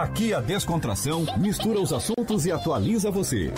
[0.00, 3.52] Aqui a descontração mistura os assuntos e atualiza você.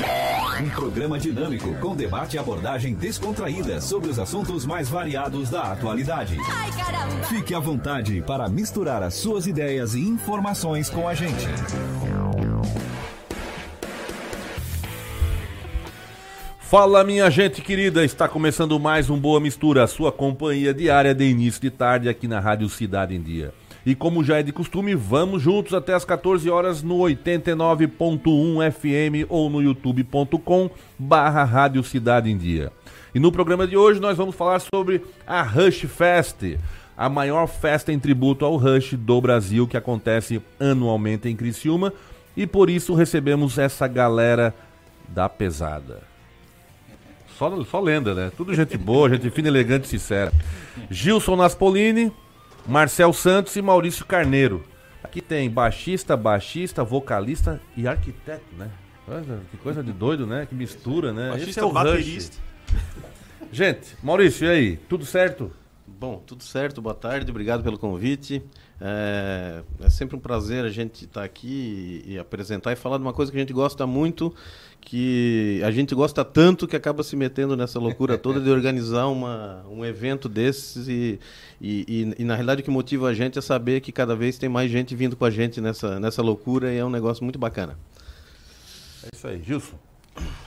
[0.61, 6.37] Um programa dinâmico com debate e abordagem descontraída sobre os assuntos mais variados da atualidade.
[6.51, 7.23] Ai, caramba!
[7.27, 11.47] Fique à vontade para misturar as suas ideias e informações com a gente.
[16.59, 21.25] Fala minha gente querida, está começando mais um Boa Mistura, a sua companhia diária de
[21.25, 23.55] início de tarde aqui na Rádio Cidade em Dia.
[23.85, 29.27] E como já é de costume, vamos juntos até as 14 horas no 89.1 FM
[29.29, 32.71] ou no youtube.com barra Rádio Cidade em Dia.
[33.13, 36.57] E no programa de hoje nós vamos falar sobre a Rush Fest,
[36.97, 41.93] a maior festa em tributo ao Rush do Brasil que acontece anualmente em Criciúma
[42.37, 44.55] e por isso recebemos essa galera
[45.09, 46.13] da pesada.
[47.37, 48.31] Só, só lenda, né?
[48.37, 50.33] Tudo gente boa, gente fina, elegante sincera.
[50.89, 52.13] Gilson Naspolini,
[52.67, 54.65] Marcel Santos e Maurício Carneiro.
[55.03, 58.71] Aqui tem baixista, baixista, vocalista e arquiteto, né?
[59.51, 60.47] Que coisa de doido, né?
[60.47, 61.31] Que mistura, né?
[61.31, 62.37] Baixista, Esse é o baterista.
[62.71, 63.13] Rush.
[63.53, 64.77] Gente, Maurício, e aí?
[64.77, 65.53] Tudo certo?
[65.87, 68.43] Bom, tudo certo, boa tarde, obrigado pelo convite.
[68.81, 73.03] É, é sempre um prazer a gente estar aqui e, e apresentar e falar de
[73.03, 74.35] uma coisa que a gente gosta muito,
[74.85, 79.65] que a gente gosta tanto que acaba se metendo nessa loucura toda de organizar uma,
[79.71, 81.19] um evento desses e,
[81.61, 84.37] e, e, e, na realidade o que motiva a gente é saber que cada vez
[84.37, 87.39] tem mais gente vindo com a gente nessa, nessa loucura e é um negócio muito
[87.39, 87.79] bacana.
[89.05, 89.79] É isso aí, Gilson.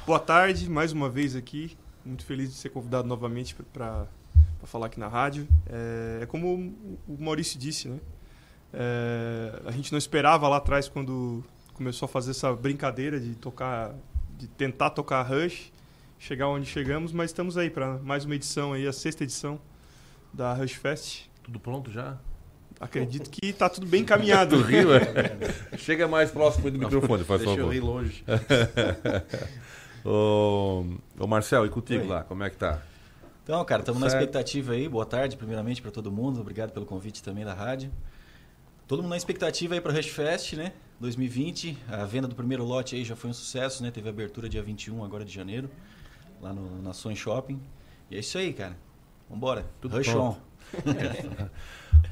[0.05, 1.75] Boa tarde, mais uma vez aqui.
[2.05, 4.05] Muito feliz de ser convidado novamente para
[4.65, 5.47] falar aqui na rádio.
[5.67, 6.73] É, é como
[7.07, 7.99] o Maurício disse, né?
[8.73, 11.43] É, a gente não esperava lá atrás quando
[11.73, 13.95] começou a fazer essa brincadeira de tocar,
[14.37, 15.71] de tentar tocar Rush,
[16.19, 19.59] chegar onde chegamos, mas estamos aí para mais uma edição aí, a sexta edição
[20.33, 21.27] da Rush Fest.
[21.43, 22.17] Tudo pronto já?
[22.79, 24.59] Acredito que está tudo bem encaminhado.
[24.63, 25.01] Riu, é?
[25.77, 27.73] Chega mais próximo do microfone, faz Deixa favor.
[27.73, 28.23] eu ir longe.
[30.03, 30.85] ô,
[31.17, 32.09] ô Marcel, e contigo Oi.
[32.09, 32.81] lá, como é que tá?
[33.43, 34.89] Então, cara, estamos na expectativa aí.
[34.89, 36.41] Boa tarde, primeiramente, para todo mundo.
[36.41, 37.91] Obrigado pelo convite também da rádio.
[38.87, 40.71] Todo mundo na expectativa aí para o Rush Fest, né?
[40.99, 41.77] 2020.
[41.89, 43.89] A venda do primeiro lote aí já foi um sucesso, né?
[43.91, 45.69] Teve abertura dia 21 agora de janeiro,
[46.41, 47.59] lá no Nações Shopping.
[48.11, 48.77] E é isso aí, cara.
[49.29, 49.65] Vambora.
[49.81, 50.37] Tudo Rush pronto.
[50.39, 51.45] on.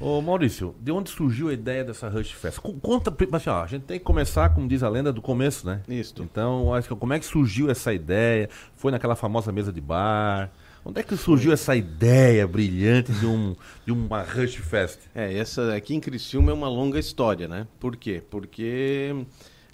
[0.00, 2.58] Ô Maurício, de onde surgiu a ideia dessa Rush Fest?
[2.58, 5.22] Co- Conta, pri- assim, ó, a gente tem que começar, como diz a lenda, do
[5.22, 5.82] começo, né?
[5.88, 6.14] Isso.
[6.20, 8.48] Então, acho que como é que surgiu essa ideia?
[8.74, 10.50] Foi naquela famosa mesa de bar?
[10.84, 13.56] Onde é que surgiu essa ideia brilhante de, um,
[13.86, 14.98] de uma Rush Fest?
[15.14, 17.66] É, essa aqui em Criciúma é uma longa história, né?
[17.80, 18.22] Por quê?
[18.28, 19.24] Porque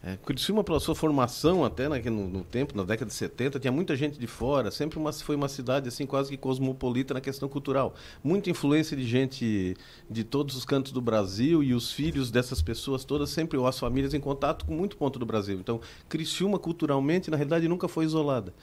[0.03, 3.73] é, Criciúma, pela sua formação até né, no, no tempo, na década de 70, tinha
[3.73, 7.49] muita gente de fora, sempre uma, foi uma cidade assim quase que cosmopolita na questão
[7.49, 7.95] cultural.
[8.23, 9.77] Muita influência de gente
[10.09, 13.79] de todos os cantos do Brasil e os filhos dessas pessoas todas, sempre, ou as
[13.79, 15.59] famílias, em contato com muito ponto do Brasil.
[15.59, 18.55] Então, Criciúma, culturalmente, na realidade, nunca foi isolada.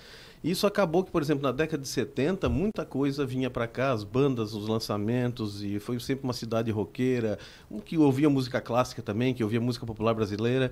[0.44, 4.03] Isso acabou que, por exemplo, na década de 70, muita coisa vinha para cá, as
[4.03, 7.40] bandas, os lançamentos, e foi sempre uma cidade roqueira,
[7.84, 10.72] que ouvia música clássica também, que ouvia música popular brasileira.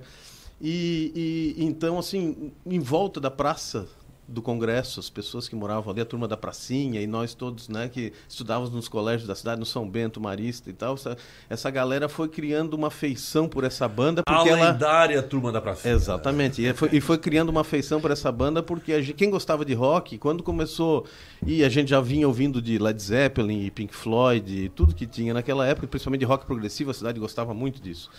[0.60, 3.88] E, e então, assim, em volta da praça
[4.28, 7.88] do Congresso, as pessoas que moravam ali, a turma da pracinha, e nós todos, né,
[7.88, 11.16] que estudávamos nos colégios da cidade, no São Bento, Marista e tal, essa,
[11.48, 14.72] essa galera foi criando uma afeição por essa banda, porque a ela...
[14.72, 15.88] lendária turma da praça.
[15.88, 16.64] Exatamente.
[16.64, 19.64] E foi, e foi criando uma afeição por essa banda, porque a gente- quem gostava
[19.64, 21.06] de rock, quando começou.
[21.46, 25.06] E a gente já vinha ouvindo de Led Zeppelin e Pink Floyd, e tudo que
[25.06, 28.10] tinha naquela época, principalmente de rock progressivo, a cidade gostava muito disso.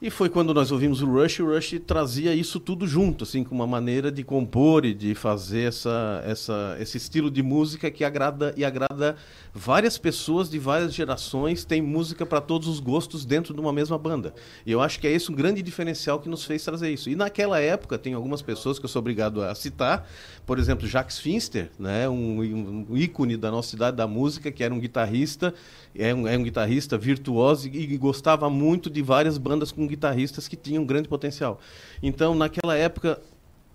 [0.00, 3.54] E foi quando nós ouvimos o Rush, o Rush trazia isso tudo junto, assim, com
[3.54, 8.52] uma maneira de compor e de fazer essa, essa, esse estilo de música que agrada
[8.58, 9.16] e agrada
[9.54, 13.96] várias pessoas de várias gerações, tem música para todos os gostos dentro de uma mesma
[13.96, 14.34] banda.
[14.66, 17.08] E eu acho que é esse um grande diferencial que nos fez trazer isso.
[17.08, 20.06] E naquela época, tem algumas pessoas que eu sou obrigado a citar,
[20.44, 24.74] por exemplo, Jacques Finster, né, um, um ícone da nossa cidade da música, que era
[24.74, 25.54] um guitarrista,
[25.94, 30.48] é um, é um guitarrista virtuoso e, e gostava muito de várias bandas com guitarristas
[30.48, 31.60] que tinham grande potencial.
[32.02, 33.20] Então, naquela época,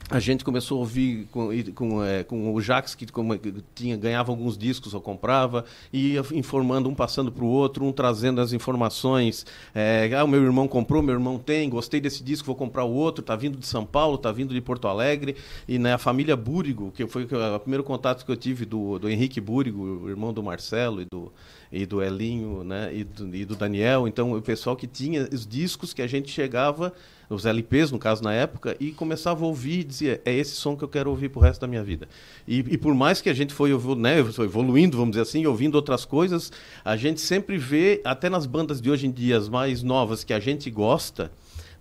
[0.09, 3.95] a gente começou a ouvir com, com, eh, com o Jax, que como, que tinha,
[3.95, 8.41] ganhava alguns discos ou comprava, e ia informando, um passando para o outro, um trazendo
[8.41, 9.45] as informações.
[9.73, 12.91] eh, ah, o meu irmão comprou, meu irmão tem, gostei desse disco, vou comprar o
[12.91, 15.35] outro, tá vindo de São Paulo, tá vindo de Porto Alegre.
[15.65, 19.09] E né, a família Búrigo, que foi o primeiro contato que eu tive do, do
[19.09, 21.31] Henrique Búrigo, irmão do Marcelo e do,
[21.71, 24.07] e do Elinho, né, e do, e do Daniel.
[24.07, 26.93] Então, o pessoal que tinha os discos que a gente chegava,
[27.29, 30.75] os LPs, no caso, na época, e começava a ouvir e dizia, é esse som
[30.75, 32.09] que eu quero ouvir pro resto da minha vida.
[32.45, 36.03] E, e por mais que a gente foi, né, evoluindo, vamos dizer assim, ouvindo outras
[36.03, 36.51] coisas,
[36.83, 40.33] a gente sempre vê, até nas bandas de hoje em dia, as mais novas, que
[40.33, 41.31] a gente gosta,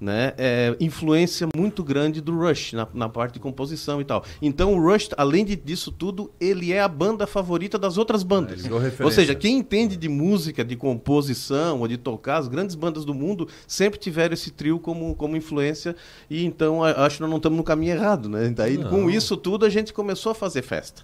[0.00, 4.24] né, é, influência muito grande do Rush na, na, parte de composição e tal.
[4.40, 8.64] Então o Rush, além de, disso tudo, ele é a banda favorita das outras bandas.
[8.64, 13.04] É, ou seja, quem entende de música, de composição ou de tocar, as grandes bandas
[13.04, 15.94] do mundo sempre tiveram esse trio como, como influência
[16.30, 18.48] e então acho que nós não estamos no caminho errado, né?
[18.48, 18.88] Daí não.
[18.88, 21.02] com isso tudo a gente começou a fazer festa.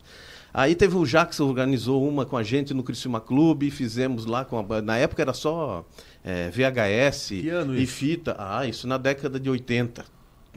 [0.57, 4.59] Aí teve o Jackson organizou uma com a gente no Criciúma Clube, fizemos lá com
[4.59, 5.85] a na época era só
[6.27, 8.35] é, VHS e fita.
[8.37, 10.05] Ah, isso na década de 80.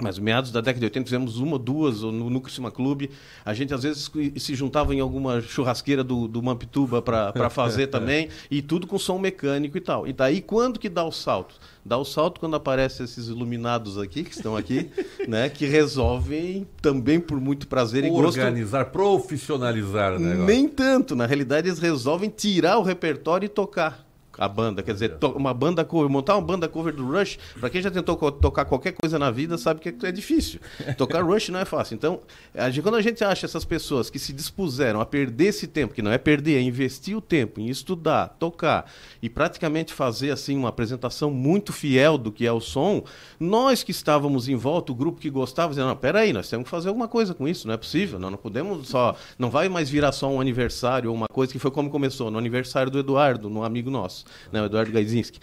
[0.01, 3.12] Mas meados da década de 80 fizemos uma, duas no, no Criciúma Clube.
[3.44, 8.30] A gente às vezes se juntava em alguma churrasqueira do, do Mampituba para fazer também.
[8.50, 10.07] E tudo com som mecânico e tal.
[10.07, 11.56] E daí quando que dá o salto?
[11.86, 14.89] Dá o salto quando aparecem esses iluminados aqui, que estão aqui,
[15.27, 15.50] né?
[15.50, 18.39] Que resolvem também por muito prazer e gosto.
[18.39, 20.45] Organizar, profissionalizar o negócio.
[20.45, 21.16] Nem tanto.
[21.16, 24.08] Na realidade eles resolvem tirar o repertório e tocar
[24.39, 24.81] a banda.
[24.81, 28.15] Quer dizer, uma banda cover, montar uma banda cover do Rush, para quem já tentou
[28.31, 30.59] tocar qualquer coisa na vida, sabe que é difícil.
[30.97, 31.95] Tocar Rush não é fácil.
[31.95, 32.21] Então,
[32.56, 35.94] a gente, quando a gente acha essas pessoas que se dispuseram a perder esse tempo,
[35.94, 38.89] que não é perder, é investir o tempo em estudar, tocar
[39.21, 43.03] e praticamente fazer assim uma apresentação muito fiel do que é o som,
[43.39, 46.69] nós que estávamos em volta, o grupo que gostava, dizendo, não, peraí, nós temos que
[46.69, 49.89] fazer alguma coisa com isso, não é possível, não, não podemos só, não vai mais
[49.89, 53.50] virar só um aniversário ou uma coisa que foi como começou, no aniversário do Eduardo,
[53.50, 55.39] no amigo nosso né, o Eduardo Gaizinski.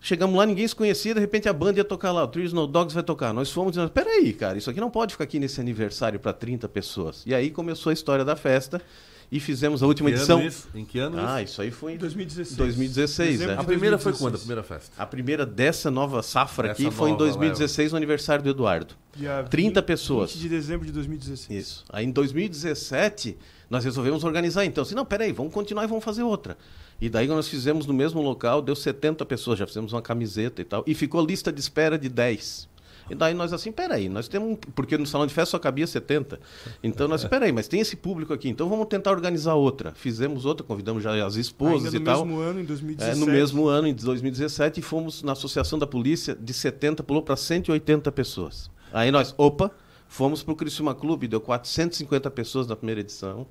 [0.00, 2.66] Chegamos lá, ninguém se conhecia, de repente a banda ia tocar lá, o Three Snow
[2.66, 3.32] Dogs vai tocar.
[3.32, 6.68] Nós fomos dizendo, peraí, cara, isso aqui não pode ficar aqui nesse aniversário para 30
[6.68, 7.22] pessoas.
[7.24, 8.82] E aí começou a história da festa
[9.32, 10.42] e fizemos a última edição.
[10.42, 10.68] Isso?
[10.74, 12.54] Em que ano Ah, isso aí foi em 2016.
[12.56, 13.54] 2016, é.
[13.54, 14.90] A primeira foi quando, a primeira festa?
[15.02, 17.92] A primeira dessa nova safra Essa aqui foi em 2016, leva.
[17.92, 18.94] no aniversário do Eduardo.
[19.16, 20.32] Dia 30 20, pessoas.
[20.32, 21.58] 20 de dezembro de 2016.
[21.58, 21.84] Isso.
[21.88, 23.38] Aí em 2017,
[23.70, 24.82] nós resolvemos organizar então.
[24.82, 26.58] Assim, não, peraí, vamos continuar e vamos fazer outra.
[27.02, 30.64] E daí nós fizemos no mesmo local, deu 70 pessoas, já fizemos uma camiseta e
[30.64, 32.68] tal, e ficou lista de espera de 10.
[33.10, 34.56] E daí nós assim, peraí, nós temos.
[34.72, 36.38] Porque no salão de festa só cabia 70.
[36.80, 39.92] Então nós, peraí, mas tem esse público aqui, então vamos tentar organizar outra.
[39.96, 42.24] Fizemos outra, convidamos já as esposas Ainda no e tal.
[42.24, 43.16] No mesmo ano, em 2017.
[43.16, 47.24] É, no mesmo ano, em 2017, e fomos na Associação da Polícia, de 70 pulou
[47.24, 48.70] para 180 pessoas.
[48.92, 49.72] Aí nós, opa,
[50.06, 53.44] fomos para o Criciúma Clube, deu 450 pessoas na primeira edição.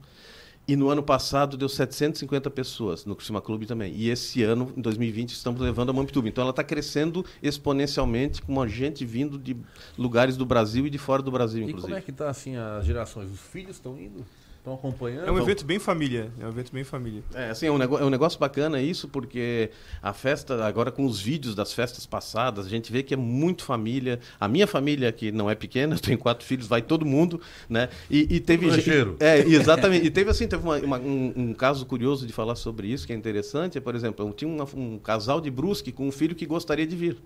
[0.67, 3.93] E no ano passado deu 750 pessoas no Criciúma Clube também.
[3.95, 6.29] E esse ano, em 2020, estamos levando a Mampituba.
[6.29, 9.57] Então ela está crescendo exponencialmente, com gente vindo de
[9.97, 11.87] lugares do Brasil e de fora do Brasil, inclusive.
[11.87, 13.31] E como é que está assim as gerações?
[13.31, 14.25] Os filhos estão indo?
[14.61, 15.27] Estão acompanhando?
[15.27, 16.31] É um evento bem família.
[16.39, 17.23] É um evento bem família.
[17.33, 19.71] É, assim, é um, negócio, é um negócio bacana isso, porque
[20.03, 23.63] a festa, agora com os vídeos das festas passadas, a gente vê que é muito
[23.63, 24.19] família.
[24.39, 27.89] A minha família, que não é pequena, tem quatro filhos, vai todo mundo, né?
[28.07, 28.69] E, e teve.
[28.69, 29.17] Rancheiro.
[29.19, 30.05] É, exatamente.
[30.05, 33.13] e teve assim, teve uma, uma, um, um, caso curioso de falar sobre isso, que
[33.13, 33.79] é interessante.
[33.79, 36.95] É, por exemplo, tinha uma, um casal de Brusque com um filho que gostaria de
[36.95, 37.17] vir.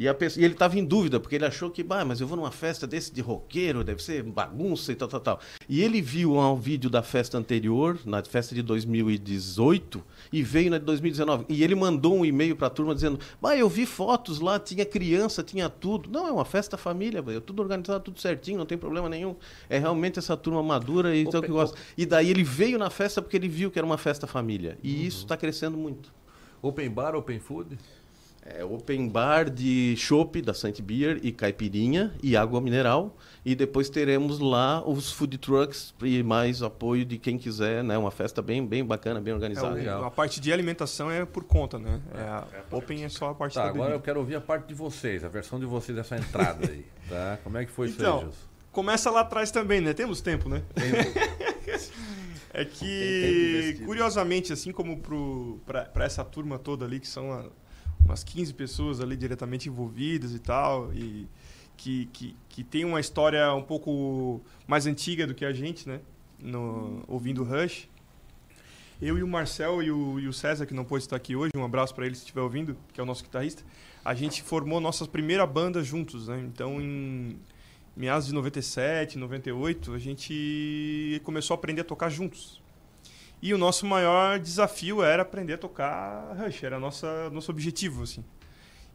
[0.00, 2.34] E, pessoa, e ele estava em dúvida, porque ele achou que, bah, mas eu vou
[2.34, 5.40] numa festa desse de roqueiro, deve ser bagunça e tal, tal, tal.
[5.68, 10.02] E ele viu um vídeo da festa anterior, na festa de 2018,
[10.32, 11.44] e veio na de 2019.
[11.50, 14.86] E ele mandou um e-mail para a turma dizendo: bah, eu vi fotos lá, tinha
[14.86, 16.08] criança, tinha tudo.
[16.08, 19.36] Não, é uma festa família, é tudo organizado, tudo certinho, não tem problema nenhum.
[19.68, 21.76] É realmente essa turma madura e então que gosta.
[21.94, 24.78] E daí ele veio na festa porque ele viu que era uma festa família.
[24.82, 25.02] E uhum.
[25.02, 26.10] isso está crescendo muito.
[26.62, 27.76] Open bar, open food?
[28.42, 33.16] É, open bar de chopp da Saint Beer e caipirinha e água mineral.
[33.44, 37.98] E depois teremos lá os food trucks e mais apoio de quem quiser, né?
[37.98, 39.78] Uma festa bem, bem bacana, bem organizada.
[39.80, 42.00] É, a parte de alimentação é por conta, né?
[42.14, 44.40] É, a, é open é só a parte tá, da agora eu quero ouvir a
[44.40, 47.38] parte de vocês, a versão de vocês dessa entrada aí, tá?
[47.44, 49.92] Como é que foi então, isso aí, Começa lá atrás também, né?
[49.92, 50.62] Temos tempo, né?
[52.54, 54.96] é que, curiosamente, assim como
[55.66, 57.46] para essa turma toda ali, que são a,
[58.04, 61.28] umas 15 pessoas ali diretamente envolvidas e tal, e
[61.76, 66.00] que, que, que tem uma história um pouco mais antiga do que a gente, né?
[66.38, 67.88] No, ouvindo Rush.
[69.00, 71.52] Eu e o Marcel e o, e o César, que não pôde estar aqui hoje,
[71.56, 73.62] um abraço para ele se estiver ouvindo, que é o nosso guitarrista,
[74.04, 76.38] a gente formou nossa primeira banda juntos, né?
[76.40, 77.38] Então, em
[77.96, 82.59] meados de 97, 98, a gente começou a aprender a tocar juntos.
[83.42, 88.22] E o nosso maior desafio era aprender a tocar Rush, era nossa nosso objetivo, assim.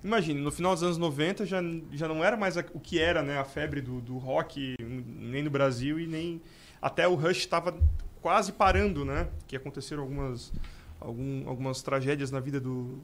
[0.04, 1.60] Imagine, no final dos anos 90 já,
[1.92, 5.50] já não era mais o que era né, a febre do, do rock, nem no
[5.50, 6.40] Brasil e nem...
[6.80, 7.76] Até o Rush estava
[8.22, 9.28] quase parando, né?
[9.48, 10.54] Que aconteceram algumas,
[11.00, 13.02] algum, algumas tragédias na vida do,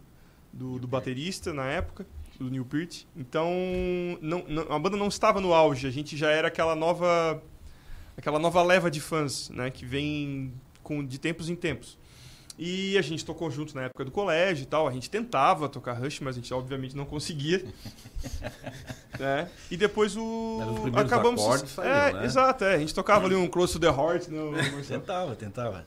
[0.53, 2.05] do, do baterista na época,
[2.38, 3.05] do Neil Peart.
[3.15, 3.51] Então,
[4.21, 7.41] não, não, a banda não estava no auge, a gente já era aquela nova
[8.15, 9.71] aquela nova leva de fãs, né?
[9.71, 10.53] Que vem
[10.91, 11.98] com, de tempos em tempos.
[12.60, 14.88] E a gente tocou junto na época do colégio e tal.
[14.88, 17.65] A gente tentava tocar Rush, mas a gente obviamente não conseguia.
[19.17, 19.50] né?
[19.71, 20.60] E depois o.
[20.93, 21.41] Acabamos.
[21.41, 22.25] acordes é, né?
[22.25, 22.75] exato, é.
[22.75, 24.27] A gente tocava ali um Close to the Heart.
[24.27, 24.51] No...
[24.86, 25.86] Tentava, tentava.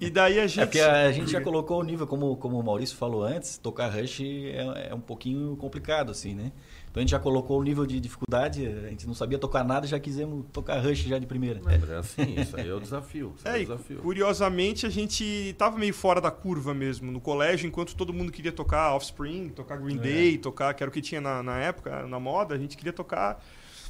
[0.00, 0.60] e daí a gente.
[0.60, 3.88] É porque a gente já colocou o nível, como, como o Maurício falou antes, tocar
[3.88, 6.50] Rush é, é um pouquinho complicado, assim, né?
[6.94, 9.84] Então a gente já colocou o nível de dificuldade, a gente não sabia tocar nada,
[9.84, 11.60] já quisemos tocar Rush já de primeira.
[11.64, 13.34] Mas é assim, isso aí é o desafio.
[13.36, 13.96] Isso aí é, É, o e desafio.
[13.98, 18.52] curiosamente a gente tava meio fora da curva mesmo no colégio, enquanto todo mundo queria
[18.52, 22.20] tocar Offspring, tocar Green Day, tocar, que era o que tinha na, na época, na
[22.20, 23.44] moda, a gente queria tocar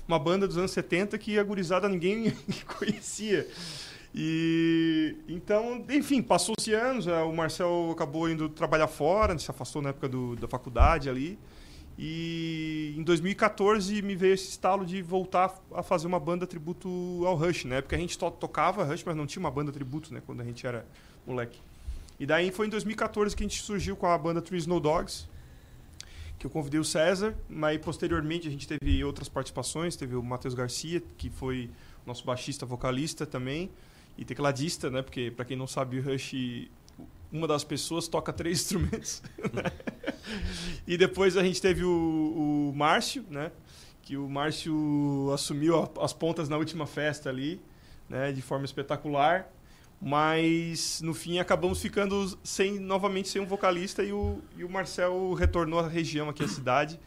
[0.08, 2.32] uma banda dos anos 70 que a gurizada ninguém
[2.78, 3.46] conhecia.
[4.14, 9.90] E então, enfim, passou-se anos, eh, o Marcel acabou indo trabalhar fora, se afastou na
[9.90, 11.38] época do, da faculdade ali.
[11.96, 16.88] E em 2014 me veio esse estalo de voltar a fazer uma banda tributo
[17.24, 17.80] ao Rush, né?
[17.80, 20.20] Porque a gente to tocava Rush, mas não tinha uma banda tributo, né?
[20.24, 20.84] Quando a gente era
[21.26, 21.58] moleque.
[22.18, 25.28] E daí foi em 2014 que a gente surgiu com a banda Three Snow Dogs,
[26.38, 30.54] que eu convidei o César, mas posteriormente a gente teve outras participações, teve o Matheus
[30.54, 31.70] Garcia, que foi
[32.04, 33.70] nosso baixista, vocalista também,
[34.18, 35.02] e tecladista, né?
[35.02, 36.34] Porque para quem não sabe, o Rush
[37.34, 39.22] uma das pessoas toca três instrumentos.
[39.52, 39.70] né?
[40.86, 43.50] e depois a gente teve o, o Márcio, né?
[44.02, 47.60] Que o Márcio assumiu a- as pontas na última festa ali,
[48.08, 48.32] né?
[48.32, 49.50] De forma espetacular.
[50.00, 55.32] Mas no fim acabamos ficando sem novamente sem um vocalista e o, e o Marcel
[55.32, 57.00] retornou à região aqui à cidade.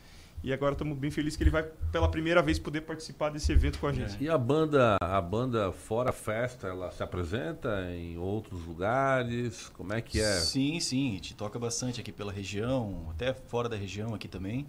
[0.43, 3.79] E agora estamos bem felizes que ele vai pela primeira vez poder participar desse evento
[3.79, 4.23] com a gente.
[4.23, 9.69] E a banda, a banda fora a festa, ela se apresenta em outros lugares?
[9.69, 10.33] Como é que é?
[10.39, 14.67] Sim, sim, a gente toca bastante aqui pela região, até fora da região aqui também.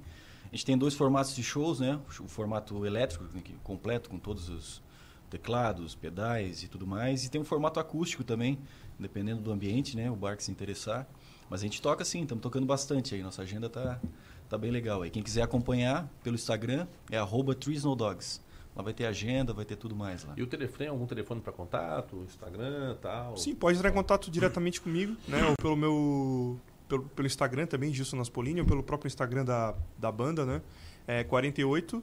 [0.50, 2.00] A gente tem dois formatos de shows, né?
[2.18, 4.82] O formato elétrico, né, completo, com todos os
[5.28, 7.26] teclados, pedais e tudo mais.
[7.26, 8.58] E tem um formato acústico também,
[8.98, 10.10] dependendo do ambiente, né?
[10.10, 11.06] O bar que se interessar.
[11.50, 13.22] Mas a gente toca sim, estamos tocando bastante aí.
[13.22, 14.00] Nossa agenda tá,
[14.48, 15.10] tá bem legal aí.
[15.10, 18.40] Quem quiser acompanhar pelo Instagram é arroba Dogs.
[18.74, 20.34] Lá vai ter agenda, vai ter tudo mais lá.
[20.36, 23.36] E o telefone, algum telefone para contato, Instagram tal?
[23.36, 25.44] Sim, pode entrar em contato diretamente comigo, né?
[25.44, 26.60] Ou pelo meu.
[26.88, 30.62] Pelo, pelo Instagram também, Gilson Naspolini, ou pelo próprio Instagram da, da banda, né?
[31.06, 32.02] É 48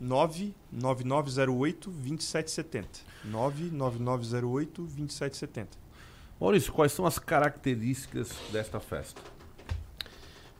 [0.00, 3.00] 99908 2770.
[3.24, 5.78] 99908 2770.
[6.40, 9.20] Maurício, quais são as características desta festa?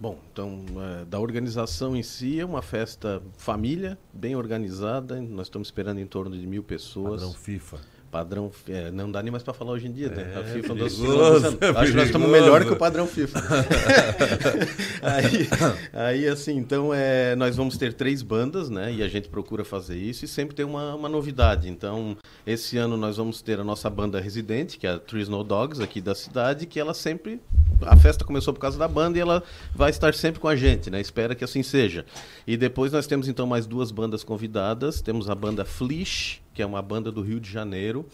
[0.00, 5.20] Bom, então, é, da organização em si, é uma festa família, bem organizada.
[5.20, 7.20] Nós estamos esperando em torno de mil pessoas.
[7.20, 7.80] Padrão FIFA.
[8.10, 10.32] Padrão, é, não dá nem mais para falar hoje em dia, né?
[10.34, 12.30] A É, FIFA andou se perigoso, é Acho que nós estamos perigoso.
[12.32, 13.40] melhor que o padrão FIFA.
[15.02, 15.48] aí,
[15.92, 18.92] aí, assim, então, é, nós vamos ter três bandas, né?
[18.92, 21.68] E a gente procura fazer isso e sempre tem uma, uma novidade.
[21.68, 25.44] Então, esse ano nós vamos ter a nossa banda residente, que é a Three Snow
[25.44, 27.40] Dogs, aqui da cidade, que ela sempre...
[27.82, 29.42] A festa começou por causa da banda e ela
[29.74, 31.00] vai estar sempre com a gente, né?
[31.00, 32.04] Espera que assim seja.
[32.46, 35.00] E depois nós temos, então, mais duas bandas convidadas.
[35.00, 38.06] Temos a banda Flesh, que é uma banda do Rio de Janeiro,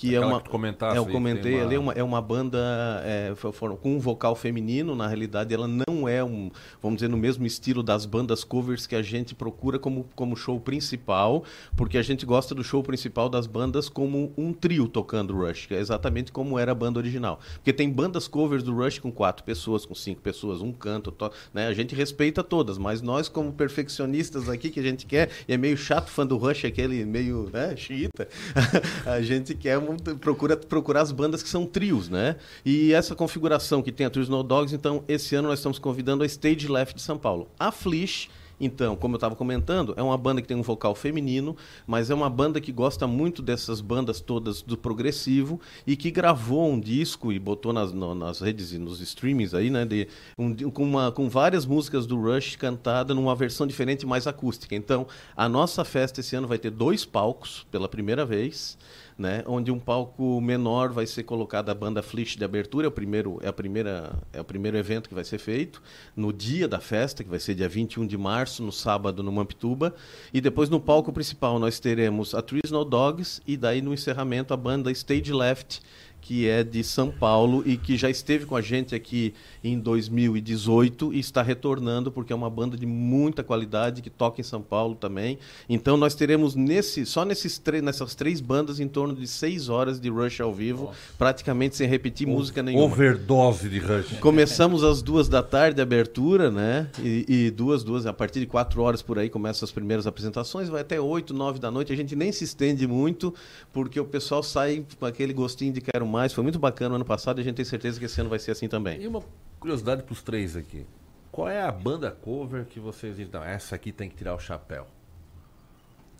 [0.00, 0.40] que é Aquela uma...
[0.40, 0.48] que
[0.96, 2.58] É, eu comentei tem ali, é uma, é uma banda
[3.04, 3.34] é,
[3.82, 7.82] com um vocal feminino, na realidade ela não é um, vamos dizer, no mesmo estilo
[7.82, 11.44] das bandas covers que a gente procura como, como show principal,
[11.76, 15.78] porque a gente gosta do show principal das bandas como um trio tocando Rush, é
[15.78, 17.38] exatamente como era a banda original.
[17.56, 21.30] Porque tem bandas covers do Rush com quatro pessoas, com cinco pessoas, um canto, to-
[21.52, 21.66] né?
[21.66, 25.58] a gente respeita todas, mas nós como perfeccionistas aqui, que a gente quer, e é
[25.58, 28.26] meio chato fã do Rush, aquele meio né, xiita,
[29.04, 32.36] a gente quer procura procurar as bandas que são trios, né?
[32.64, 36.22] E essa configuração que tem a Trio Snow Dogs, então esse ano nós estamos convidando
[36.22, 37.48] a Stage Left de São Paulo.
[37.58, 38.28] A Flesh
[38.60, 41.56] então, como eu estava comentando, é uma banda que tem um vocal feminino,
[41.86, 46.70] mas é uma banda que gosta muito dessas bandas todas do progressivo e que gravou
[46.70, 49.86] um disco e botou nas, no- nas redes e nos streamings aí, né?
[49.86, 50.06] De,
[50.38, 54.74] um com, uma, com várias músicas do Rush cantada numa versão diferente, mais acústica.
[54.74, 58.76] Então, a nossa festa esse ano vai ter dois palcos pela primeira vez
[59.20, 62.90] né, onde um palco menor vai ser colocado a banda Flesh de abertura, é o
[62.90, 65.82] primeiro é a primeira é o primeiro evento que vai ser feito
[66.16, 69.94] no dia da festa, que vai ser dia 21 de março, no sábado no Mampituba,
[70.32, 74.54] e depois no palco principal nós teremos a Three Snow Dogs e daí no encerramento
[74.54, 75.82] a banda Stage Left
[76.20, 81.12] que é de São Paulo e que já esteve com a gente aqui em 2018
[81.12, 84.94] e está retornando porque é uma banda de muita qualidade que toca em São Paulo
[84.94, 85.38] também.
[85.68, 90.08] Então nós teremos nesse só nesses nessas três bandas em torno de seis horas de
[90.08, 92.84] Rush ao vivo, praticamente sem repetir música nenhuma.
[92.84, 94.18] Overdose de Rush.
[94.20, 96.88] Começamos às duas da tarde a abertura, né?
[97.02, 100.68] E, e duas, duas, a partir de quatro horas por aí começam as primeiras apresentações,
[100.68, 101.92] vai até oito, nove da noite.
[101.92, 103.34] A gente nem se estende muito,
[103.72, 106.32] porque o pessoal sai com aquele gostinho de quero mais.
[106.32, 108.38] Foi muito bacana o ano passado e a gente tem certeza que esse ano vai
[108.38, 109.00] ser assim também.
[109.00, 109.22] E uma
[109.58, 110.86] curiosidade pros três aqui.
[111.30, 114.86] Qual é a banda cover que vocês não, essa aqui tem que tirar o chapéu?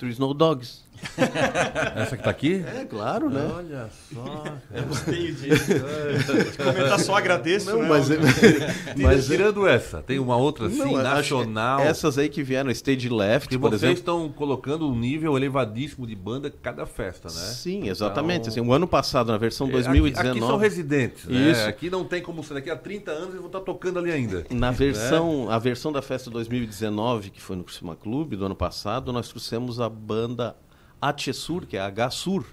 [0.00, 0.88] Three Snow Dogs.
[1.96, 2.62] Essa que tá aqui?
[2.66, 3.50] É, claro, né?
[3.56, 4.44] Olha só.
[4.74, 5.64] Eu gostei disso.
[5.72, 7.88] De comentar só agradeço, Não, né?
[7.88, 8.08] mas,
[9.00, 11.80] Mas tirando essa, tem uma outra assim, Não, nacional.
[11.80, 13.98] Essas aí que vieram, Stage Left, que por vocês exemplo.
[13.98, 17.34] estão colocando um nível elevadíssimo de banda cada festa, né?
[17.46, 18.40] Sim, exatamente.
[18.40, 20.28] Então- Assim, o ano passado, na versão É, 2019.
[20.28, 21.50] Aqui, aqui são residentes, né?
[21.50, 21.66] Isso.
[21.66, 22.54] Aqui não tem como ser.
[22.54, 24.44] Daqui a 30 anos eles vão estar tocando ali ainda.
[24.50, 29.12] Na versão, a versão da festa 2019, que foi no Criciúma Clube do ano passado,
[29.12, 30.56] nós trouxemos a banda
[31.00, 32.44] Atchesur, que é H-Sur,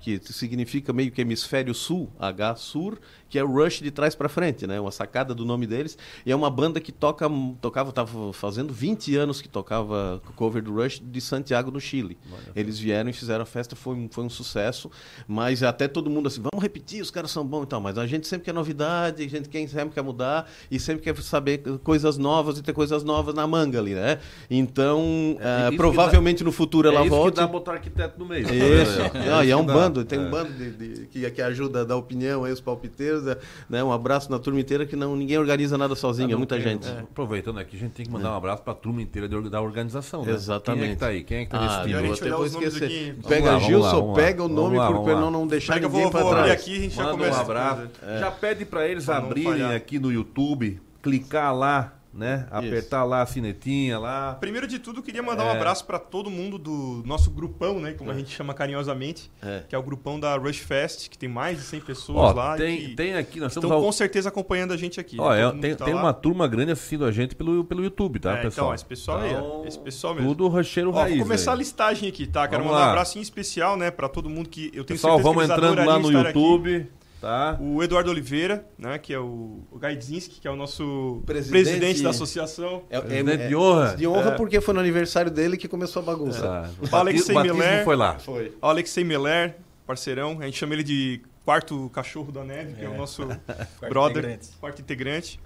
[0.00, 2.98] que significa meio que hemisfério sul, H-Sur,
[3.32, 4.78] que é o Rush de trás para frente, né?
[4.78, 5.96] Uma sacada do nome deles.
[6.26, 7.26] E é uma banda que toca,
[7.62, 12.18] tocava, estava fazendo 20 anos que tocava cover do Rush de Santiago, no Chile.
[12.54, 14.90] Eles vieram e fizeram a festa, foi, um- foi um sucesso.
[15.26, 17.80] Mas até todo mundo assim, vamos repetir, os caras são bons e tal.
[17.80, 21.16] Mas a gente sempre quer novidade, a gente quer, sempre quer mudar e sempre quer
[21.22, 24.18] saber coisas novas e ter coisas novas na manga ali, né?
[24.50, 27.34] Então, É, que provavelmente no futuro ela é isso volte.
[27.34, 28.44] que dá botar arquiteto no meio.
[28.44, 28.52] Isso.
[29.22, 29.72] É, Não, e é um dá.
[29.72, 30.22] bando, tem É.
[30.22, 33.21] um bando de, de- que, que ajuda a dar opinião aí, os palpiteiros.
[33.68, 33.82] Né?
[33.82, 36.88] Um abraço na turma inteira que não, ninguém organiza nada sozinho, é muita tem- gente.
[36.88, 40.24] é, Aproveitando aqui, a gente tem que mandar um abraço pra turma inteira da organização,
[40.24, 40.32] né?
[40.32, 40.82] Exatamente.
[40.82, 41.24] Quem é que tá aí?
[41.24, 41.96] Quem é que tá Ah, nesse melhor time?
[41.96, 43.16] a eu gente até vou esquecer.
[43.28, 45.20] Pega lá, Gilson, lá, pega o nome lá, por- vamos pra lá.
[45.20, 46.50] não, não deixar Pega, ninguém para trás.
[46.52, 47.38] aqui a gente já Manda começa.
[47.38, 47.82] um abraço.
[48.20, 52.46] Já pede pra eles abrirem aqui no YouTube, clicar lá, né?
[52.50, 54.34] Apertar lá a sinetinha lá.
[54.34, 55.52] Primeiro de tudo, eu queria mandar um É.
[55.52, 57.92] abraço para todo mundo do nosso grupão, né?
[57.94, 59.62] Como a gente chama carinhosamente, É.
[59.68, 62.56] que é o grupão da Rush Fest, que tem mais de 100 pessoas Ó, lá.
[62.56, 63.82] tem, que tem aqui, nós estão estamos ao...
[63.82, 65.16] com certeza acompanhando a gente aqui.
[65.18, 65.42] Ó, né?
[65.42, 68.42] é, tem, tá tem uma turma grande assistindo a gente pelo, pelo YouTube, tá, É,
[68.42, 68.66] pessoal?
[68.68, 70.28] Então, esse pessoal aí, Então, esse pessoal mesmo.
[70.28, 71.16] Tudo rocheiro Ó, raiz.
[71.16, 71.58] vou começar a aí.
[71.58, 72.46] listagem aqui, tá?
[72.46, 72.88] Quero Vamos mandar lá.
[72.88, 75.50] um abraço em especial, né, para todo mundo que eu tenho Pessoal, certeza vamos que
[75.52, 76.86] eles entrando lá no estar aqui.
[77.22, 77.56] Tá?
[77.60, 82.02] O Eduardo Oliveira, né, que é o, o Gaidzinski, que é o nosso Presidente- presidente,
[82.02, 82.82] da associação.
[82.90, 83.94] É, Presidente de honra.
[83.96, 86.42] De honra porque foi no aniversário dele que começou a bagunça.
[86.42, 86.70] Tá.
[86.90, 87.84] O Alexei o Miller.
[87.84, 88.18] foi lá.
[88.18, 88.52] Foi.
[88.60, 89.54] O Alexei Meller,
[89.86, 93.22] parceirão, a gente chama ele de quarto cachorro da neve, que é, o nosso
[93.88, 94.48] brother, integrante.
[94.58, 95.40] quarto integrante.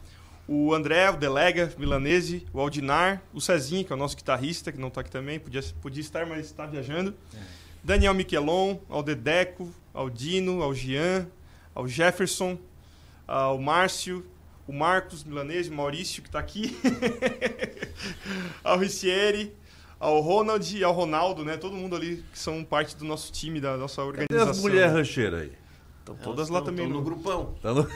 [0.48, 4.80] O André, o Delega, Milanese, o Aldinar, o Cezinho, que é o nosso guitarrista, que
[4.80, 7.14] não tá aqui também, podia, podia estar, mas está viajando.
[7.84, 11.26] Daniel Miquelon, ao Dedeco, ao Dino, ao Jean,
[11.76, 12.58] ao Jefferson,
[13.28, 14.24] ao Márcio,
[14.66, 16.74] o Marcos Milanese, o Maurício, que está aqui,
[18.64, 19.54] ao Ricieri,
[20.00, 21.58] ao Ronald e ao Ronaldo, né?
[21.58, 24.50] Todo mundo ali que são parte do nosso time, da nossa Cadê organização.
[24.50, 25.52] as mulheres rancheiras aí?
[26.06, 26.86] Estão todas lá também.
[26.86, 27.54] no no- grupão.
[27.60, 27.86] Tá no-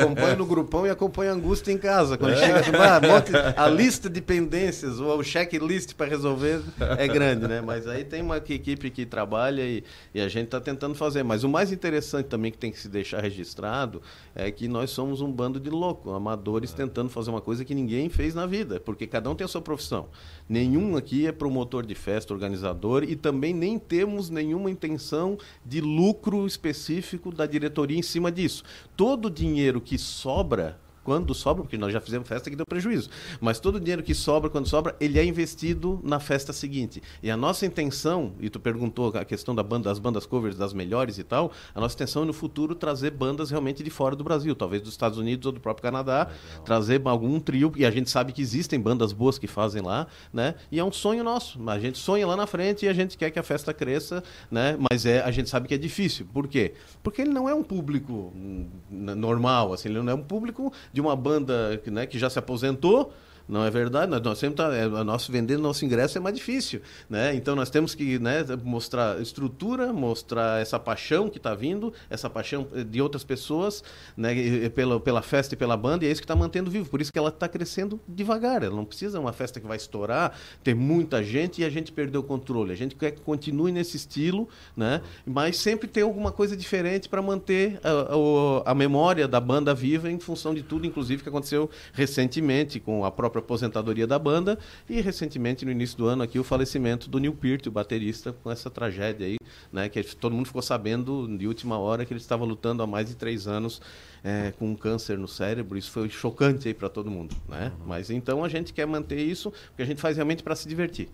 [0.00, 2.18] Acompanha no grupão e acompanha a angústia em casa.
[2.18, 6.60] Quando chega assim, ah, monte- a lista de pendências ou o checklist para resolver
[6.98, 7.60] é grande, né?
[7.60, 11.22] Mas aí tem uma equipe que trabalha e, e a gente está tentando fazer.
[11.22, 14.02] Mas o mais interessante também que tem que se deixar registrado
[14.34, 18.08] é que nós somos um bando de loucos, amadores tentando fazer uma coisa que ninguém
[18.08, 20.08] fez na vida, porque cada um tem a sua profissão.
[20.50, 26.44] Nenhum aqui é promotor de festa, organizador e também nem temos nenhuma intenção de lucro
[26.44, 28.64] específico da diretoria em cima disso.
[28.96, 33.10] Todo o dinheiro que sobra, quando sobra, porque nós já fizemos festa que deu prejuízo,
[33.40, 37.02] mas todo o dinheiro que sobra, quando sobra, ele é investido na festa seguinte.
[37.22, 40.72] E a nossa intenção, e tu perguntou a questão da banda, das bandas covers das
[40.72, 44.22] melhores e tal, a nossa intenção é no futuro trazer bandas realmente de fora do
[44.22, 46.28] Brasil, talvez dos Estados Unidos ou do próprio Canadá,
[46.64, 50.54] trazer algum trio, e a gente sabe que existem bandas boas que fazem lá, né?
[50.70, 51.58] E é um sonho nosso.
[51.68, 54.76] A gente sonha lá na frente e a gente quer que a festa cresça, né?
[54.90, 56.26] Mas é, a gente sabe que é difícil.
[56.32, 56.74] Por quê?
[57.02, 61.00] Porque ele não é um público hum, normal, assim, ele não é um público de
[61.00, 63.12] uma banda né, que já se aposentou.
[63.50, 64.08] Não é verdade?
[64.10, 67.34] Nós, nós sempre tá, é, a nosso vender nosso ingresso é mais difícil, né?
[67.34, 72.68] Então nós temos que né, mostrar estrutura, mostrar essa paixão que está vindo, essa paixão
[72.72, 73.82] eh, de outras pessoas,
[74.16, 76.88] né, pela, pela festa e pela banda, e é isso que está mantendo vivo.
[76.88, 78.62] Por isso que ela está crescendo devagar.
[78.62, 80.32] Ela não precisa uma festa que vai estourar,
[80.62, 82.72] ter muita gente e a gente perdeu o controle.
[82.72, 85.00] A gente quer que continue nesse estilo, né?
[85.26, 90.08] Mas sempre tem alguma coisa diferente para manter a, o- a memória da banda viva
[90.08, 95.00] em função de tudo, inclusive que aconteceu recentemente com a própria aposentadoria da banda e
[95.00, 98.70] recentemente no início do ano aqui o falecimento do Neil Peart, o baterista, com essa
[98.70, 99.36] tragédia aí,
[99.72, 99.88] né?
[99.88, 103.16] Que todo mundo ficou sabendo de última hora que ele estava lutando há mais de
[103.16, 103.80] três anos
[104.22, 105.76] é, com um câncer no cérebro.
[105.76, 107.72] Isso foi chocante aí para todo mundo, né?
[107.86, 111.08] Mas então a gente quer manter isso porque a gente faz realmente para se divertir.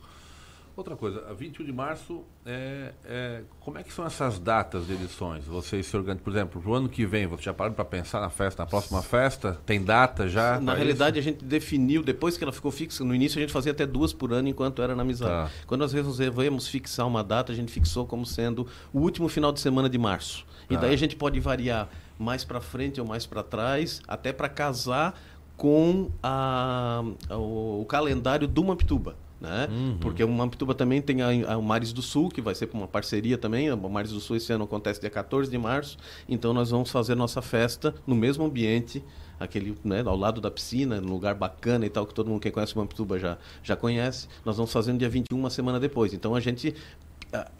[0.77, 4.93] Outra coisa, a 21 de março, é, é, como é que são essas datas de
[4.93, 5.47] edições?
[5.47, 8.29] Vocês se organizam, por exemplo, pro ano que vem, você já parou para pensar na
[8.29, 9.59] festa, na próxima festa?
[9.65, 10.61] Tem data já?
[10.61, 11.27] Na realidade, isso?
[11.27, 14.13] a gente definiu, depois que ela ficou fixa, no início a gente fazia até duas
[14.13, 15.31] por ano enquanto era na amizade.
[15.31, 15.51] Tá.
[15.67, 19.61] Quando nós resolvemos fixar uma data, a gente fixou como sendo o último final de
[19.61, 20.45] semana de março.
[20.69, 20.83] E Tá.
[20.83, 25.19] daí a gente pode variar mais para frente ou mais para trás, até para casar
[25.57, 29.17] com a- o, o calendário do Mampituba.
[29.41, 29.69] Né?
[29.71, 29.99] Uhum.
[30.01, 32.89] Porque o Mampituba também tem a, a o Mares do Sul, que vai ser uma
[32.89, 33.71] parceria também.
[33.71, 35.99] O Mares do Sul esse ano acontece dia 14 de março.
[36.29, 39.05] Então nós vamos fazer nossa festa no mesmo ambiente,
[39.39, 42.51] aquele, né, ao lado da piscina, num lugar bacana e tal, que todo mundo que
[42.51, 44.27] conhece o Mampituba já, já conhece.
[44.45, 46.15] Nós vamos fazer no dia 21, uma semana depois.
[46.15, 46.75] Então a gente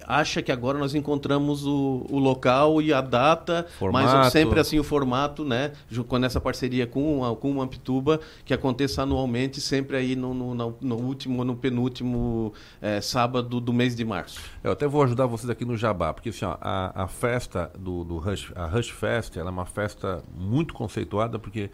[0.07, 4.07] acha que agora nós encontramos o, o local e a data, Formato.
[4.07, 5.73] mas sempre assim o formato, né?
[6.09, 10.55] Com essa parceria com, a- com o Ampituba, que aconteça anualmente, sempre aí no, no,
[10.81, 14.41] no- último, no penúltimo eh, sábado do mês de março.
[14.63, 18.05] Eu até vou ajudar vocês aqui no Jabá, porque assim, ó, a, a festa do,
[18.05, 21.71] do Rush, a Rush Fest, ela é uma festa muito conceituada, porque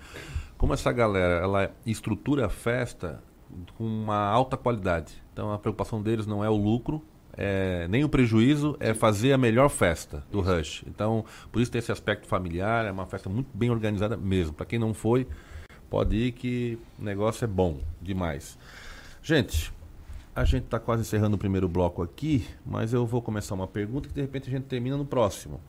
[0.56, 3.22] como essa galera, ela estrutura a festa
[3.76, 5.12] com uma alta qualidade.
[5.32, 7.02] Então a preocupação deles não é o lucro,
[7.34, 10.84] é, nem o prejuízo, é fazer a melhor festa do Rush.
[10.86, 14.52] Então, por isso tem esse aspecto familiar, é uma festa muito bem organizada mesmo.
[14.52, 15.26] Para quem não foi,
[15.88, 18.58] pode ir que o negócio é bom demais.
[19.22, 19.72] Gente,
[20.34, 24.08] a gente está quase encerrando o primeiro bloco aqui, mas eu vou começar uma pergunta
[24.08, 25.60] que de repente a gente termina no próximo,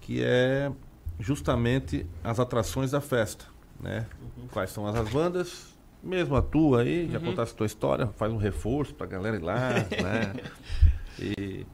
[0.00, 0.70] que é
[1.18, 3.44] justamente as atrações da festa,
[3.80, 4.06] né?
[4.50, 5.79] Quais são as, as bandas?
[6.02, 9.42] Mesmo a tua aí, já contasse a tua história, faz um reforço pra galera ir
[9.42, 9.58] lá,
[10.02, 10.32] né?
[11.18, 11.66] E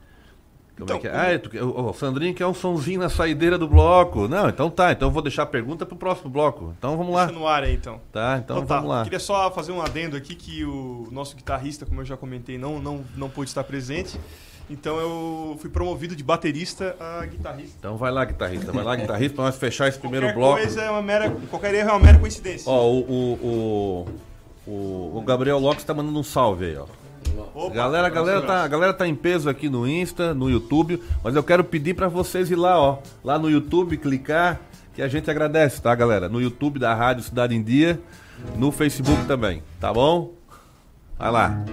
[0.77, 1.35] como Então, é que é?
[1.35, 4.29] Ah, tu, o, o Sandrinho quer um sonzinho na saideira do bloco.
[4.29, 6.75] Não, então tá, então eu vou deixar a pergunta pro próximo bloco.
[6.77, 7.27] Então vamos lá.
[7.27, 8.01] Deixa no ar aí, então.
[8.13, 8.75] Tá, então, tá.
[8.77, 9.05] vamos lá.
[9.05, 12.79] Queria só fazer um adendo aqui que o nosso guitarrista, como eu já comentei, não,
[12.81, 14.19] não, não pôde estar presente.
[14.69, 17.77] Então eu fui promovido de baterista a guitarrista.
[17.79, 20.61] Então vai lá, guitarrista, vai lá, guitarrista, pra nós fechar esse primeiro qualquer bloco.
[20.61, 22.71] coisa é uma mera, qualquer erro é uma mera coincidência.
[22.71, 24.09] Ó, o, o,
[24.67, 26.87] o, o, Gabriel Lopes tá mandando um salve aí, ó.
[27.55, 31.35] Opa, galera, galera, tá, a galera tá em peso aqui no Insta, no YouTube, mas
[31.35, 32.99] eu quero pedir pra vocês ir lá, ó.
[33.23, 34.61] Lá no YouTube, clicar,
[34.95, 36.29] que a gente agradece, tá, galera?
[36.29, 38.01] No YouTube da Rádio Cidade em Dia,
[38.57, 40.33] no Facebook também, tá bom?
[41.19, 41.65] Vai lá.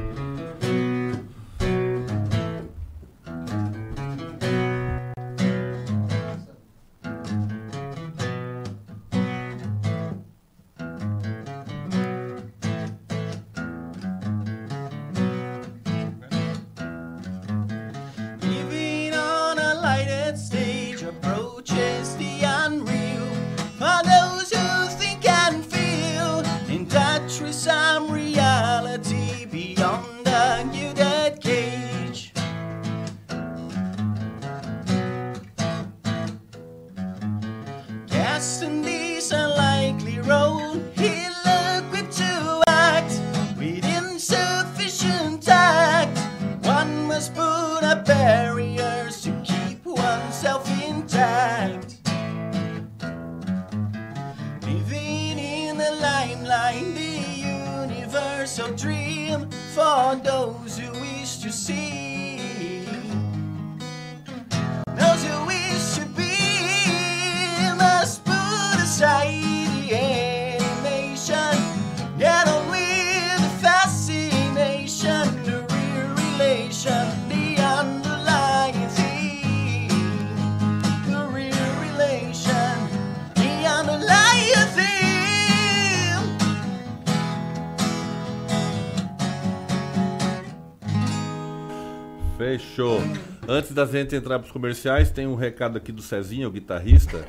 [93.92, 97.26] Da gente entrar pros comerciais, tem um recado aqui do Cezinho, o guitarrista,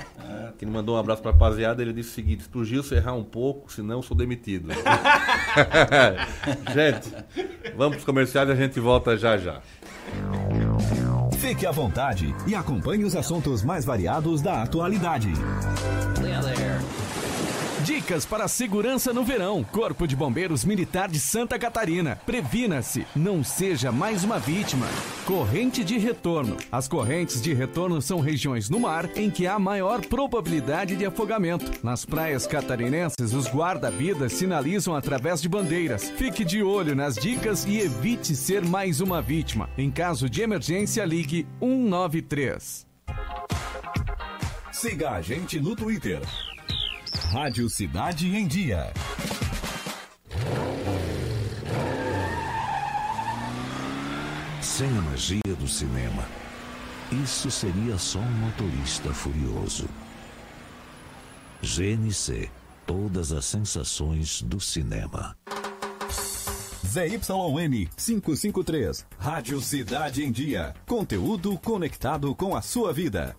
[0.58, 1.82] que ele mandou um abraço pra rapaziada.
[1.82, 4.68] Ele disse o seguinte: pro Gilson errar um pouco, senão eu sou demitido.
[6.72, 7.12] gente,
[7.76, 9.60] vamos pros comerciais e a gente volta já já.
[11.38, 15.32] Fique à vontade e acompanhe os assuntos mais variados da atualidade.
[18.04, 19.64] Dicas para segurança no verão.
[19.64, 22.20] Corpo de Bombeiros Militar de Santa Catarina.
[22.26, 24.86] Previna-se, não seja mais uma vítima.
[25.24, 26.58] Corrente de retorno.
[26.70, 31.72] As correntes de retorno são regiões no mar em que há maior probabilidade de afogamento.
[31.82, 36.10] Nas praias catarinenses, os guarda-vidas sinalizam através de bandeiras.
[36.10, 39.70] Fique de olho nas dicas e evite ser mais uma vítima.
[39.78, 42.86] Em caso de emergência, ligue 193.
[44.70, 46.20] Siga a gente no Twitter.
[47.32, 48.92] Rádio Cidade em Dia.
[54.60, 56.26] sem a magia do cinema,
[57.24, 59.88] isso seria só um motorista furioso.
[61.62, 62.50] GNC
[62.86, 65.36] Todas as sensações do cinema.
[66.86, 69.06] ZYN 553.
[69.18, 70.74] Rádio Cidade em Dia.
[70.86, 73.34] Conteúdo conectado com a sua vida.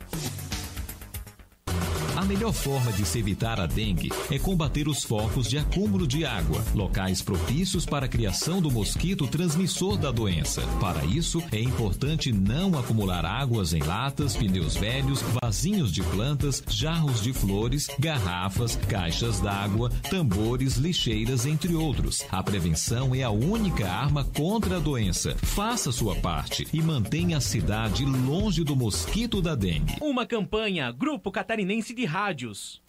[2.25, 6.25] A melhor forma de se evitar a dengue é combater os focos de acúmulo de
[6.25, 10.63] água, locais propícios para a criação do mosquito transmissor da doença.
[10.81, 17.21] Para isso, é importante não acumular águas em latas, pneus velhos, vasinhos de plantas, jarros
[17.21, 22.25] de flores, garrafas, caixas d'água, tambores, lixeiras, entre outros.
[22.31, 25.35] A prevenção é a única arma contra a doença.
[25.43, 29.97] Faça sua parte e mantenha a cidade longe do mosquito da dengue.
[30.01, 32.81] Uma campanha Grupo Catarinense de Rádios.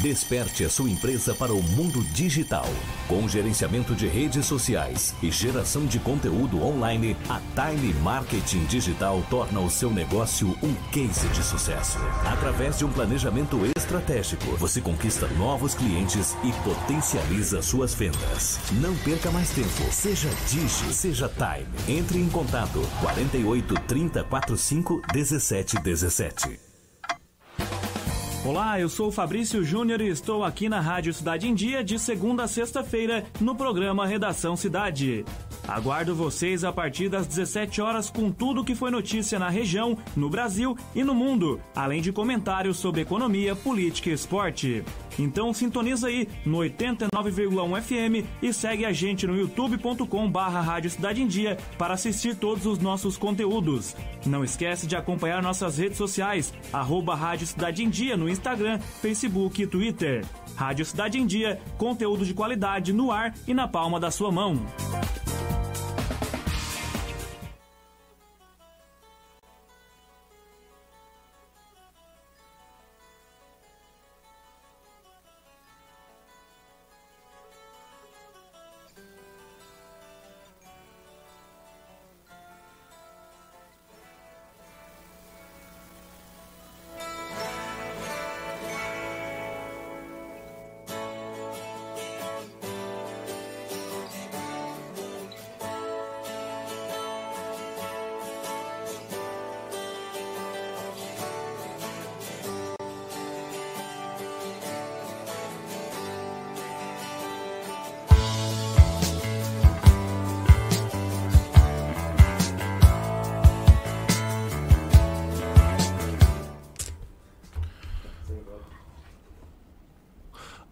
[0.00, 2.64] Desperte a sua empresa para o mundo digital.
[3.06, 9.60] Com gerenciamento de redes sociais e geração de conteúdo online, a Time Marketing Digital torna
[9.60, 11.98] o seu negócio um case de sucesso.
[12.24, 18.58] Através de um planejamento estratégico, você conquista novos clientes e potencializa suas vendas.
[18.80, 19.92] Não perca mais tempo.
[19.92, 21.94] Seja Digi, seja Time.
[21.94, 26.71] Entre em contato 48 30 45 17 17.
[28.44, 31.96] Olá, eu sou o Fabrício Júnior e estou aqui na Rádio Cidade em Dia de
[31.96, 35.24] segunda a sexta-feira no programa Redação Cidade.
[35.66, 40.28] Aguardo vocês a partir das 17 horas com tudo que foi notícia na região, no
[40.28, 44.84] Brasil e no mundo, além de comentários sobre economia, política e esporte.
[45.18, 51.22] Então sintoniza aí no 89,1 FM e segue a gente no youtube.com barra Rádio Cidade
[51.22, 53.94] em Dia para assistir todos os nossos conteúdos.
[54.26, 59.62] Não esquece de acompanhar nossas redes sociais, arroba Rádio Cidade em Dia no Instagram, Facebook
[59.62, 60.24] e Twitter.
[60.56, 64.60] Rádio Cidade em Dia, conteúdo de qualidade no ar e na palma da sua mão.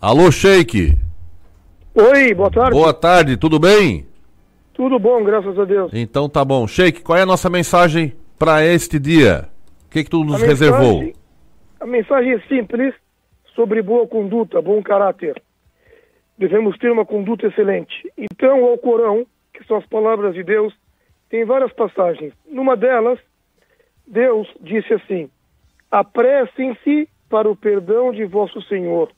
[0.03, 0.97] Alô, Sheik.
[1.95, 2.71] Oi, boa tarde.
[2.71, 4.07] Boa tarde, tudo bem?
[4.73, 5.93] Tudo bom, graças a Deus.
[5.93, 6.67] Então tá bom.
[6.67, 9.47] Sheik, qual é a nossa mensagem para este dia?
[9.87, 11.01] O que, que tu nos a reservou?
[11.01, 11.15] Mensagem,
[11.81, 12.95] a mensagem é simples
[13.55, 15.43] sobre boa conduta, bom caráter.
[16.39, 18.11] Devemos ter uma conduta excelente.
[18.17, 20.73] Então, o Alcorão, que são as palavras de Deus,
[21.29, 22.33] tem várias passagens.
[22.51, 23.19] Numa delas,
[24.07, 25.29] Deus disse assim:
[25.91, 29.11] Apressem-se para o perdão de vosso Senhor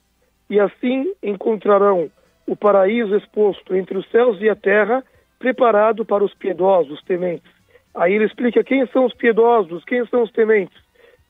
[0.53, 2.11] e assim encontrarão
[2.47, 5.03] o paraíso exposto entre os céus e a terra,
[5.39, 7.51] preparado para os piedosos, tementes.
[7.95, 10.77] Aí ele explica quem são os piedosos, quem são os tementes.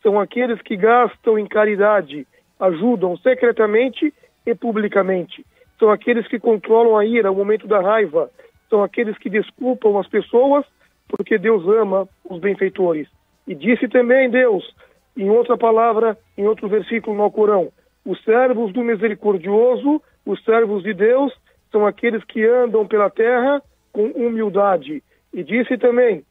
[0.03, 2.27] São aqueles que gastam em caridade,
[2.59, 4.13] ajudam secretamente
[4.45, 5.47] e publicamente.
[5.79, 8.29] São aqueles que controlam a ira, o momento da raiva.
[8.69, 10.67] São aqueles que desculpam as pessoas,
[11.07, 13.07] porque Deus ama os benfeitores.
[13.47, 14.69] E disse também Deus,
[15.17, 17.71] em outra palavra, em outro versículo no Alcorão,
[18.05, 21.33] os servos do misericordioso, os servos de Deus,
[21.71, 23.62] são aqueles que andam pela terra
[23.93, 25.03] com humildade.
[25.33, 26.25] E disse também,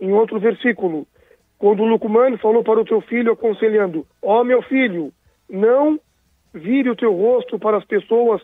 [0.00, 1.06] em outro versículo,
[1.58, 5.12] quando Lucumano falou para o teu filho, aconselhando: Ó oh, meu filho,
[5.48, 5.98] não
[6.52, 8.42] vire o teu rosto para as pessoas,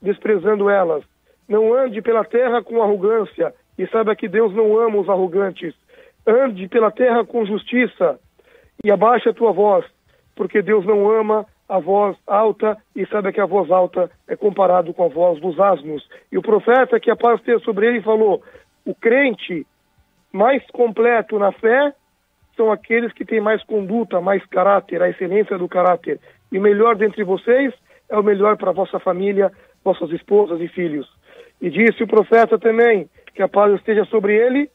[0.00, 1.04] desprezando elas.
[1.48, 5.74] Não ande pela terra com arrogância, e saiba que Deus não ama os arrogantes.
[6.26, 8.18] Ande pela terra com justiça,
[8.84, 9.84] e abaixa a tua voz,
[10.36, 14.92] porque Deus não ama a voz alta e sabe que a voz alta é comparado
[14.92, 16.06] com a voz dos asnos.
[16.30, 18.42] E o profeta que a paz esteja sobre ele falou:
[18.84, 19.64] o crente
[20.32, 21.94] mais completo na fé
[22.56, 26.18] são aqueles que têm mais conduta, mais caráter, a excelência do caráter.
[26.50, 27.72] E o melhor dentre vocês
[28.08, 29.52] é o melhor para vossa família,
[29.84, 31.08] vossas esposas e filhos.
[31.60, 34.68] E disse o profeta também que a paz esteja sobre ele,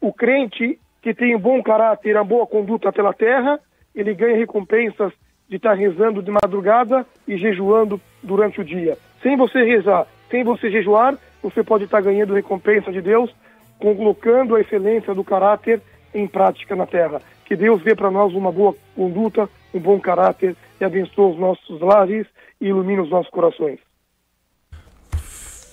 [0.00, 3.60] o crente que tem um bom caráter, a boa conduta pela terra,
[3.94, 5.12] ele ganha recompensas
[5.52, 8.96] de estar rezando de madrugada e jejuando durante o dia.
[9.22, 13.30] Sem você rezar, sem você jejuar, você pode estar ganhando recompensa de Deus
[13.78, 15.82] colocando a excelência do caráter
[16.14, 17.20] em prática na terra.
[17.44, 21.80] Que Deus dê para nós uma boa conduta, um bom caráter e abençoe os nossos
[21.82, 22.26] lares
[22.58, 23.78] e ilumine os nossos corações.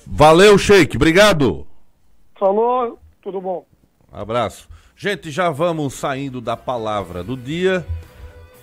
[0.06, 0.98] Valeu, Sheik.
[0.98, 1.65] Obrigado.
[2.38, 3.65] Falou, tudo bom.
[4.12, 4.68] Abraço.
[4.94, 7.86] Gente, já vamos saindo da palavra do dia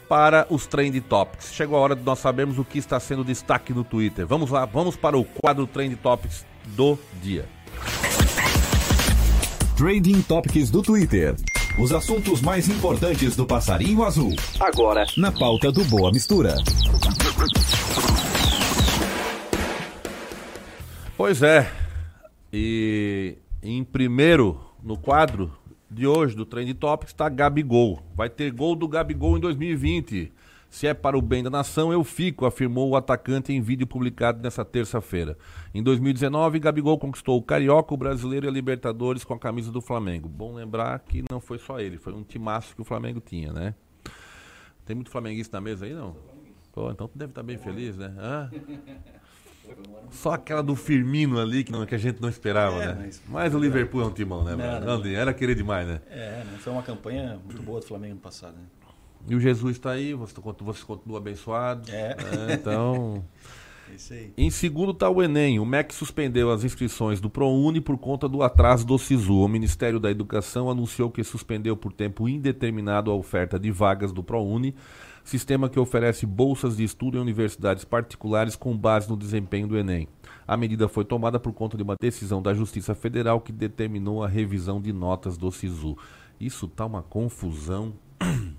[0.09, 1.53] para os Trend Topics.
[1.53, 4.27] Chegou a hora de nós sabermos o que está sendo destaque no Twitter.
[4.27, 7.47] Vamos lá, vamos para o quadro Trend Topics do dia.
[9.77, 11.37] Trending Topics do Twitter.
[11.79, 14.35] Os assuntos mais importantes do passarinho azul.
[14.59, 16.57] Agora, na pauta do Boa Mistura.
[21.17, 21.71] Pois é.
[22.53, 25.53] E em primeiro no quadro
[25.97, 28.03] de hoje do Trend Topics está Gabigol.
[28.15, 30.31] Vai ter gol do Gabigol em 2020.
[30.69, 34.43] Se é para o bem da nação, eu fico, afirmou o atacante em vídeo publicado
[34.43, 35.39] nesta terça-feira.
[35.73, 39.81] Em 2019, Gabigol conquistou o Carioca, o Brasileiro e a Libertadores com a camisa do
[39.81, 40.29] Flamengo.
[40.29, 43.75] Bom lembrar que não foi só ele, foi um timaço que o Flamengo tinha, né?
[44.85, 46.15] Tem muito flamenguista na mesa aí, não?
[46.73, 48.15] Pô, então tu deve estar bem feliz, né?
[48.19, 48.51] Hã?
[50.11, 52.97] Só aquela do Firmino ali que, não, que a gente não esperava, É, né?
[53.01, 54.55] mas- Mas o Liverpool é um timão, né?
[54.57, 56.01] Não, Era querer demais, né?
[56.11, 58.55] É, foi uma campanha muito boa do Flamengo no passado.
[58.55, 58.65] Né?
[59.29, 61.91] E o Jesus está aí, você, você continua abençoado.
[61.91, 62.15] É.
[62.17, 62.55] né?
[62.55, 63.25] Então.
[63.89, 64.33] É isso aí.
[64.37, 65.61] Em segundo está o Enem.
[65.61, 69.37] O MEC suspendeu as inscrições do ProUni por conta do atraso do SISU.
[69.45, 74.25] O Ministério da Educação anunciou que suspendeu por tempo indeterminado a oferta de vagas do
[74.25, 74.75] ProUni,
[75.27, 80.07] sistema que oferece bolsas de estudo em universidades particulares com base no desempenho do Enem.
[80.47, 84.29] A medida foi tomada por conta de uma decisão da Justiça Federal que determinou a
[84.29, 85.99] revisão de notas do SISU.
[86.41, 87.93] Isso tá uma confusão.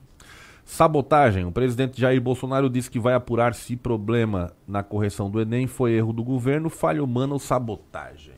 [0.66, 1.46] Sabotagem.
[1.46, 5.94] O presidente Jair Bolsonaro disse que vai apurar se problema na correção do Enem foi
[5.94, 8.37] erro do governo, falha humana ou sabotagem.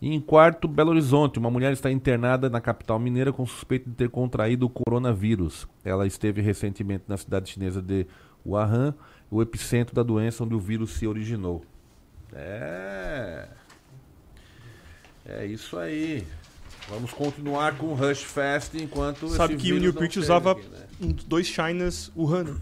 [0.00, 1.38] E em quarto, Belo Horizonte.
[1.38, 5.66] Uma mulher está internada na capital mineira com suspeita de ter contraído o coronavírus.
[5.84, 8.06] Ela esteve recentemente na cidade chinesa de
[8.44, 8.94] Wuhan,
[9.30, 11.64] o epicentro da doença onde o vírus se originou.
[12.32, 13.48] É.
[15.24, 16.26] É isso aí.
[16.88, 20.86] Vamos continuar com o Rush Fest enquanto Sabe que o Peart chega usava aqui, né?
[21.00, 22.44] um dois Chinas Wuhan.
[22.44, 22.56] né?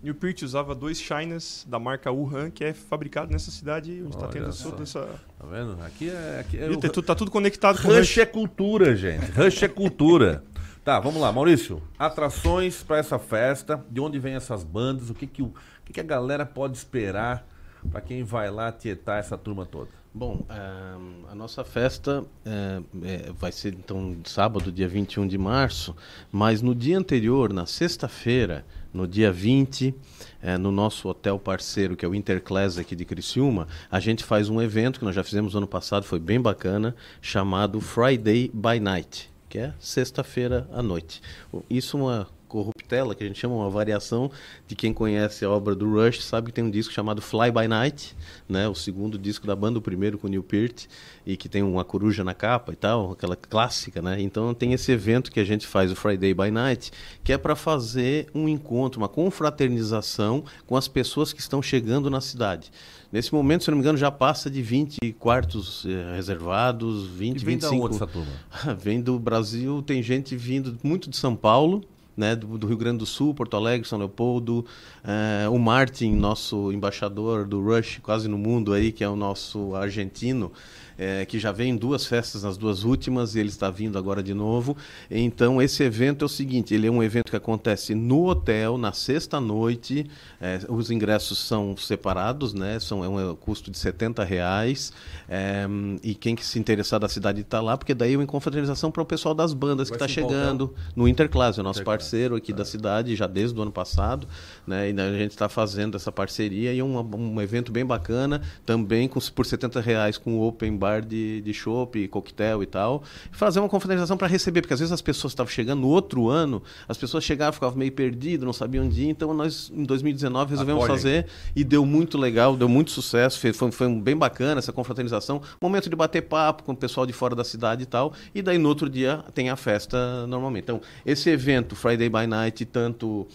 [0.00, 0.04] Que?
[0.04, 4.28] Neil Peart usava dois Chinas da marca Wuhan, que é fabricado nessa cidade onde está
[4.28, 5.00] tendo toda essa.
[5.38, 5.76] Tá vendo?
[5.82, 6.40] Aqui é.
[6.40, 6.78] Aqui é Viu?
[6.78, 8.18] o- Tá tudo- conectado com o Rush Rush.
[8.18, 9.30] é cultura, gente.
[9.32, 10.42] Rush é cultura.
[10.84, 11.82] Tá, vamos lá, Maurício.
[11.98, 15.92] Atrações para essa festa, de onde vem essas bandas, o que que, o, o que,
[15.92, 17.46] que a galera pode esperar
[17.90, 19.90] para quem vai lá tietar essa turma toda?
[20.18, 25.94] Bom, ahn, a nossa festa é, é, vai ser então sábado, dia 21 de março,
[26.32, 29.94] mas no dia anterior, na sexta-feira, no dia 20,
[30.42, 34.48] é, no nosso hotel parceiro, que é o Interclass aqui de Criciúma, a gente faz
[34.48, 39.30] um evento que nós já fizemos ano passado, foi bem bacana, chamado Friday by Night,
[39.48, 41.22] que é sexta-feira à noite.
[41.70, 44.30] Isso é uma corruptela, que a gente chama uma variação
[44.66, 47.68] de quem conhece a obra do Rush, sabe que tem um disco chamado Fly By
[47.68, 48.16] Night,
[48.48, 50.86] né, o segundo disco da banda, o primeiro com o Neil Peart,
[51.26, 54.20] e que tem uma coruja na capa e tal, aquela clássica, né?
[54.20, 56.90] Então tem esse evento que a gente faz, o Friday by Night,
[57.22, 62.20] que é para fazer um encontro, uma confraternização com as pessoas que estão chegando na
[62.20, 62.70] cidade.
[63.10, 67.44] Nesse momento, se não me engano, já passa de 20 quartos eh, reservados, 20, E
[67.44, 67.86] vem da 25.
[67.86, 68.32] onde essa turma?
[68.78, 71.82] Vem do Brasil, tem gente vindo muito de São Paulo,
[72.18, 74.66] né, do, do Rio Grande do Sul, Porto Alegre, São Leopoldo,
[75.04, 79.74] eh, o Martin, nosso embaixador do Rush, quase no mundo aí, que é o nosso
[79.76, 80.52] argentino,
[80.98, 84.22] eh, que já veio em duas festas nas duas últimas e ele está vindo agora
[84.22, 84.76] de novo.
[85.10, 88.92] Então esse evento é o seguinte, ele é um evento que acontece no hotel na
[88.92, 90.10] sexta noite.
[90.40, 92.80] eh, os ingressos são separados, né?
[92.80, 94.92] São é um custo de 70 reais.
[95.28, 95.66] eh,
[96.02, 99.02] e quem que se interessar da cidade está lá, porque daí é uma confraternização para
[99.02, 102.02] o pessoal das bandas Vai que está chegando no Interclass, é o nosso Interclass.
[102.02, 104.26] parceiro aqui da cidade, já desde o ano passado,
[104.66, 104.90] né?
[104.90, 109.06] E a gente está fazendo essa parceria e é um, um evento bem bacana, também
[109.08, 113.02] com, por 70 reais com open bar de, de chopp, coquetel e tal.
[113.30, 116.62] Fazer uma confraternização para receber, porque às vezes as pessoas estavam chegando no outro ano,
[116.88, 120.84] as pessoas chegavam, ficavam meio perdidas, não sabiam onde ir, então nós em 2019 resolvemos
[120.84, 121.02] Acolhem.
[121.02, 125.40] fazer e deu muito legal, deu muito sucesso, foi, foi, foi bem bacana essa confraternização,
[125.60, 128.58] momento de bater papo com o pessoal de fora da cidade e tal, e daí
[128.58, 130.64] no outro dia tem a festa normalmente.
[130.64, 133.26] Então, esse evento, Friday by Night, tanto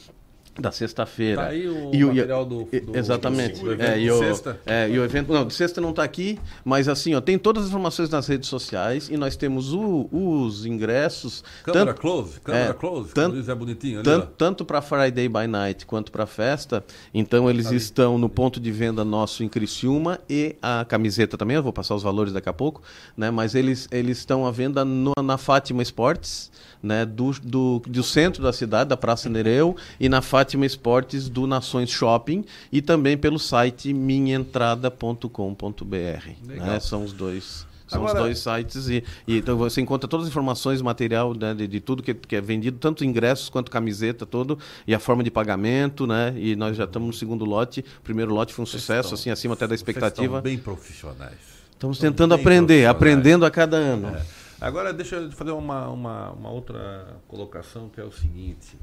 [0.59, 1.41] da sexta-feira.
[1.41, 3.59] Tá aí o e material do- do- exatamente.
[3.59, 4.59] do evento é, e o, sexta.
[4.65, 7.63] é, e o evento não, de sexta não está aqui, mas assim, ó, tem todas
[7.63, 12.69] as informações nas redes sociais e nós temos o- os ingressos Câmera tanto- close, câmera
[12.69, 16.83] é, close, tanto- é bonitinho tanto, tanto para Friday by Night quanto para festa.
[17.13, 17.77] Então eles Ali.
[17.77, 21.95] estão no ponto de venda nosso em Criciúma e a camiseta também, eu vou passar
[21.95, 22.81] os valores daqui a pouco,
[23.17, 23.31] né?
[23.31, 26.51] Mas eles eles estão à venda no- na Fátima Esportes,
[26.81, 31.47] né, do, do, do centro da cidade, da Praça Nereu, e na Fátima Esportes do
[31.47, 36.29] Nações Shopping e também pelo site minhaentrada.com.br.
[36.45, 36.79] Né?
[36.79, 40.31] São os dois são Agora- os dois sites e, e então você encontra todas as
[40.31, 44.57] informações, material né, de, de tudo que, que é vendido, tanto ingressos quanto camiseta, todo,
[44.87, 46.33] e a forma de pagamento, né?
[46.37, 47.85] E nós já estamos no segundo lote.
[47.99, 50.41] O primeiro lote foi um sucesso, estão- assim, acima até da expectativa.
[50.41, 51.37] bem profissionais.
[51.73, 54.07] Estamos Estão tentando aprender, aprendendo a cada ano.
[54.07, 54.21] É.
[54.61, 58.77] Agora deixa eu fazer uma, uma, uma outra colocação que é o seguinte.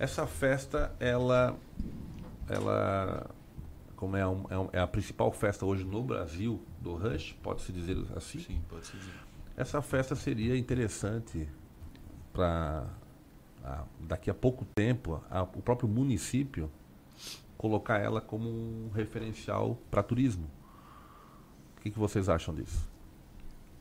[0.00, 1.56] Essa festa, ela,
[2.48, 3.30] ela
[3.96, 7.70] como é, um- é um- é a principal festa hoje no Brasil do Rush, pode-se
[7.70, 8.38] dizer assim?
[8.40, 9.12] Sim, pode ser dizer.
[9.56, 11.46] Essa festa seria interessante
[12.32, 12.86] para
[14.00, 16.70] daqui a pouco tempo a- o próprio município
[17.58, 20.50] colocar ela como um referencial para turismo.
[21.76, 22.88] O que, que vocês acham disso?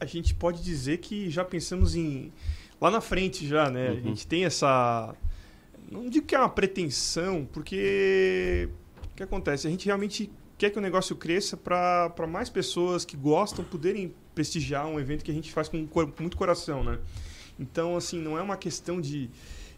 [0.02, 2.32] a gente pode dizer que já pensamos em
[2.80, 3.90] lá na frente já, né?
[3.90, 4.02] A Uhum.
[4.02, 5.14] gente tem essa
[5.92, 8.70] não digo que é uma pretensão, porque
[9.12, 9.68] o que acontece?
[9.68, 14.86] A gente realmente quer que o negócio cresça para mais pessoas que gostam poderem prestigiar
[14.88, 17.00] um evento que a gente faz com, com muito coração, né?
[17.60, 19.30] Então, assim, não é uma questão de,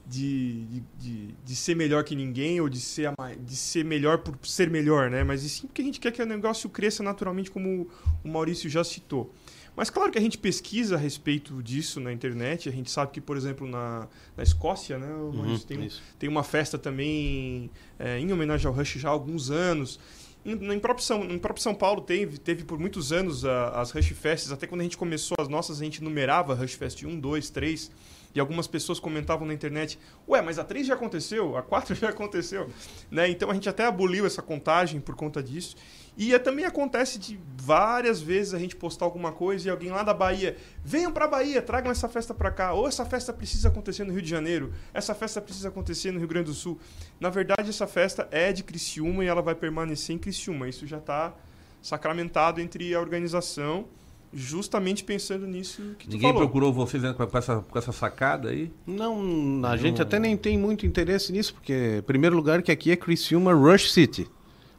[0.06, 4.38] de, de, de, de ser melhor que ninguém ou de ser, de ser melhor por
[4.46, 5.24] ser melhor, né?
[5.24, 7.88] Mas sim porque a gente quer que o negócio cresça naturalmente, como
[8.24, 9.34] o Maurício já citou.
[9.76, 12.68] Mas claro que a gente pesquisa a respeito disso na internet.
[12.68, 15.82] A gente sabe que, por exemplo, na, na Escócia, né, Maurício, tem, um-
[16.20, 20.00] tem uma festa também é, em homenagem ao Rush já há alguns anos.
[20.46, 23.92] Em, em, próprio São, em próprio São Paulo teve, teve por muitos anos a- as
[23.92, 24.52] Rush Fests.
[24.52, 27.92] Até quando a gente começou as nossas, a gente numerava Rush Fest 1, 2, 3.
[28.34, 32.10] E algumas pessoas comentavam na internet: Ué, mas a 3 já aconteceu, a 4 já
[32.10, 32.70] aconteceu.
[33.10, 33.30] Né?
[33.30, 35.76] Então a gente até aboliu essa contagem por conta disso.
[36.18, 40.04] E é, também acontece de várias vezes a gente postar alguma coisa e alguém lá
[40.04, 42.74] da Bahia, venham pra Bahia, tragam essa festa pra cá.
[42.74, 46.28] Ou essa festa precisa acontecer no Rio de Janeiro, essa festa precisa acontecer no Rio
[46.28, 46.80] Grande do Sul.
[47.20, 50.68] Na verdade, essa festa é de Criciúma e ela vai permanecer em Criciúma.
[50.68, 51.34] Isso já está
[51.82, 53.86] sacramentado entre a organização,
[54.34, 56.42] justamente pensando nisso que tu Ninguém falou.
[56.48, 58.72] procurou vocês né, com, com essa, com essa sacada aí?
[58.86, 62.92] Não, a gente até nem tem muito interesse nisso, porque, em primeiro lugar, que aqui
[62.92, 64.28] é Criciúma Rush City.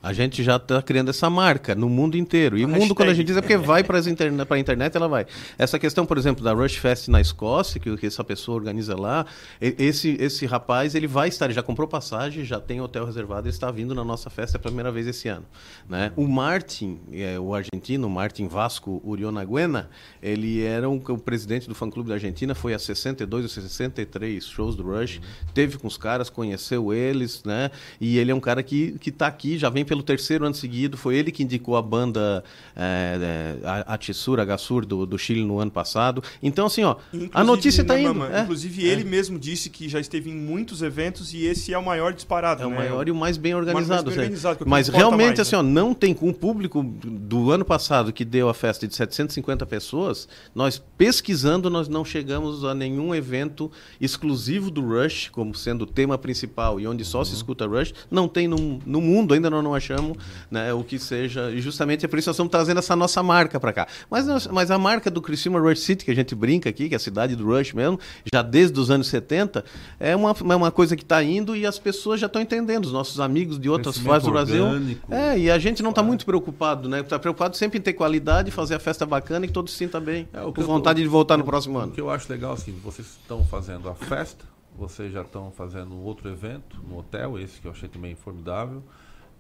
[0.03, 2.59] A gente já está criando essa marca no mundo inteiro.
[2.59, 5.09] E o mundo, quando a gente diz, é porque vai para interna a internet, ela
[5.09, 5.27] vai.
[5.57, 9.25] Essa questão, por exemplo, da Rush Fest na Escócia, que, que essa pessoa organiza lá,
[9.61, 13.55] esse, esse rapaz, ele vai estar, ele já comprou passagem, já tem hotel reservado, ele
[13.55, 15.45] está vindo na nossa festa pela primeira vez esse ano.
[15.89, 16.13] Né?
[16.17, 19.89] O Martin, é, o argentino, Martin Vasco Urionaguena,
[20.21, 24.75] ele era um, o presidente do fã-clube da Argentina, foi a 62 ou 63 shows
[24.75, 25.21] do Rush,
[25.55, 27.71] teve com os caras, conheceu eles, né?
[28.01, 30.97] E ele é um cara que, que tá aqui, já vem pelo terceiro ano seguido,
[30.97, 32.43] foi ele que indicou a banda
[32.75, 36.23] é, é, a, a Tissura Gassur do, do Chile no ano passado.
[36.43, 38.25] Então, assim, ó, a Inclusive, notícia tá né, indo.
[38.25, 38.41] É.
[38.41, 42.15] Inclusive, ele mesmo disse que já esteve em muitos eventos e esse é o maior
[42.15, 42.63] disparado.
[42.63, 42.77] É o né?
[42.77, 44.05] maior e o mais bem mais organizado.
[44.05, 45.59] bem ou seja, organizado, é mas realmente, mais, assim, né?
[45.59, 49.67] ó, não tem com o público do ano passado que deu a festa de 750
[49.67, 53.71] pessoas, nós pesquisando, nós não chegamos a nenhum evento
[54.01, 57.25] exclusivo do Rush, como sendo o tema principal e onde só Uhum.
[57.27, 57.95] se escuta Rush.
[58.11, 60.17] Não tem no, no mundo, ainda nós não achamos
[60.51, 61.51] né, o que seja.
[61.51, 63.87] E justamente é por isso que nós estamos trazendo essa nossa marca para cá.
[64.11, 66.95] Mas, nós- mas a marca do Criciúma Rush City, que a gente brinca aqui, que
[66.95, 67.99] é a cidade do Rush mesmo,
[68.33, 69.65] já desde os anos 70,
[69.99, 72.85] é uma, é uma coisa que está indo e as pessoas já estão entendendo.
[72.87, 74.65] Os nossos amigos de outras partes do Brasil.
[75.11, 77.01] É, e a gente não está muito preocupado, né?
[77.01, 80.01] Está preocupado sempre em ter qualidade, fazer a festa bacana e que todos se sintam
[80.01, 80.29] bem.
[80.33, 81.93] É, o com eu vontade de voltar no o- próximo O ano.
[81.93, 84.45] que eu acho legal é o seguinte, vocês estão fazendo a festa,
[84.79, 88.83] vocês já estão fazendo outro evento no hotel, esse que eu achei também formidável.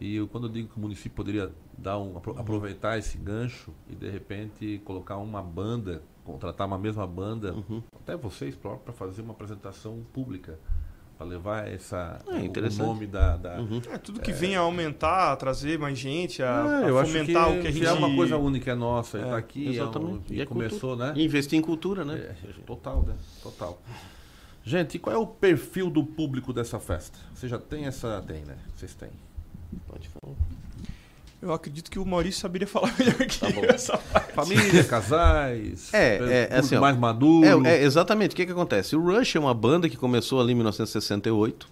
[0.02, 3.72] E eu, quando eu digo que o município poderia dar um, apro- aproveitar esse gancho
[3.88, 7.80] e de repente colocar uma banda, contratar uma mesma banda, Uhum.
[7.94, 10.58] até vocês próprios, para fazer uma apresentação pública,
[11.16, 13.36] para levar essa, É, o- nome da.
[13.36, 13.58] da-
[13.92, 17.12] É, tudo que venha a aumentar, a trazer mais gente, a, É, a eu acho
[17.12, 17.86] que, fomentar o que a gente...
[17.86, 20.34] é uma coisa única é nossa, está aqui, é um- Exatamente.
[20.34, 21.12] e, E é começou, cultura.
[21.12, 21.20] né?
[21.20, 22.14] E investir em cultura, né?
[22.18, 23.14] É, total, né?
[23.40, 23.80] Total.
[24.64, 27.16] Gente, e qual é o perfil do público dessa festa?
[27.34, 28.20] Você já tem essa.
[28.26, 28.56] Tem, né?
[28.74, 29.10] Vocês têm.
[29.88, 30.34] Pode falar.
[31.42, 34.32] Eu acredito que o Maurício saberia falar melhor que Tá eu essa parte.
[34.32, 35.92] Família, casais.
[35.92, 37.66] É, público é, assim, ó, mais maduro.
[37.66, 38.32] É, é, exatamente.
[38.32, 38.94] O que, que acontece?
[38.94, 41.68] O Rush é uma banda que começou ali em 1968.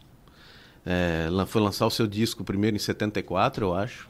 [0.84, 4.09] É, foi lançar o seu disco primeiro em 74, eu acho.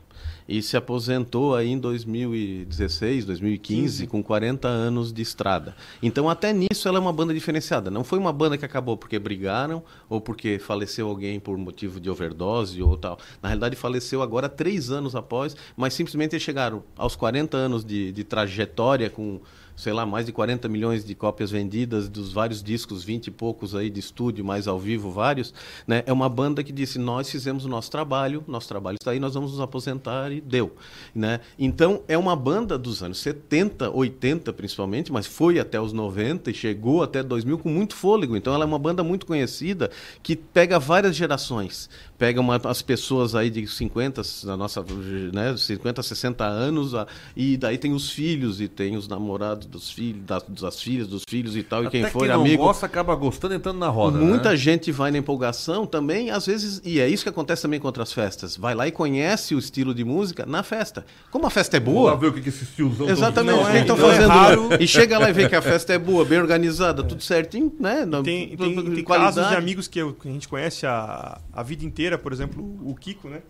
[0.51, 5.77] E se aposentou aí em 2016, 2015, com 40 anos de estrada.
[6.03, 7.89] Então, até nisso, ela é uma banda diferenciada.
[7.89, 12.11] Não foi uma banda que acabou porque brigaram ou porque faleceu alguém por motivo de
[12.11, 13.17] overdose ou tal.
[13.41, 18.11] Na realidade, faleceu agora três anos após, mas simplesmente eles chegaram aos 40 anos de,
[18.11, 19.41] de trajetória com
[19.81, 23.75] sei lá, mais de 40 milhões de cópias vendidas dos vários discos, 20 e poucos
[23.75, 25.55] aí de estúdio, mais ao vivo, vários,
[25.87, 26.03] né?
[26.07, 29.35] É uma banda que disse, nós fizemos o nosso trabalho, nosso trabalho está aí, nós
[29.35, 30.75] vamos nos aposentar e deu,
[31.15, 31.41] né?
[31.59, 36.55] Então, é uma banda dos anos 70, 80 principalmente, mas foi até os 90 e
[36.55, 38.37] chegou até 2000 com muito fôlego.
[38.37, 39.91] Então, ela é uma banda muito conhecida
[40.23, 41.89] que pega várias gerações.
[42.21, 44.85] Pega uma, as pessoas aí de 50, da nossa,
[45.33, 49.91] né, 50, 60 anos, a- e daí tem os filhos e tem os namorados dos
[49.91, 52.63] filhos, das, das filhas dos filhos e tal, e quem Até for quem não amigo.
[52.65, 54.19] gosta acaba gostando entrando na roda.
[54.19, 54.57] Muita né?
[54.57, 58.13] gente vai na empolgação também, às vezes, e é isso que acontece também com outras
[58.13, 58.55] festas.
[58.55, 61.07] Vai lá e conhece o estilo de música na festa.
[61.31, 62.11] Como a festa é Vamos boa.
[62.11, 64.29] lá ver o que, que esses tiozão tão Exatamente, o que estão é fazendo.
[64.29, 64.69] raro.
[64.79, 68.05] E chega lá e vê que a festa é boa, bem organizada, tudo certinho, né?
[68.05, 71.63] Na- Tem, tem, tem casos de amigos que, eu- que a gente conhece a, a
[71.63, 73.43] vida inteira, por exemplo, o Kiko, né?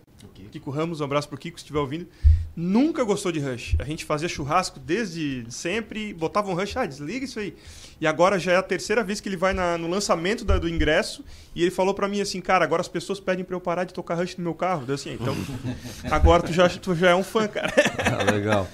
[0.52, 2.06] Kiko Ramos, um abraço pro Kiko se estiver ouvindo.
[2.54, 3.76] Nunca gostou de Rush.
[3.78, 7.54] A gente fazia churrasco desde sempre, botava um Rush, ah, desliga isso aí.
[8.00, 10.68] E agora já é a terceira vez que ele vai na- no lançamento da- do
[10.68, 13.84] ingresso e ele falou pra mim assim, cara, agora as pessoas pedem pra eu parar
[13.84, 14.84] de tocar Rush no meu carro.
[14.84, 15.34] Deu assim, então
[16.10, 17.72] agora tu já, tu já é um fã, cara.
[17.98, 18.66] Ah, legal.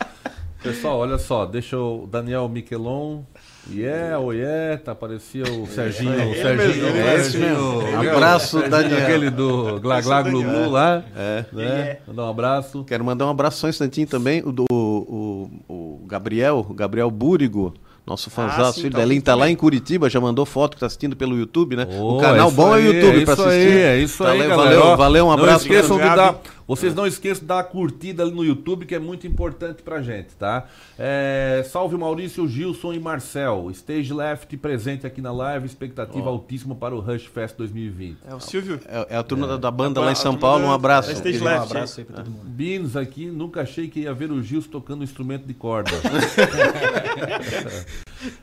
[0.63, 3.23] Pessoal, olha só, deixa o Daniel Miquelon.
[3.69, 6.13] Yeah, oh yeah, tá, parecia o Serginho.
[6.13, 7.79] o Ele Serginho, o é esse mesmo.
[7.79, 8.99] o- Abraço, Daniel.
[9.03, 11.03] Aquele do Glá Glá Glu lá.
[11.17, 11.45] É.
[11.53, 11.97] Né?
[12.07, 12.85] Mandar um abraço.
[12.85, 17.11] Quero mandar um abraço só um instantinho também, o do o, o Gabriel, o Gabriel
[17.11, 17.75] Búrigo,
[18.07, 20.81] nosso fãzão, sim, filho tá Helene, ouvindo tá lá em Curitiba, já mandou foto que
[20.81, 21.89] tá assistindo pelo YouTube, né?
[21.99, 23.67] Ô, o canal é bom é o aí, YouTube é pra isso assistir.
[23.69, 24.97] aí, é isso aí, Valeu, galera.
[24.97, 25.67] valeu, um abraço.
[25.69, 26.37] Não esqueçam de dar,
[26.67, 30.03] vocês não esqueçam de dar a curtida ali no YouTube, que é muito importante pra
[30.03, 30.67] gente, tá?
[30.99, 33.69] É, salve Maurício, Gilson e Marcel.
[33.71, 38.19] Stage Left presente aqui na live, expectativa altíssima para o Rush Fest 2020.
[38.29, 38.81] É o Silvio.
[38.87, 41.11] É, é a turma da, da banda lá em São Paulo, um abraço.
[41.13, 41.71] Stage Um Left.
[41.71, 42.45] abraço aí pra todo mundo.
[42.49, 45.91] Beans aqui, nunca achei que ia ver o Gilson tocando instrumento de corda.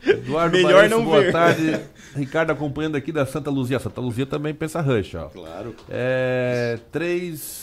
[0.06, 1.32] Eduardo Melhor não boa ver.
[1.32, 1.80] tarde.
[2.16, 3.80] Ricardo acompanhando aqui da Santa Luzia.
[3.80, 5.26] Santa Luzia também pensa Rush, ó.
[5.30, 5.76] Claro.
[5.90, 7.63] É, três,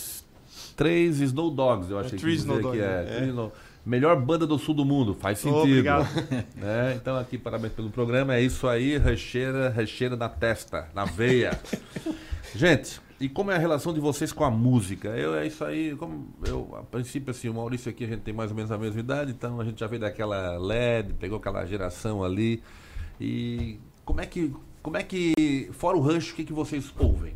[0.80, 3.28] três Snow Dogs, eu achei que Snow dizer que Dogs, é.
[3.28, 3.50] é.
[3.84, 5.60] Melhor banda do sul do mundo, faz sentido.
[5.60, 6.08] obrigado.
[6.62, 8.34] É, então aqui, parabéns pelo programa.
[8.34, 11.58] É isso aí, recheira, recheira na testa, na veia.
[12.54, 15.08] Gente, e como é a relação de vocês com a música?
[15.08, 18.32] Eu, é isso aí, como eu, a princípio, assim, o Maurício aqui, a gente tem
[18.32, 21.66] mais ou menos a mesma idade, então a gente já veio daquela LED, pegou aquela
[21.66, 22.62] geração ali.
[23.20, 27.34] E como é que, como é que, fora o Rush, o que, que vocês ouvem?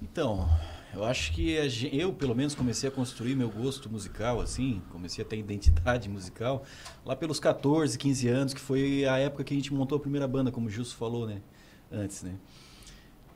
[0.00, 0.48] Então,
[0.94, 1.52] eu acho que
[1.92, 6.64] eu, pelo menos, comecei a construir meu gosto musical, assim, comecei a ter identidade musical
[7.04, 10.28] lá pelos 14, 15 anos, que foi a época que a gente montou a primeira
[10.28, 11.40] banda, como o Justo falou, né?
[11.90, 12.34] Antes, né?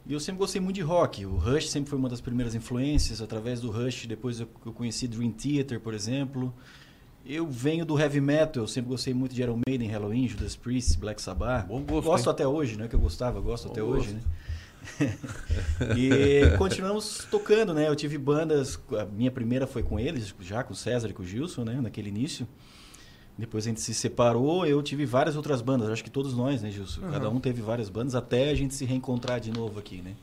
[0.06, 1.26] E eu sempre gostei muito de rock.
[1.26, 3.20] O Rush sempre foi uma das primeiras influências.
[3.20, 6.54] Através do Rush, depois eu, eu conheci Dream Theater, por exemplo.
[7.24, 10.96] Eu venho do heavy metal, eu sempre gostei muito de Iron Maiden, Halloween, Judas Priest,
[10.98, 11.66] Black Sabbath.
[11.66, 12.32] Bom gosto, Gosto hein?
[12.32, 12.86] até hoje, né?
[12.86, 13.98] Que eu gostava, gosto Bom até gosto.
[13.98, 14.20] hoje, né?
[15.96, 17.88] e continuamos tocando, né?
[17.88, 21.22] Eu tive bandas, a minha primeira foi com eles, já com o César e com
[21.22, 21.80] o Gilson, né?
[21.80, 22.46] Naquele início.
[23.38, 26.70] Depois a gente se separou, eu tive várias outras bandas, acho que todos nós, né,
[26.70, 27.02] Gilson?
[27.10, 30.14] Cada um teve várias bandas até a gente se reencontrar de novo aqui, né?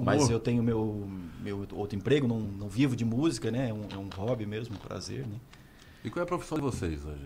[0.00, 1.08] Mas eu tenho meu,
[1.40, 3.70] meu outro emprego, não, não vivo de música, né?
[3.70, 5.36] É um, é um hobby mesmo, um prazer, né?
[6.04, 7.24] E qual é a profissão de vocês hoje?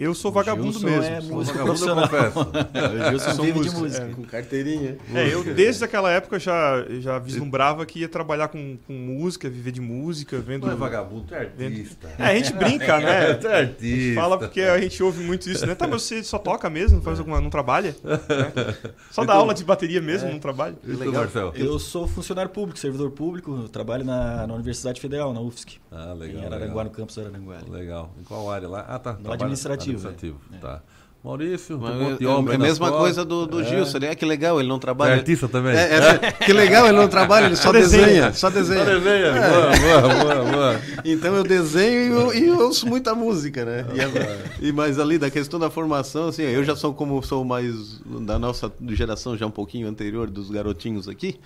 [0.00, 1.04] Eu sou vagabundo Gilson mesmo.
[1.04, 2.48] é Sou vagabundo, eu confesso.
[3.10, 4.04] Gilson Sou vive de música.
[4.06, 4.08] é.
[4.14, 4.96] Com carteirinha.
[5.14, 9.72] É, eu desde aquela época já, já vislumbrava que ia trabalhar com, com música, viver
[9.72, 10.66] de música, vendo.
[10.66, 12.08] Não é vagabundo, tu é artista.
[12.18, 13.34] É, a gente brinca, né?
[13.40, 14.20] Tu é artista.
[14.20, 15.74] Fala porque a gente ouve muito isso, né?
[15.74, 17.94] Tá, mas você só toca mesmo, não faz alguma, não trabalha?
[18.02, 18.18] Né?
[19.10, 20.74] Só dá Então- aula de bateria mesmo, não trabalha?
[20.86, 21.52] E tu, Marcel?
[21.54, 25.78] Eu sou funcionário público, servidor público, eu trabalho na, na Universidade Federal, na UFSC.
[25.90, 26.42] Ah, em legal.
[26.46, 26.84] Araranguá, legal.
[26.84, 27.58] no campus Araranguá.
[27.68, 28.14] Legal.
[28.18, 28.80] Em qual área lá?
[28.88, 29.14] Ah, tá.
[29.14, 30.58] trabalha- administrativo, Administrativo, é.
[30.58, 30.82] tá.
[31.22, 33.64] Maurício, um Mas monte de é, homem é a mesma coisa do, do É.
[33.64, 34.14] Gilson, né?
[34.14, 35.14] Que legal, ele não É trabalha.
[35.16, 35.76] artista também?
[35.76, 38.06] É, é, que legal, ele não trabalha, ele só Desenha.
[38.06, 38.32] desenha.
[38.32, 38.84] Só desenha.
[38.84, 39.32] Só desenha.
[39.32, 40.80] Boa, boa, boa, boa.
[41.04, 43.84] Então eu desenho e eu, e eu ouço muita música, né?
[43.94, 47.44] E, a- e mais ali da questão da formação, assim, eu já sou como sou
[47.44, 51.38] mais da nossa geração já um pouquinho anterior dos garotinhos aqui.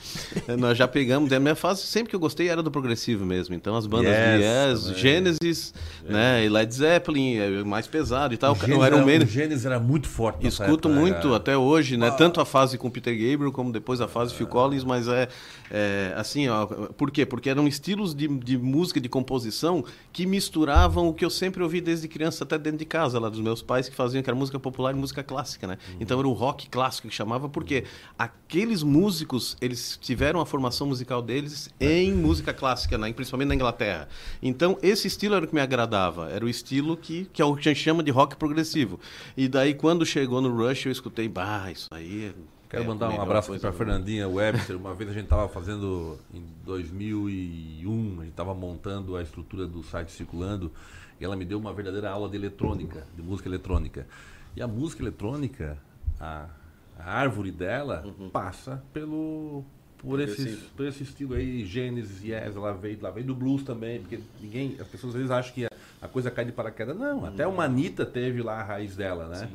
[0.47, 3.57] eh, Nós já pegamos, a minha fase sempre que eu gostei era do progressivo mesmo.
[3.57, 4.99] Então as bandas Yes, de Yes.
[5.01, 5.75] Genesis,
[6.09, 9.27] né, e Led Zeppelin, eh, mais pesado e tal, Gênesis o Iron é- Maiden.
[9.27, 10.47] O Gênesis Era muito forte.
[10.47, 11.37] Escuto época, muito cara?
[11.37, 12.11] até hoje, né?
[12.11, 15.29] Tanto a fase com Peter Gabriel como depois a fase Phil Collins, mas é,
[15.71, 17.25] é, assim, ó, por quê?
[17.25, 21.81] Porque eram estilos de, de música, de composição que misturavam o que eu sempre ouvi
[21.81, 24.59] desde criança até dentro de casa, lá dos meus pais que faziam que era música
[24.59, 25.79] popular e música clássica, né?
[25.99, 27.85] Então era o rock clássico que chamava porque
[28.19, 33.13] aqueles músicos, eles tiveram a formação musical deles em música clássica, né?
[33.13, 34.09] principalmente na Inglaterra.
[34.43, 37.55] Então esse estilo era o que me agradava, era o estilo que, que é o
[37.55, 39.01] que a gente chama de rock progressivo.
[39.37, 42.35] E daí quando chegou no Rush eu escutei, bah, isso aí é
[42.69, 44.77] Quero é mandar um abraço aqui mundo." Fernandinha Webster.
[44.77, 49.83] Uma vez a gente tava fazendo, em 2001, a gente tava montando a estrutura do
[49.83, 50.73] site Circulando,
[51.21, 54.07] e ela me deu uma verdadeira aula de eletrônica, de música eletrônica.
[54.57, 55.79] E a música eletrônica,
[56.19, 56.49] a,
[56.99, 59.65] a árvore dela, passa pelo...
[60.05, 60.71] Por esse, Progressivo.
[60.77, 64.77] por esse estilo aí, Gênesis, Yes, ela veio, ela veio do blues também, porque ninguém,
[64.79, 65.71] as pessoas às vezes acham que a,
[66.03, 66.97] a coisa cai de paraquedas.
[66.97, 69.49] Não, até uma Anitta teve lá a raiz dela, né?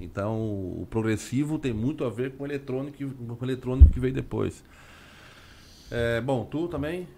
[0.00, 4.14] Então, o progressivo tem muito a ver com o eletrônico, com o eletrônico que veio
[4.14, 4.62] depois.
[5.90, 7.08] É, bom, tu também?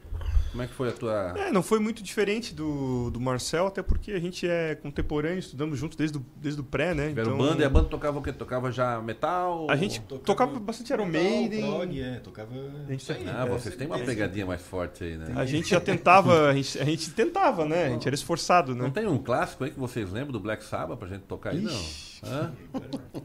[0.51, 1.35] Como é que foi a tua.
[1.37, 5.79] É, não foi muito diferente do, do Marcel, até porque a gente é contemporâneo, estudamos
[5.79, 7.09] juntos desde o, desde o pré, né?
[7.09, 8.33] Tiveram banda e a banda tocava o quê?
[8.33, 9.67] Tocava já metal?
[9.71, 11.63] A gente tocava bastante Iron Maiden.
[11.63, 13.25] prog, é, tocava A gente, isso aí.
[13.29, 15.33] Ah, é, vocês têm uma pegadinha mais forte aí, né?
[15.37, 17.87] a gente já tentava, a gente, a gente tentava, né?
[17.87, 18.91] A gente era esforçado, Não né?
[18.93, 21.81] tem um clássico aí que vocês lembram do Black Sabbath pra gente tocar aí, não?
[22.25, 22.53] Hã?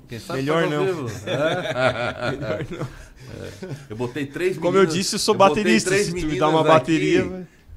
[0.08, 0.86] Quem sabe Melhor não.
[0.86, 1.08] vivo.
[1.28, 2.86] Hã?
[3.62, 3.70] É.
[3.90, 6.48] Eu botei três Como eu disse, eu sou botei baterista, três se tu me dá
[6.48, 7.15] uma bateria,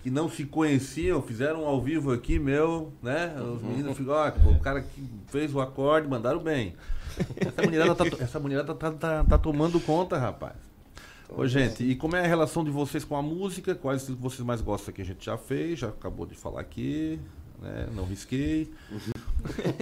[0.02, 3.34] Que não se conheciam, fizeram um ao vivo aqui, meu, né?
[3.40, 6.74] Os meninos ficam, ó, o cara que fez o acorde, mandaram bem.
[7.36, 10.54] Essa mulherada tá, essa mulherada tá, tá, tá tomando conta, rapaz.
[11.28, 13.74] Ô, gente, e como é a relação de vocês com a música?
[13.74, 17.20] Quais vocês mais gostam que a gente já fez, já acabou de falar aqui,
[17.60, 17.88] né?
[17.94, 18.72] Não risquei.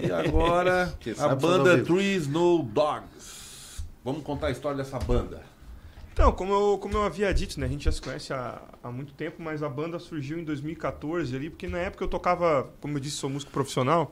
[0.03, 1.85] E agora, a banda.
[1.85, 3.85] Three Snow Dogs.
[4.05, 5.43] Vamos contar a história dessa banda.
[6.17, 7.67] Então, como eu, como eu havia dito, né?
[7.67, 11.37] A gente já se conhece há, há muito tempo, mas a banda surgiu em 2014
[11.37, 14.11] ali, porque na época eu tocava, como eu disse, sou músico profissional,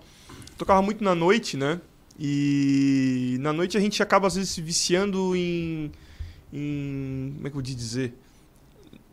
[0.59, 1.81] tocava muito na noite, né?
[2.21, 5.91] E na noite a gente acaba às vezes se viciando em.
[6.53, 8.13] em como é que eu vou dizer?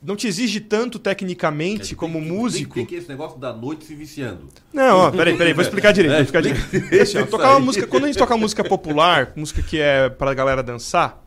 [0.04, 2.74] Não te exige tanto tecnicamente como Tem músico.
[2.76, 4.50] Tem, tem que esse negócio da noite se viciando.
[4.74, 6.12] Não, ó, peraí, peraí, vou explicar direito.
[6.12, 7.02] É, Vou explicar direito.
[7.02, 11.21] Assim, ó, música, quando a gente toca música popular, música que é pra galera dançar,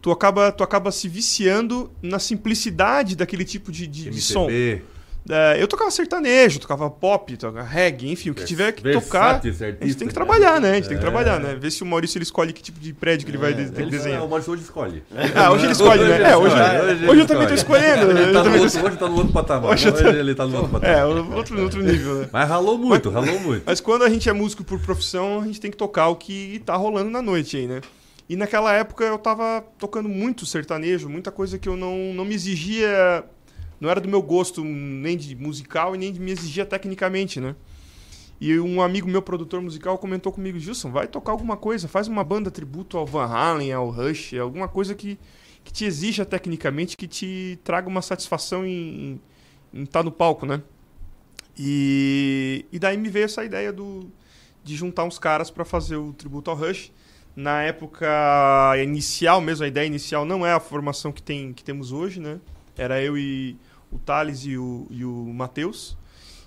[0.00, 4.48] tu, acaba, tu acaba se viciando na simplicidade daquele tipo de, de, de som.
[5.26, 9.46] É, eu tocava sertanejo, tocava pop, tocava reggae, enfim, o que tiver que Versátil tocar.
[9.48, 10.14] esse A gente artista, tem que né?
[10.14, 10.72] trabalhar, né?
[10.72, 11.06] A gente tem que É.
[11.10, 11.54] trabalhar, né?
[11.54, 13.72] Ver se o Maurício ele escolhe que tipo de prédio que ele vai de- ter
[13.72, 14.22] que Ele- desenhar.
[14.22, 15.02] O Maurício hoje escolhe.
[15.34, 16.30] Ah, hoje ele escolhe, né?
[16.30, 16.54] É, hoje,
[16.90, 17.80] ele hoje eu também tô escolhe.
[17.82, 18.10] escolhendo.
[18.18, 19.70] Ele tá outro, hoje tá no outro patamar.
[19.72, 20.94] Hoje Hoje, tô- ele tá no outro patamar.
[20.98, 22.28] É, outro, outro nível, né?
[22.30, 23.62] Mas ralou muito, ralou muito.
[23.64, 26.60] Mas quando a gente é músico por profissão, a gente tem que tocar o que
[26.66, 27.80] tá rolando na noite aí, né?
[28.28, 32.34] E naquela época eu tava tocando muito sertanejo, muita coisa que eu não, não me
[32.34, 33.24] exigia.
[33.80, 37.54] Não era do meu gosto nem de musical e nem de me exigia tecnicamente, né?
[38.40, 42.24] E um amigo meu, produtor musical, comentou comigo: Gilson, vai tocar alguma coisa, faz uma
[42.24, 45.18] banda tributo ao Van Halen, ao Rush, alguma coisa que,
[45.62, 49.20] que te exija tecnicamente, que te traga uma satisfação em
[49.72, 50.62] estar no palco, né?
[51.56, 54.10] E, e daí me veio essa ideia do,
[54.62, 56.90] de juntar uns caras para fazer o tributo ao Rush.
[57.36, 58.06] Na época
[58.82, 62.38] inicial mesmo, a ideia inicial não é a formação que, tem, que temos hoje, né?
[62.76, 63.56] Era eu e
[63.90, 65.96] o Thales e o, e o Matheus.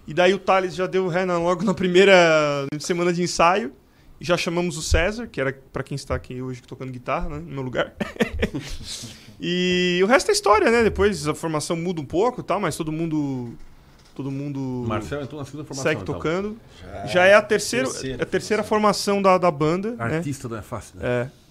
[0.08, 3.74] E daí o Thales já deu ré logo na primeira semana de ensaio.
[4.20, 7.38] E já chamamos o César, que era para quem está aqui hoje tocando guitarra, né?
[7.38, 7.94] No meu lugar.
[9.40, 10.84] e o resto é história, né?
[10.84, 13.54] Depois a formação muda um pouco tal, mas todo mundo...
[14.18, 15.92] Todo mundo Marcel entrou na segunda formação.
[15.92, 16.16] segue então.
[16.16, 16.58] tocando.
[16.82, 19.92] Já- Já é a terceira, terceira a terceira formação da, da banda.
[19.92, 20.18] né?
[20.18, 21.06] Artista não é fácil, né?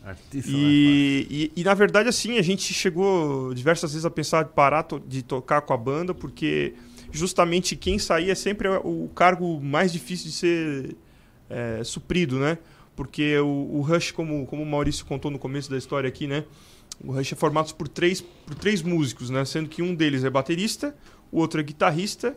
[0.05, 0.09] É.
[0.09, 4.11] Artista não é E, e, e, na verdade, assim, a gente chegou diversas vezes a
[4.11, 6.75] pensar de parar to- de tocar com a banda, porque
[7.13, 10.97] justamente quem saía é sempre o cargo mais difícil de ser
[11.49, 12.59] é, suprido, né?
[12.97, 13.47] Porque o,
[13.77, 16.43] o Rush, como, como o Maurício contou no começo da história aqui, né?
[17.05, 19.45] O Rush é formado por três, por três músicos, né?
[19.45, 20.93] Sendo que um deles é baterista,
[21.31, 22.35] o outro é guitarrista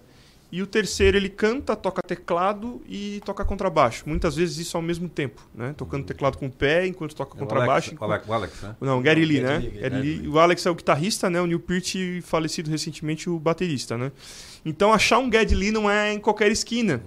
[0.52, 4.04] e o terceiro ele canta, toca teclado e toca contrabaixo.
[4.08, 5.74] Muitas vezes isso ao mesmo tempo, né?
[5.78, 7.95] Tocando teclado com o pé enquanto toca É o contrabaixo.
[8.00, 8.76] O Alex, o Alex, né?
[8.82, 9.47] Não, Gary Lee, né?
[9.60, 10.16] Gary Lee, Gary Lee.
[10.22, 10.28] Lee.
[10.28, 11.39] O Alex é o guitarrista, né?
[11.39, 14.12] O Neil Peart, falecido recentemente, o baterista, né?
[14.66, 17.02] Então achar um Gary Lee não é em qualquer esquina.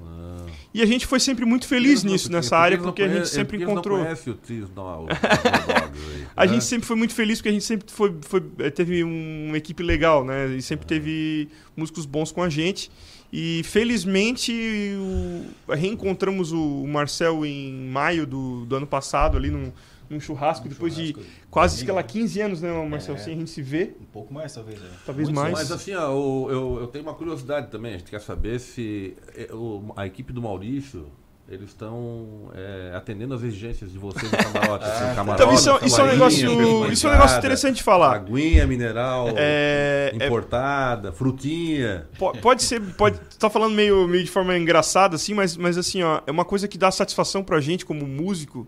[0.74, 2.92] E a gente foi sempre muito feliz Eles não- nisso, porque- nessa área, eles não
[2.92, 3.98] porque a gente sempre porque encontrou.
[3.98, 6.52] Não conhece o Tris Snow Dogs aí, A né?
[6.54, 9.58] gente sempre foi muito feliz porque a gente sempre foi, foi- eh, teve um- uma
[9.58, 10.46] equipe legal, né?
[10.54, 12.90] E sempre teve músicos bons com a gente.
[13.32, 14.52] E felizmente
[14.98, 19.72] o- reencontramos o Marcel em maio do, do ano passado, ali num,
[20.10, 21.16] num churrasco, depois de
[21.50, 23.18] quase, sei lá, 15 anos, né, Marcel, É.
[23.18, 23.96] sem a gente se ver.
[24.00, 24.78] Um pouco mais, talvez.
[24.78, 24.86] É.
[25.06, 25.54] Talvez Muitos mais.
[25.54, 27.94] Mas assim, ó, o- eu, eu tenho uma curiosidade também.
[27.94, 31.06] A gente quer saber se eh, o- a equipe do Maurício.
[31.52, 34.84] Eles estão eh, atendendo as exigências de vocês no camarote.
[34.88, 37.82] assim, camarote Então, isso é- isso é um negócio- isso é um negócio interessante de
[37.82, 38.14] falar.
[38.16, 42.06] Aguinha mineral É, é- importada, frutinha.
[42.18, 46.02] Po- Pode ser, pode tá falando meio, meio de forma engraçada assim, mas, mas assim,
[46.02, 48.66] ó, é uma coisa que dá satisfação pra gente como músico.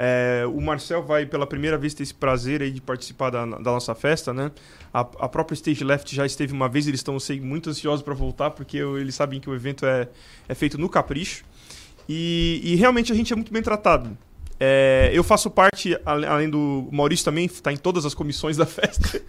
[0.00, 3.58] É, o Marcel vai pela primeira vez ter esse prazer aí de participar da, da
[3.72, 4.52] nossa festa, né?
[4.94, 8.14] A, a própria Stage Left já esteve uma vez, eles estão sei, muito ansiosos para
[8.14, 10.06] voltar porque eu- eles sabem que o evento é,
[10.48, 11.42] é feito no capricho.
[12.08, 14.16] E, e realmente a gente é muito bem tratado.
[14.60, 19.22] É, eu faço parte, além do Maurício também, está em todas as comissões da festa.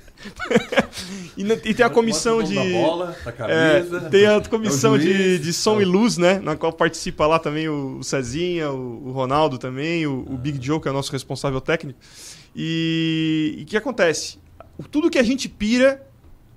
[1.38, 2.56] e, e tem a comissão de.
[2.56, 5.84] da bola, da É, camisa, tem é a o comissão de, juiz, de som é
[5.84, 6.40] e luz, né?
[6.40, 10.88] Na qual participa lá também o, Cezinha, o, Ronaldo também, o, o Big Joe, que
[10.88, 12.00] é o nosso responsável técnico.
[12.56, 14.40] E o que acontece?
[14.90, 16.08] Tudo que a gente pira,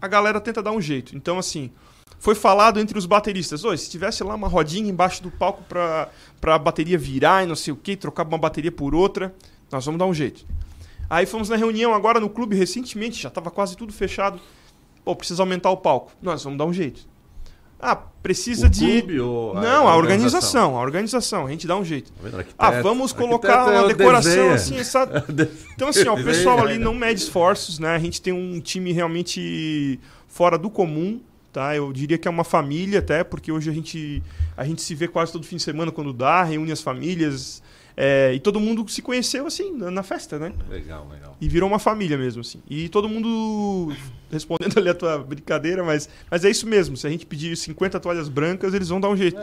[0.00, 1.14] a galera tenta dar um jeito.
[1.14, 1.70] Então, assim,
[2.22, 6.08] foi falado entre os bateristas: Oi, se tivesse lá uma rodinha embaixo do palco pra,
[6.40, 9.34] pra bateria virar e não sei o que, trocar uma bateria por outra,
[9.72, 10.46] nós vamos dar um jeito.
[11.10, 14.40] Aí fomos na reunião agora no clube recentemente, já estava quase tudo fechado.
[15.04, 16.12] Pô, precisa aumentar o palco.
[16.22, 17.10] Nós vamos dar um jeito.
[17.80, 18.86] Ah, precisa O de.
[19.00, 19.96] clube ou a- Não, a a organização?
[19.96, 22.12] organização, a organização, a gente dá um jeito.
[22.12, 22.26] Tá?
[22.28, 24.54] Arquiteto- Ah, vamos colocar é uma decoração desenha.
[24.54, 25.24] assim, essa...
[25.74, 27.88] Então, assim, ó, o pessoal ali não mede esforços, né?
[27.96, 29.98] A gente tem um time realmente
[30.28, 31.20] fora do comum,
[31.52, 31.76] tá?
[31.76, 34.22] Eu diria que é uma família até, porque hoje a gente,
[34.56, 37.62] a gente se vê quase todo fim de semana quando dá, reúne as famílias.
[37.96, 40.52] É, e todo mundo se conheceu assim na festa, né?
[40.68, 41.36] Legal, legal.
[41.40, 42.62] E virou uma família mesmo, assim.
[42.68, 43.94] E todo mundo
[44.30, 46.96] respondendo ali a tua brincadeira, mas, mas é isso mesmo.
[46.96, 49.36] Se a gente pedir 50 toalhas brancas, eles vão dar um jeito.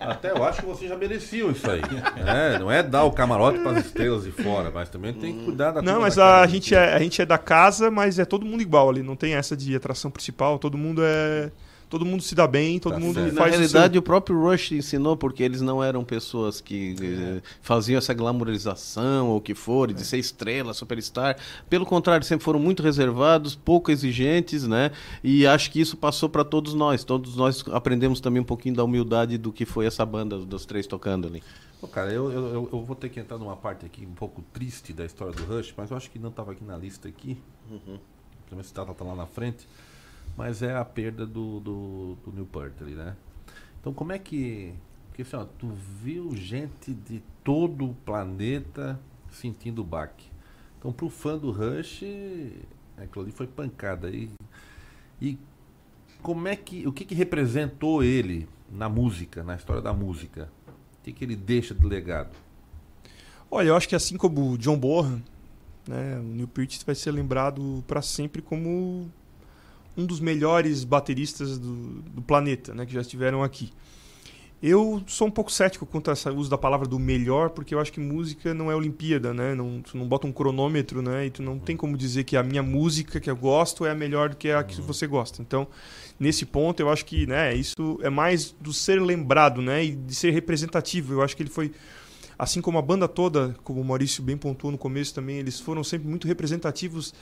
[0.00, 1.80] Até eu acho que vocês já mereciam isso aí.
[1.80, 2.58] né?
[2.58, 5.72] Não é dar o camarote para as estrelas de fora, mas também tem que cuidar
[5.72, 8.62] da Não, mas a gente, é, a gente é da casa, mas é todo mundo
[8.62, 9.02] igual ali.
[9.02, 10.58] Não tem essa de atração principal.
[10.58, 11.50] Todo mundo é.
[11.92, 14.40] Todo mundo se dá bem, todo mundo E, faz na o realidade, seu- o próprio
[14.40, 19.54] Rush ensinou, porque eles não eram pessoas que eh, faziam essa glamorização ou o que
[19.54, 21.36] for, de ser estrela, superstar.
[21.68, 24.90] Pelo contrário, sempre foram muito reservados, pouco exigentes, né?
[25.22, 27.04] E acho que isso passou para todos nós.
[27.04, 30.86] Todos nós aprendemos também um pouquinho da humildade do que foi essa banda dos três
[30.86, 31.42] tocando ali.
[31.78, 34.94] Pô, cara, eu, eu, eu- vou ter que entrar numa parte aqui um pouco triste
[34.94, 37.36] da história do Rush, mas eu acho que não estava aqui na lista aqui.
[37.70, 37.98] Uhum.
[38.48, 39.68] Pelo menos tá, tá lá na frente.
[40.36, 43.16] Mas é a perda do, do, do Newport ali, né?
[43.80, 44.72] Então como é que.
[45.08, 45.68] Porque assim, ó, tu
[46.02, 48.98] viu gente de todo o planeta
[49.30, 50.30] sentindo o baque.
[50.78, 52.02] Então pro fã do Rush,
[52.96, 54.10] aquilo ali foi pancada.
[54.10, 54.30] E,
[55.20, 55.38] e
[56.22, 56.86] como é que.
[56.86, 60.50] O que, que representou ele na música, na história da música?
[60.68, 62.34] O que, que ele deixa de legado?
[63.50, 65.22] Olha, eu acho que assim como o John Bonham,
[65.86, 69.10] né, o Neil Peart vai ser lembrado para sempre como
[69.96, 73.70] um dos melhores bateristas do, do planeta, né, que já estiveram aqui.
[74.62, 77.92] Eu sou um pouco cético quanto ao uso da palavra do melhor, porque eu acho
[77.92, 79.56] que música não é Olimpíada, né?
[79.56, 81.26] Não, tu não bota um cronômetro, né?
[81.26, 83.94] E tu não tem como dizer que a minha música que eu gosto é a
[83.94, 85.42] melhor do que a que você gosta.
[85.42, 85.66] Então,
[86.16, 87.52] nesse ponto, eu acho que, né?
[87.52, 89.84] Isso é mais do ser lembrado, né?
[89.84, 91.14] E de ser representativo.
[91.14, 91.72] Eu acho que ele foi
[92.38, 95.84] assim como a banda toda, como o Maurício bem pontuou no começo também, eles foram
[95.84, 97.12] sempre muito representativos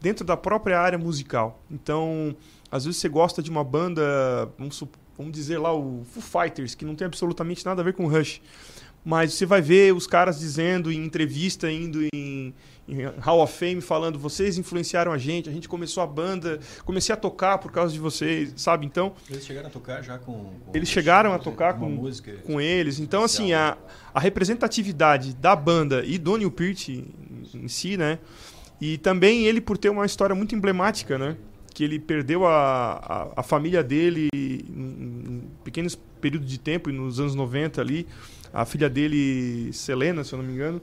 [0.00, 1.62] dentro da própria área musical.
[1.70, 2.34] Então,
[2.70, 4.02] às vezes você gosta de uma banda,
[4.58, 4.82] vamos,
[5.16, 8.08] vamos dizer lá o Foo Fighters, que não tem absolutamente nada a ver com o
[8.08, 8.40] Rush.
[9.04, 12.52] Mas você vai ver os caras dizendo em entrevista, indo em,
[12.86, 17.14] em Hall of Fame, falando: vocês influenciaram a gente, a gente começou a banda, comecei
[17.14, 18.84] a tocar por causa de vocês, sabe?
[18.84, 20.32] Então, Eles chegaram a tocar já com.
[20.32, 22.98] com eles chegaram a tocar com, música com eles.
[22.98, 23.78] Então, assim, a,
[24.12, 28.18] a representatividade da banda e do Neil Peart em si, né?
[28.80, 31.36] E também ele por ter uma história muito emblemática, né?
[31.74, 32.92] Que ele perdeu a,
[33.34, 38.06] a, a família dele em, em pequenos períodos de tempo, nos anos 90 ali.
[38.52, 40.80] A filha dele, Selena, se eu não me engano,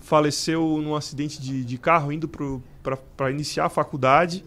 [0.00, 4.44] faleceu num acidente de, de carro indo para iniciar a faculdade.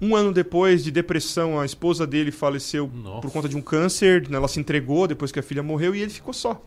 [0.00, 2.90] Um ano depois de depressão, a esposa dele faleceu
[3.22, 4.28] por conta de um câncer.
[4.28, 4.36] né?
[4.36, 6.62] Ela se entregou depois que a filha morreu e ele ficou só.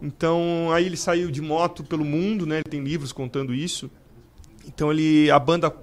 [0.00, 2.56] Então, aí ele saiu de moto pelo mundo, né?
[2.56, 3.90] Ele tem livros contando isso.
[4.66, 5.74] Então, ele, a banda,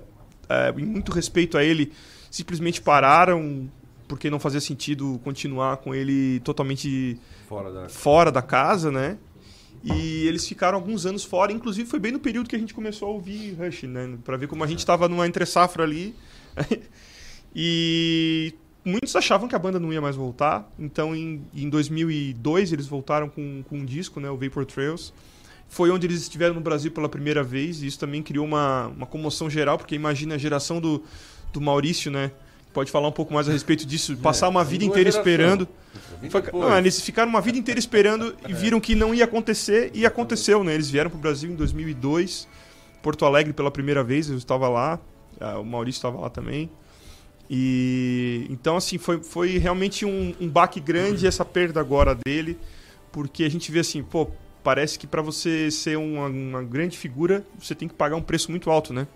[0.49, 1.91] é, em muito respeito a ele,
[2.29, 3.69] simplesmente pararam
[4.07, 7.17] porque não fazia sentido continuar com ele totalmente
[7.47, 9.17] Fora da- fora da casa, né?
[9.83, 13.07] E eles ficaram alguns anos fora, inclusive foi bem no período que a gente começou
[13.07, 14.17] a ouvir Rush, né?
[14.23, 16.13] Pra ver como a gente tava numa entre safra ali.
[17.55, 18.53] e
[18.83, 20.69] muitos achavam que a banda não ia mais voltar.
[20.77, 25.13] Então, em, em 2002, eles voltaram com, com um disco, né, o Vapor Trails.
[25.71, 27.81] Foi onde eles estiveram no Brasil pela primeira vez.
[27.81, 31.01] E isso também criou uma, uma comoção geral, porque imagina a geração do,
[31.53, 32.29] do Maurício, né?
[32.73, 34.15] Pode falar um pouco mais a respeito disso.
[34.21, 35.65] Passar uma vida inteira duas esperando.
[36.29, 39.91] Foi- não, eles ficaram uma vida inteira esperando e viram que não ia acontecer.
[39.93, 40.73] E aconteceu, né?
[40.73, 42.49] Eles vieram para o Brasil em 2002.
[43.01, 44.99] Porto Alegre pela primeira vez, eu estava lá.
[45.57, 46.69] O Maurício estava lá também.
[47.49, 52.57] E então assim foi, foi realmente um, um baque grande essa perda agora dele,
[53.11, 54.29] porque a gente vê assim, pô,
[54.63, 58.49] parece que para você ser uma, uma grande figura você tem que pagar um preço
[58.51, 59.07] muito alto, né?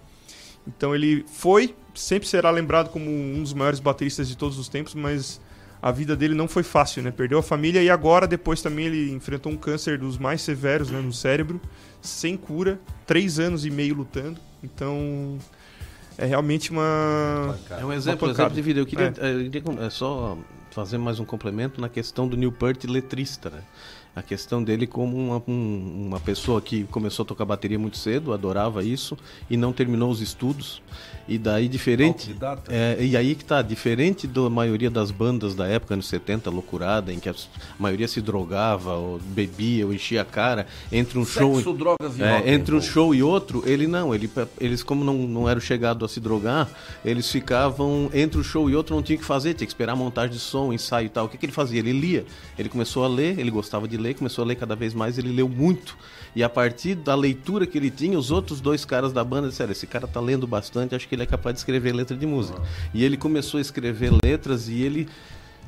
[0.68, 4.96] Então ele foi, sempre será lembrado como um dos maiores bateristas de todos os tempos,
[4.96, 5.40] mas
[5.82, 7.12] a vida dele não foi fácil, né?
[7.12, 11.00] Perdeu a família e agora depois também ele enfrentou um câncer dos mais severos né,
[11.00, 11.62] no cérebro,
[12.02, 14.40] sem cura, três anos e meio lutando.
[14.64, 15.38] Então
[16.18, 18.80] é realmente uma É um exemplo, exemplo de vida.
[18.80, 19.34] Eu queria, É.
[19.36, 20.36] eu queria com- é, só
[20.72, 23.62] fazer mais um complemento na questão do Newport letrista, né?
[24.16, 28.32] A questão dele como uma, um- uma pessoa que começou a tocar bateria muito cedo,
[28.34, 29.18] adorava isso,
[29.50, 30.82] e não terminou os estudos.
[31.28, 32.36] E daí diferente.
[32.70, 37.12] É, e aí que tá, diferente da maioria das bandas da época, anos 70, loucurada,
[37.12, 37.34] em que a
[37.80, 41.74] maioria se drogava, ou bebia, ou enchia a cara, entre um Sexo, show.
[41.74, 45.16] drogas e É, rock entre um show e outro, ele não, ele, eles como não,
[45.16, 46.70] não eram chegados a se drogar,
[47.04, 49.94] eles ficavam entre um show e outro, não tinha o que fazer, tinha que esperar
[49.94, 51.26] a montagem de som, ensaio e tal.
[51.26, 51.80] O que, que ele fazia?
[51.80, 52.26] Ele lia.
[52.58, 55.32] Ele começou a ler, ele gostava de ler, começou a ler cada vez mais, ele
[55.32, 55.98] leu muito.
[56.36, 59.72] E a partir da leitura que ele tinha, os outros dois caras da banda disseram:
[59.72, 62.62] esse cara tá lendo bastante, acho que ele é capaz de escrever letra de música.
[62.94, 65.08] E ele começou a escrever letras e ele.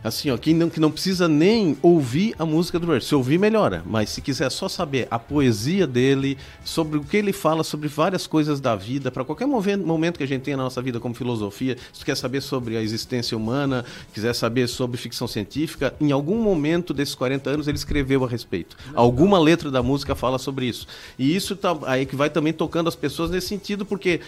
[0.03, 3.05] Assim, ó, que não, que não precisa nem ouvir a música do Rush.
[3.05, 3.83] Se ouvir, melhora.
[3.85, 8.27] Mas se quiser só saber a poesia dele, sobre o que ele fala, sobre várias
[8.27, 11.77] coisas da vida, para qualquer momento que a gente tenha na nossa vida como filosofia,
[11.91, 13.83] se tu quer saber sobre a existência humana,
[14.13, 18.77] quiser saber sobre ficção científica, em algum momento desses 40 anos ele escreveu a respeito.
[18.93, 20.87] Alguma letra da música fala sobre isso.
[21.17, 24.21] E isso tá, aí que vai também tocando as pessoas nesse sentido, porque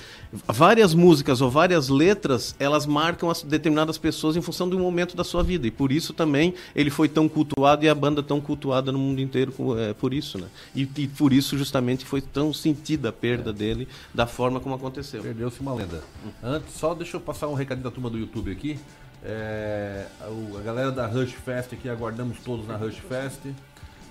[0.48, 5.24] várias músicas ou várias letras, elas marcam as determinadas pessoas em função um momento da
[5.24, 5.69] sua vida.
[5.70, 9.22] E por isso também ele foi tão cultuado e a banda tão cultuada no mundo
[9.22, 10.48] inteiro é, por isso, né?
[10.76, 15.22] E, e por isso justamente foi tão sentida a perda dele da forma como aconteceu.
[15.22, 16.02] Perdeu-se uma lenda.
[16.44, 18.80] Antes, só deixa eu passar um recadinho da turma do YouTube aqui.
[19.24, 23.42] É, a galera da Rush Fest aqui, aguardamos todos na Rush Fest.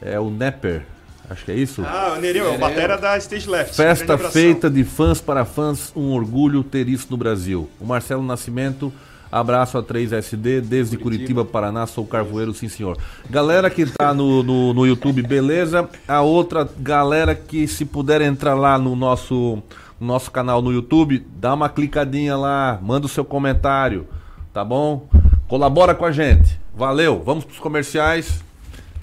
[0.00, 0.86] É o Nepper,
[1.28, 1.82] acho que é isso?
[1.84, 3.74] Ah, o Nereu, é o batera da Stage Left.
[3.74, 7.68] Festa feita de fãs para fãs, um orgulho ter isso no Brasil.
[7.80, 8.92] O Marcelo Nascimento,
[9.30, 12.96] abraço a 3SD, desde Curitiba, Paraná, sou carvoeiro, sim senhor.
[13.28, 15.88] Galera que tá no, no, no YouTube, beleza?
[16.06, 19.62] A outra galera que se puder entrar lá no nosso,
[20.00, 24.06] no nosso canal no YouTube, dá uma clicadinha lá, manda o seu comentário,
[24.52, 25.08] tá bom?
[25.46, 26.58] Colabora com a gente.
[26.76, 28.42] Valeu, vamos pros comerciais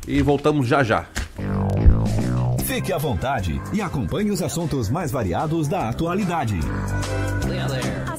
[0.07, 1.05] e voltamos já já.
[2.65, 6.59] Fique à vontade e acompanhe os assuntos mais variados da atualidade.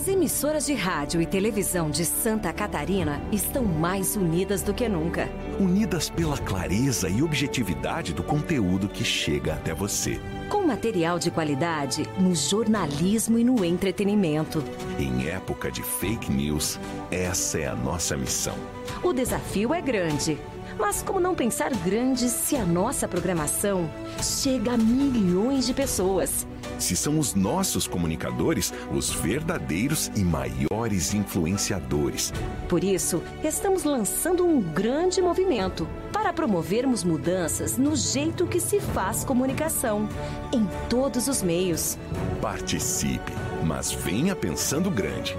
[0.06, 5.28] As emissoras de rádio e televisão de Santa Catarina estão mais unidas do que nunca.
[5.58, 10.20] Unidas pela clareza e objetividade do conteúdo que chega até você.
[10.48, 14.62] Com material de qualidade no jornalismo e no entretenimento.
[14.96, 16.78] Em época de fake news,
[17.10, 18.56] essa é a nossa missão.
[19.02, 20.38] O desafio é grande.
[20.78, 23.90] Mas como não pensar grande se a nossa programação
[24.22, 26.46] chega a milhões de pessoas?
[26.78, 32.32] Se são os nossos comunicadores os verdadeiros e maiores influenciadores.
[32.68, 39.24] Por isso, estamos lançando um grande movimento para promovermos mudanças no jeito que se faz
[39.24, 40.08] comunicação,
[40.52, 41.96] em todos os meios.
[42.42, 43.32] Participe,
[43.64, 45.36] mas venha pensando grande.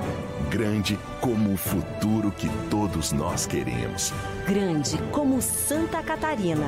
[0.49, 4.13] Grande como o futuro que todos nós queremos.
[4.47, 6.65] Grande como Santa Catarina.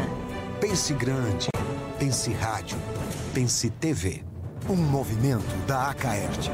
[0.59, 1.47] Pense grande.
[1.97, 2.77] Pense rádio.
[3.33, 4.21] Pense TV.
[4.67, 6.51] Um movimento da Acaerte.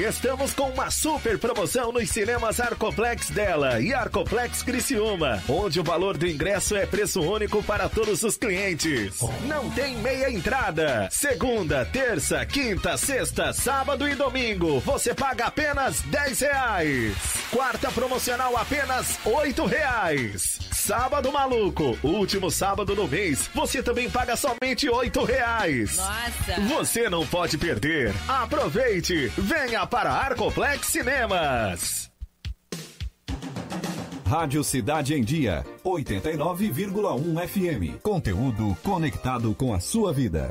[0.00, 6.16] Estamos com uma super promoção nos cinemas Arcoplex dela e Arcoplex Criciúma, onde o valor
[6.16, 9.20] do ingresso é preço único para todos os clientes.
[9.46, 11.06] Não tem meia entrada.
[11.10, 17.16] Segunda, terça, quinta, sexta, sábado e domingo, você paga apenas 10 reais.
[17.50, 20.60] Quarta promocional apenas 8 reais.
[20.72, 25.98] Sábado maluco, último sábado do mês, você também paga somente 8 reais.
[25.98, 26.60] Nossa!
[26.68, 28.14] Você não pode perder.
[28.26, 29.30] Aproveite!
[29.36, 32.10] Venha para Arcoplex Cinemas.
[34.26, 38.00] Rádio Cidade em Dia, 89,1 FM.
[38.00, 40.48] Conteúdo conectado com a sua vida.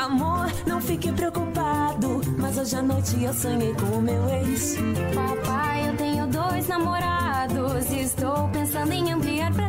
[0.00, 4.76] Amor, não fique preocupado, Mas hoje à noite eu sonhei com o meu ex.
[5.14, 7.90] Papai, eu tenho dois namorados.
[7.90, 9.67] e Estou pensando em ampliar pra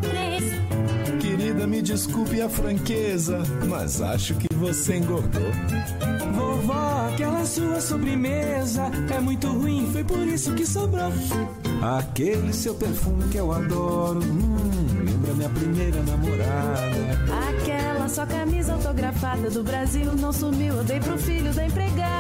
[1.90, 5.52] desculpe a franqueza, mas acho que você engordou.
[6.36, 11.12] Vovó, aquela sua sobremesa é muito ruim, foi por isso que sobrou.
[11.82, 17.18] Aquele seu perfume que eu adoro, hum, lembra minha primeira namorada.
[17.50, 22.19] Aquela sua camisa autografada do Brasil não sumiu, eu dei pro filho da empregada.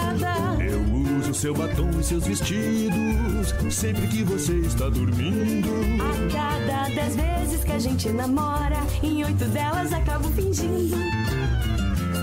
[1.29, 5.69] Uso seu batom e seus vestidos sempre que você está dormindo.
[6.01, 10.97] A cada dez vezes que a gente namora, em oito delas acabo fingindo.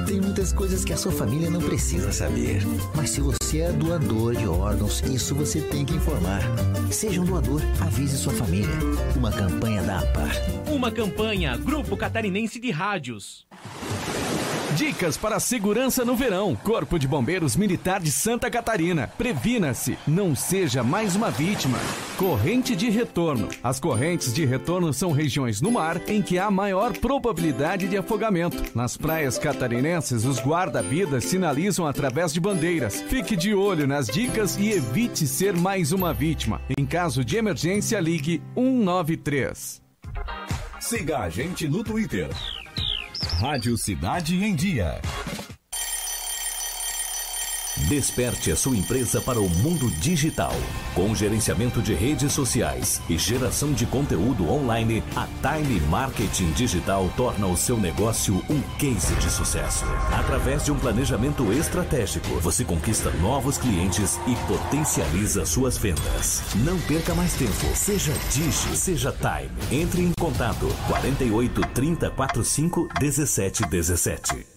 [0.07, 2.63] Tem muitas coisas que a sua família não precisa saber.
[2.95, 6.41] Mas se você é doador de órgãos, isso você tem que informar.
[6.91, 8.75] Seja um doador, avise sua família.
[9.17, 10.33] Uma campanha da APAR.
[10.69, 13.47] Uma campanha Grupo Catarinense de Rádios.
[14.77, 16.55] Dicas para segurança no verão.
[16.55, 19.11] Corpo de Bombeiros Militar de Santa Catarina.
[19.17, 21.79] Previna-se, não seja mais uma vítima.
[22.19, 23.49] Corrente de retorno.
[23.63, 28.63] As correntes de retorno são regiões no mar em que há maior probabilidade de afogamento.
[28.77, 33.01] Nas praias catarinenses, os guarda-vidas sinalizam através de bandeiras.
[33.01, 36.61] Fique de olho nas dicas e evite ser mais uma vítima.
[36.77, 39.81] Em caso de emergência, ligue 193.
[40.79, 42.29] Siga a gente no Twitter.
[43.23, 45.01] Rádio Cidade em Dia.
[47.85, 50.55] Desperte a sua empresa para o mundo digital.
[50.95, 57.47] Com gerenciamento de redes sociais e geração de conteúdo online, a Time Marketing Digital torna
[57.47, 59.85] o seu negócio um case de sucesso.
[60.11, 66.43] Através de um planejamento estratégico, você conquista novos clientes e potencializa suas vendas.
[66.65, 67.67] Não perca mais tempo.
[67.75, 69.83] Seja Digi, seja Time.
[69.83, 74.56] Entre em contato 48 30 45 17 17.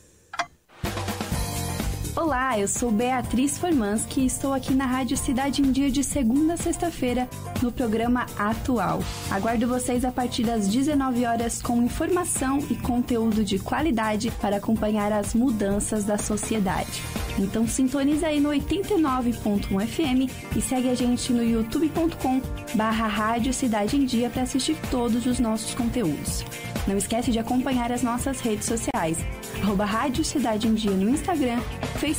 [2.30, 6.54] Olá, eu sou Beatriz Formanski e estou aqui na Rádio Cidade em Dia de segunda
[6.54, 7.28] a sexta-feira
[7.60, 9.00] no programa Atual.
[9.32, 15.12] Aguardo vocês a partir das 19 horas com informação e conteúdo de qualidade para acompanhar
[15.12, 17.02] as mudanças da sociedade.
[17.40, 22.42] Então sintoniza aí no 89.1 FM e segue a gente no youtube.com
[22.76, 26.46] barra Rádio Cidade em Dia para assistir todos os nossos conteúdos.
[26.86, 29.18] Não esquece de acompanhar as nossas redes sociais,
[29.64, 31.60] arroba Rádio Cidade em Dia no Instagram,
[31.96, 32.19] Facebook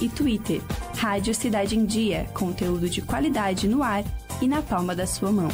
[0.00, 0.60] e Twitter.
[0.96, 4.02] Rádio Cidade em Dia, conteúdo de qualidade no ar
[4.42, 5.48] e na palma da sua mão.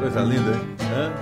[0.00, 0.60] Coisa linda, hein?
[0.92, 1.12] Hã?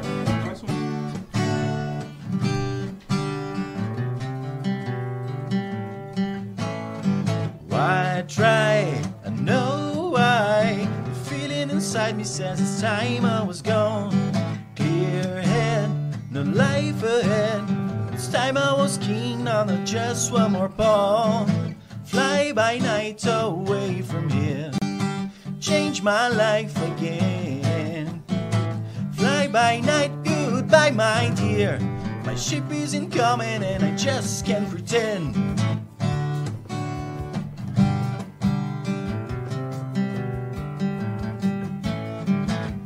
[7.69, 9.01] Why try?
[9.25, 10.89] I know why.
[11.05, 13.90] The feeling inside me says it's time I was gone.
[17.03, 17.65] Ahead.
[18.13, 21.47] It's time I was now not just one more ball.
[22.05, 24.71] Fly by night away from here.
[25.61, 28.23] Change my life again.
[29.13, 31.79] Fly by night, goodbye, my dear.
[32.25, 35.37] My ship isn't coming and I just can't pretend.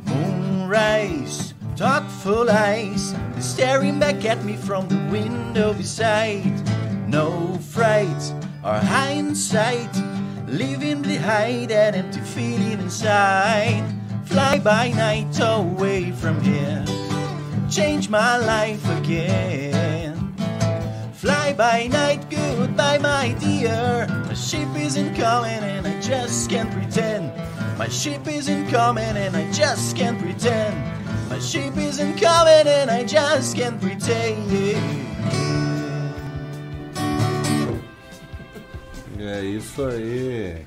[0.05, 3.13] Moonrise, thoughtful eyes,
[3.55, 6.51] staring back at me from the window beside.
[7.07, 8.33] No fright
[8.65, 9.95] or hindsight,
[10.45, 13.81] leaving behind that empty feeling inside.
[14.25, 16.83] Fly by night away from here,
[17.71, 20.35] change my life again.
[21.13, 24.05] Fly by night, goodbye, my dear.
[24.25, 27.31] My ship isn't coming and I just can't pretend.
[27.77, 30.94] My ship isn't coming and I just can't pretend.
[31.29, 34.45] My ship isn't coming and I just can't pretend.
[39.19, 40.57] É isso aí.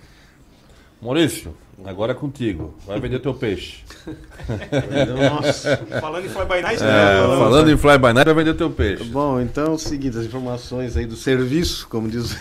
[1.01, 1.55] Maurício,
[1.85, 2.75] agora é contigo.
[2.87, 3.85] Vai vender teu peixe.
[5.31, 5.77] Nossa.
[6.01, 7.37] Falando em Fly by Night, É, né?
[7.39, 9.05] falando em Fly by Night, vai vender teu peixe.
[9.05, 12.37] Bom, então é o seguinte, as informações aí do serviço, como diz,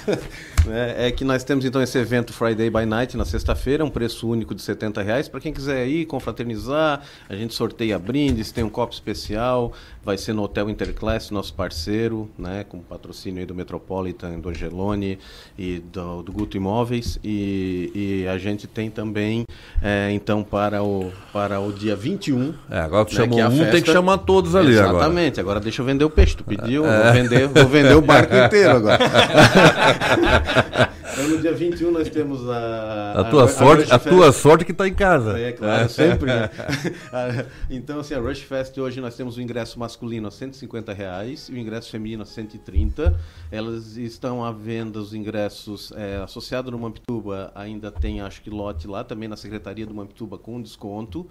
[0.68, 4.30] né, é que nós temos então esse evento Friday by Night na sexta-feira, um preço
[4.30, 5.28] único de 70 reais.
[5.28, 9.74] Para quem quiser ir, confraternizar, a gente sorteia brindes, tem um copo especial,
[10.08, 15.20] vai ser no Hotel Interclass, nosso parceiro, né, com patrocínio aí do Metropolitan, do Angelone
[15.60, 17.20] e do, do Guto Imóveis.
[17.22, 17.92] E,
[18.24, 19.44] e a gente tem também,
[19.84, 22.54] é, então, para o, para o dia 21.
[22.72, 24.96] É, agora tu né, chamou é a um, tem que festa- chamar todos ali agora.
[24.98, 26.38] Exatamente, agora deixa eu vender o peixe.
[26.38, 27.04] Tu pediu, É.
[27.04, 29.00] vou vender, vou vender o barco inteiro agora.
[31.20, 33.14] Então, no dia 21 nós temos a.
[33.22, 34.16] A tua sorte, Rush a Fest.
[34.16, 35.40] tua sorte que tá em casa.
[35.40, 36.28] É, claro, sempre.
[36.32, 36.48] né?
[37.72, 39.97] Então, assim, a Rush Fest hoje nós temos o ingresso masculino
[40.28, 43.20] a 150 reais e o ingresso feminino a 130.
[43.52, 48.88] Elas estão à venda, os ingressos é, associado no Mampituba ainda tem, acho que lote
[48.88, 51.28] lá também na Secretaria do Mampituba com desconto.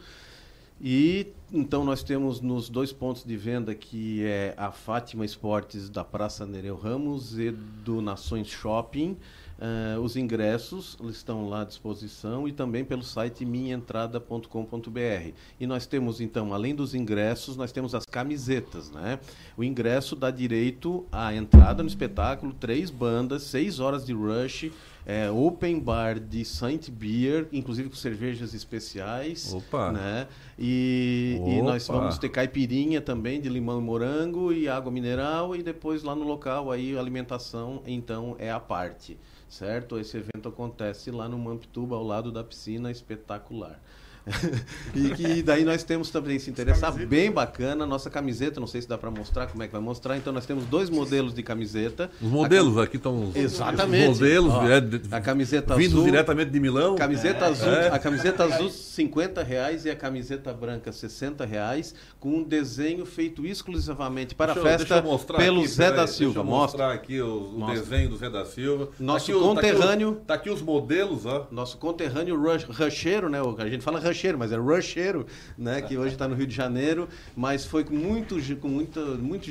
[0.81, 6.05] E então nós temos nos dois pontos de venda que é a Fátima Esportes da
[6.05, 9.17] Praça Nereu Ramos e do Nações Shopping.
[9.59, 15.33] Eh, os ingressos estão lá à disposição e também pelo site minhaentrada.com.br.
[15.59, 19.19] E nós temos então, além dos ingressos, nós temos as camisetas, né?
[19.57, 24.71] O ingresso dá direito à entrada no espetáculo, três bandas, seis horas de rush,
[25.07, 29.55] é, open bar de Saint Beer, inclusive com cervejas especiais.
[29.55, 29.93] Opa.
[29.93, 30.27] Né?
[30.59, 32.01] E, e nós Opa.
[32.01, 36.25] vamos ter caipirinha também de limão e morango e água mineral e depois lá no
[36.25, 39.17] local aí a alimentação então é a parte,
[39.49, 39.99] certo?
[39.99, 43.81] Esse evento acontece lá no Mamptuba ao lado da piscina espetacular.
[44.95, 48.89] e que daí nós temos também se interessar bem bacana nossa camiseta, não sei se
[48.89, 50.17] dá para mostrar, como é que vai mostrar.
[50.17, 52.11] Então nós temos dois modelos de camiseta.
[52.21, 54.11] Os modelos cam- aqui estão os- Exatamente.
[54.11, 56.97] Os modelos Ó, é, de- a camiseta vindos azul diretamente de Milão.
[56.97, 57.49] Camiseta É.
[57.49, 57.89] azul, É.
[57.89, 63.47] a camiseta azul 50 reais e a camiseta branca 60 reais, com um desenho feito
[63.47, 66.41] exclusivamente para Deixa eu- a deixa eu festa mostrar pelo aqui, Zé da deixa Silva.
[66.41, 66.79] eu Mostra.
[66.87, 67.81] mostrar aqui o, o Mostra.
[67.81, 68.89] desenho do Zé da Silva.
[68.99, 70.13] Nosso Tá aqui conterrâneo.
[70.13, 71.47] Tá aqui, tá aqui os modelos, ó.
[71.51, 73.39] Nosso conterrâneo rush, rusheiro, né?
[73.59, 75.27] A gente fala rusheiro, mas é rusheiro,
[75.59, 75.83] né?
[75.83, 79.51] Que hoje está no Rio de Janeiro, mas foi com muito, com muita, muito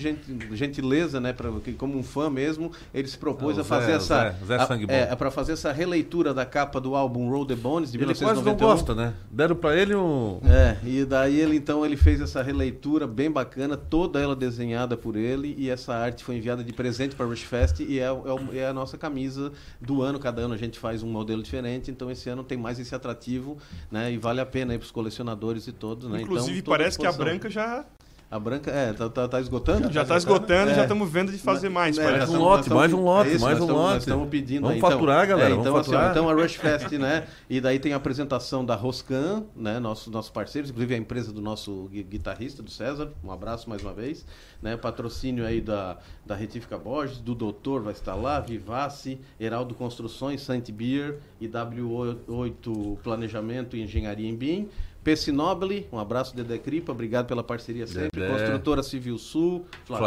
[0.55, 1.33] gentileza, né?
[1.33, 4.45] Pra, que, como um fã mesmo, ele se propôs o a fazer Zé- essa, Zé-
[4.45, 4.55] Zé
[4.89, 8.05] a- é, para fazer essa releitura da capa do álbum Roll the Bones de Ele
[8.05, 8.67] quase 1991.
[8.67, 9.13] não gosta, né?
[9.31, 10.39] Deram pra ele um.
[10.45, 15.15] É, e daí ele então ele fez essa releitura bem bacana, toda ela desenhada por
[15.15, 18.67] ele, e essa arte foi enviada de presente para Rush Fest e é, é é
[18.67, 19.51] a nossa camisa
[19.81, 20.19] do ano.
[20.19, 23.57] Cada ano a gente faz um modelo diferente, então esse ano tem mais esse atrativo,
[23.91, 24.11] né?
[24.11, 26.21] E vale a pena aí para os colecionadores e todos, né?
[26.21, 27.85] Inclusive, então, parece que a branca já.
[28.29, 29.93] A branca, é, tá, tá, tá esgotando?
[29.93, 32.31] Já tá esgotando, já estamos vendo de fazer mais, É, parece.
[32.31, 33.97] nós Um lote, mais um lote, é isso, mais um estamos- lote.
[33.99, 34.89] Estamos pedindo Vamos aí, então.
[34.91, 36.11] faturar, galera, É, vamos então, assim, ó, faturar.
[36.11, 37.27] então a Rush Fest, né?
[37.49, 39.79] E daí tem a apresentação da Roscan, né?
[39.79, 43.11] Nossos nossos parceiros, inclusive a empresa do nosso gui- guitarrista, do César.
[43.23, 44.25] Um abraço mais uma vez.
[44.61, 44.75] Né?
[44.75, 50.67] Patrocínio aí da, da Retífica Borges, do Doutor vai estar lá, Vivace, Heraldo Construções, Saint
[50.71, 54.67] Beer e W8 Planejamento e Engenharia em BIM.
[55.05, 58.19] PC Nobile, um abraço Dedé Cripa, obrigado pela parceria sempre.
[58.21, 58.27] Dedé.
[58.33, 59.99] Construtora Civil Sul, Flavinho.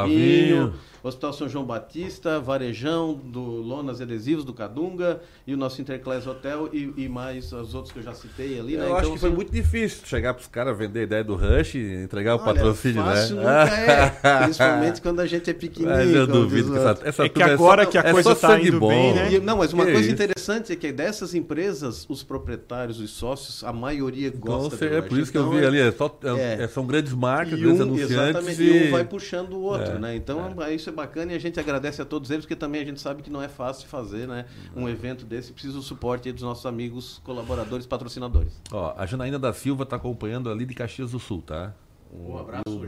[0.56, 0.74] Flavinho,
[1.04, 6.68] Hospital São João Batista, Varejão, do Lonas Adesivos, do Cadunga, e o nosso Interclass Hotel,
[6.72, 8.86] e, e mais os outros que eu já citei ali, né?
[8.86, 11.36] Eu acho Então, que foi assim, muito difícil chegar pros caras vender a ideia do
[11.36, 13.42] Rush e entregar o Olha, patrocínio, fácil né?
[13.42, 15.96] nunca é, principalmente quando a gente é pequenininho.
[15.96, 18.34] Mas eu duvido que o essa, essa É que agora só- que a é coisa
[18.34, 18.88] tá sangue indo bom.
[18.88, 19.32] bem, né?
[19.34, 20.14] E, não, mas uma Que coisa isso.
[20.14, 25.30] interessante é que dessas empresas, os proprietários, os sócios, a maioria gosta é por isso
[25.30, 26.62] que eu Então, vi é- ali, é só, é- é.
[26.64, 28.16] é- são grandes marcas, grandes um, anunciantes.
[28.16, 28.88] exatamente, e...
[28.88, 30.16] um vai puxando o outro, né?
[30.16, 33.00] Então isso é bacana e a gente agradece a todos eles, porque também a gente
[33.00, 34.44] sabe que não é fácil fazer, né?
[34.74, 38.52] Um evento desse precisa do suporte dos nossos amigos, colaboradores, patrocinadores.
[38.72, 41.74] Ó, a Janaína da Silva tá acompanhando ali de Caxias do Sul, tá?
[42.10, 42.78] Um abraço, E o.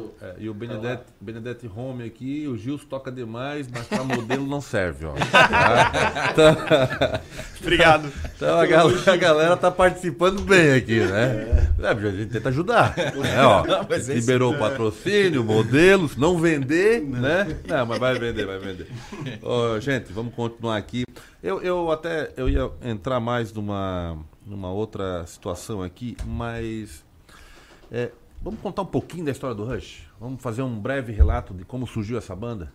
[0.00, 4.46] Home- é, e o Benedete, Benedete Home aqui, o Gilson toca demais, mas pra modelo
[4.46, 5.14] não serve, ó.
[5.40, 6.30] Tá?
[6.32, 6.56] Então-
[7.60, 8.12] Obrigado.
[8.36, 11.70] Então a galera, a galera tá participando bem aqui, né?
[11.82, 12.94] É, a gente tenta ajudar.
[12.96, 13.64] Né, ó.
[13.66, 17.58] Não, esse- Liberou o patrocínio, modelos, não vender, né?
[17.66, 18.86] Não, mas vai vender, vai vender.
[19.42, 21.04] Ó, gente, vamos continuar aqui.
[21.42, 27.04] Eu, eu até eu ia entrar mais numa, numa outra situação aqui, mas
[27.90, 30.08] é, vamos contar um pouquinho da história do Rush?
[30.20, 32.72] Vamos fazer um breve relato de como surgiu essa banda?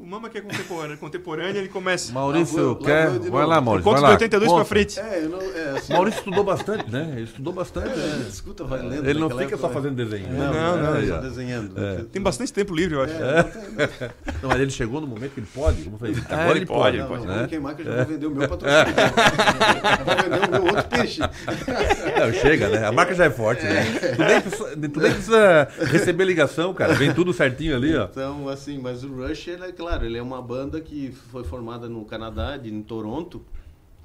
[0.00, 2.10] O Mama que é contemporâneo, contemporâneo ele começa.
[2.12, 2.74] Maurício, eu
[3.18, 3.84] de vai lá, Maurício.
[3.84, 4.64] Conta vai de lá, 82 pra conta.
[4.68, 4.98] frente.
[4.98, 5.40] É, eu não.
[5.40, 7.12] É, assim, Maurício estudou bastante, né?
[7.12, 7.88] Ele estudou bastante.
[7.90, 8.26] É, né?
[8.28, 9.08] escuta, vai lendo.
[9.08, 10.26] Ele não fica época, só fazendo desenho.
[10.32, 10.60] Não, né?
[10.60, 11.18] não, não, Aí, só ó.
[11.18, 11.78] desenhando.
[11.78, 12.04] É.
[12.10, 13.14] Tem bastante tempo livre, eu acho.
[14.42, 15.82] Não, mas ele chegou no momento que ele pode.
[15.82, 16.96] Como falei, É, agora ele ele pode, pode.
[16.96, 17.20] ele Não, pode.
[17.26, 17.38] mas né?
[17.40, 18.94] vou queimar que eu já vou vender o meu patrocínio.
[20.00, 21.20] Vou vender o meu outro peixe.
[21.20, 22.86] Não, chega, né?
[22.86, 23.84] A marca já é forte, né?
[24.16, 26.94] Tu nem, precisa, tu nem precisa receber ligação, cara.
[26.94, 28.04] Vem tudo certinho ali, ó.
[28.04, 31.88] Então, assim, mas o Rush, ele é claro, ele é uma banda que foi formada
[31.88, 33.42] no Canadá, de, em Toronto,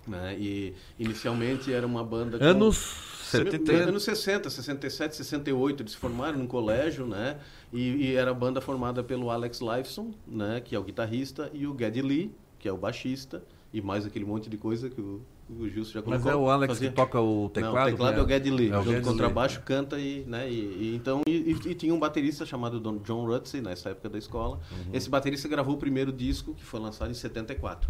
[0.07, 0.35] né?
[0.39, 2.37] E inicialmente era uma banda...
[2.37, 2.77] com- Anos
[3.25, 3.71] 70.
[3.89, 7.37] Anos 60, 67, 68, eles se formaram num colégio, né?
[7.73, 10.61] E, e era a banda formada pelo Alex Lifeson, né?
[10.63, 13.43] Que é o guitarrista, e o Geddy Lee, que é o baixista,
[13.73, 16.25] e mais aquele monte de coisa que o, o Gilson já colocou.
[16.25, 17.75] Mas é o Alex Fazia- que toca o teclado?
[17.75, 18.19] Não, o teclado né?
[18.19, 21.51] é o Geddy Lee, É o Geddy contrabaixo, canta e, né, e, e então e,
[21.51, 24.59] e- tinha um baterista chamado John Rutsey nessa época da escola.
[24.71, 24.91] Uhum.
[24.93, 27.89] Esse baterista gravou o primeiro disco que foi lançado em 74.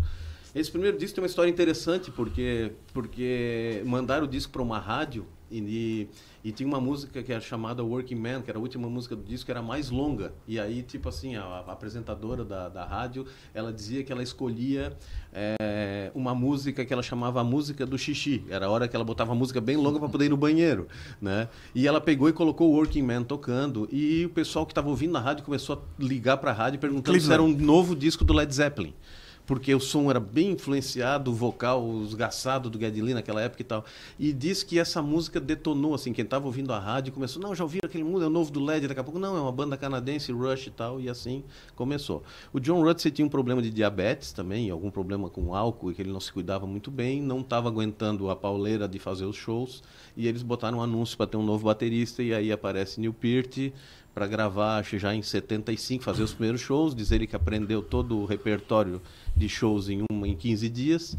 [0.54, 5.26] Esse primeiro disco tem uma história interessante, porque, porque mandaram o disco para uma rádio
[5.50, 6.10] e, e,
[6.50, 9.24] e tinha uma música que era chamada Working Man, que era a última música do
[9.24, 10.34] disco, que era mais longa.
[10.48, 14.96] E aí, tipo assim, a, a apresentadora da, da rádio, ela dizia que ela escolhia
[15.34, 18.44] é, uma música que ela chamava a música do xixi.
[18.50, 20.88] Era a hora que ela botava a música bem longa para poder ir no banheiro,
[21.22, 21.50] né?
[21.74, 25.12] E ela pegou e colocou o Working Man tocando e o pessoal que estava ouvindo
[25.12, 28.34] na rádio começou a ligar para a rádio perguntando se era um novo disco do
[28.34, 28.94] Led Zeppelin
[29.46, 33.66] porque o som era bem influenciado, o vocal, esgaçado do Geddy Lee naquela época e
[33.66, 33.86] tal.
[34.20, 37.64] E disse que essa música detonou, assim, quem estava ouvindo a rádio começou, não, já
[37.64, 39.78] ouviram aquele mundo, é o novo do LED, daqui a pouco, não, é uma banda
[39.78, 41.44] canadense, Rush e tal, e assim
[41.76, 42.24] começou.
[42.52, 46.02] O John Rutsey tinha um problema de diabetes também, algum problema com álcool, e que
[46.02, 49.84] ele não se cuidava muito bem, não estava aguentando a pauleira de fazer os shows,
[50.18, 53.72] e eles botaram um anúncio para ter um novo baterista, e aí aparece Neil Peart,
[54.16, 58.18] para gravar, acho já em 75, fazer os primeiros shows, dizer ele que aprendeu todo
[58.18, 59.02] o repertório
[59.36, 61.18] de shows em, um, em 15 dias.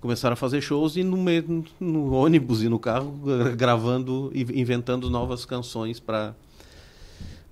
[0.00, 3.14] Começaram a fazer shows e no, meio, no ônibus e no carro
[3.58, 6.34] gravando e inventando novas canções para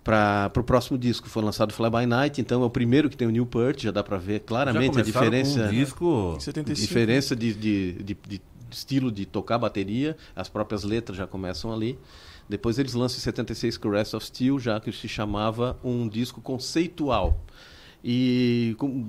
[0.02, 1.28] para o próximo disco.
[1.28, 3.90] Foi lançado Fly By Night, então é o primeiro que tem o New Peart, já
[3.90, 5.60] dá para ver claramente a diferença.
[5.60, 6.36] Com um disco...
[6.40, 6.88] 75.
[6.88, 8.40] Diferença de, de, de, de
[8.70, 11.98] estilo de tocar bateria, as próprias letras já começam ali.
[12.48, 17.44] Depois eles lançam em 76 Caress of Steel, já que se chamava um disco conceitual
[18.02, 19.04] e com,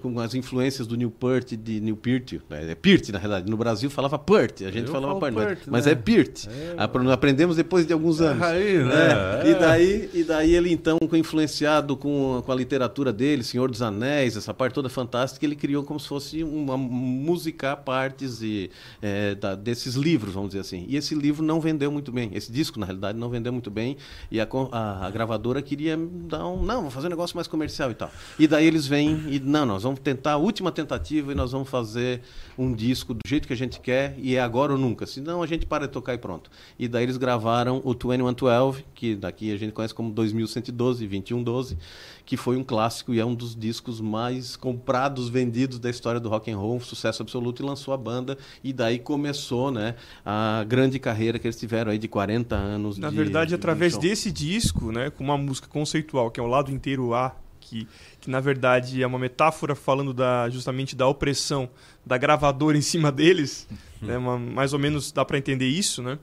[0.00, 3.50] com, as influências do New Peart de New Peart, é, é Peart na realidade.
[3.50, 6.46] No Brasil falava Peart, a gente Eu falava Peart, mas, mas é Peart.
[6.46, 8.42] É, aprendemos depois de alguns anos.
[8.42, 9.42] Aí, né?
[9.44, 9.50] É.
[9.50, 14.36] E daí e daí ele então, influenciado com, com a literatura dele, Senhor dos Anéis,
[14.36, 18.70] essa parte toda fantástica, ele criou como se fosse uma música partes e
[19.02, 20.86] é, da, desses livros, vamos dizer assim.
[20.88, 22.30] E esse livro não vendeu muito bem.
[22.32, 23.96] Esse disco na realidade não vendeu muito bem
[24.30, 27.90] e a, a, a gravadora queria dar um, não, vou fazer um negócio mais comercial
[27.90, 28.10] e tal.
[28.38, 31.68] E daí eles vêm e, não, nós vamos tentar a última tentativa e nós vamos
[31.68, 32.20] fazer
[32.56, 35.06] um disco do jeito que a gente quer e é agora ou nunca.
[35.06, 36.50] Senão a gente para de tocar e pronto.
[36.78, 41.78] E daí eles gravaram o 2112, que daqui a gente conhece como 2112, 2112,
[42.24, 46.28] que foi um clássico e é um dos discos mais comprados, vendidos da história do
[46.28, 49.94] rock and roll, um sucesso absoluto e lançou a banda e daí começou, né,
[50.24, 52.98] a grande carreira que eles tiveram aí de 40 anos.
[52.98, 54.02] Na de, verdade, de através show.
[54.02, 57.86] desse disco, né, com uma música conceitual, que é o lado inteiro A, que,
[58.20, 61.68] que na verdade é uma metáfora falando da, justamente da opressão
[62.04, 63.66] da gravadora em cima deles,
[64.00, 66.18] né, uma, mais ou menos dá para entender isso, né?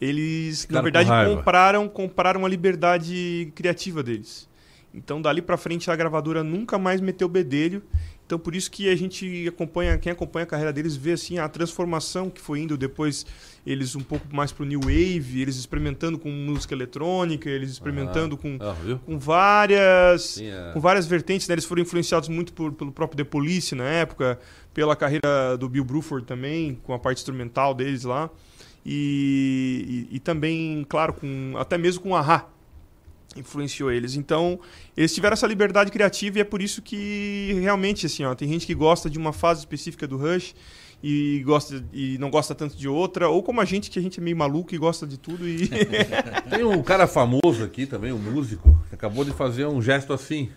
[0.00, 4.48] Eles, na Ficaram com verdade, compraram, compraram a liberdade criativa deles.
[4.92, 7.82] Então, dali para frente, a gravadora nunca mais meteu bedelho.
[8.32, 11.46] Então, por isso que a gente acompanha, quem acompanha a carreira deles vê assim a
[11.50, 13.26] transformação que foi indo depois
[13.66, 18.56] eles um pouco mais pro new wave, eles experimentando com música eletrônica, eles experimentando com,
[18.58, 20.70] Ah, com várias Sim, é.
[20.72, 21.52] com várias vertentes, né?
[21.54, 24.38] Eles foram influenciados muito por- pelo próprio The Police na época,
[24.72, 28.30] pela carreira do Bill Bruford também, com a parte instrumental deles lá.
[28.84, 32.48] E, e, e também, claro, com até mesmo com o Ahá
[33.36, 34.16] influenciou eles.
[34.16, 34.58] Então,
[34.96, 38.66] eles tiveram essa liberdade criativa e é por isso que realmente assim, ó, tem gente
[38.66, 40.54] que gosta de uma fase específica do Rush
[41.02, 44.20] e gosta e não gosta tanto de outra, ou como a gente que a gente
[44.20, 45.68] é meio maluco e gosta de tudo e
[46.48, 50.50] Tem um cara famoso aqui também, um músico, que acabou de fazer um gesto assim.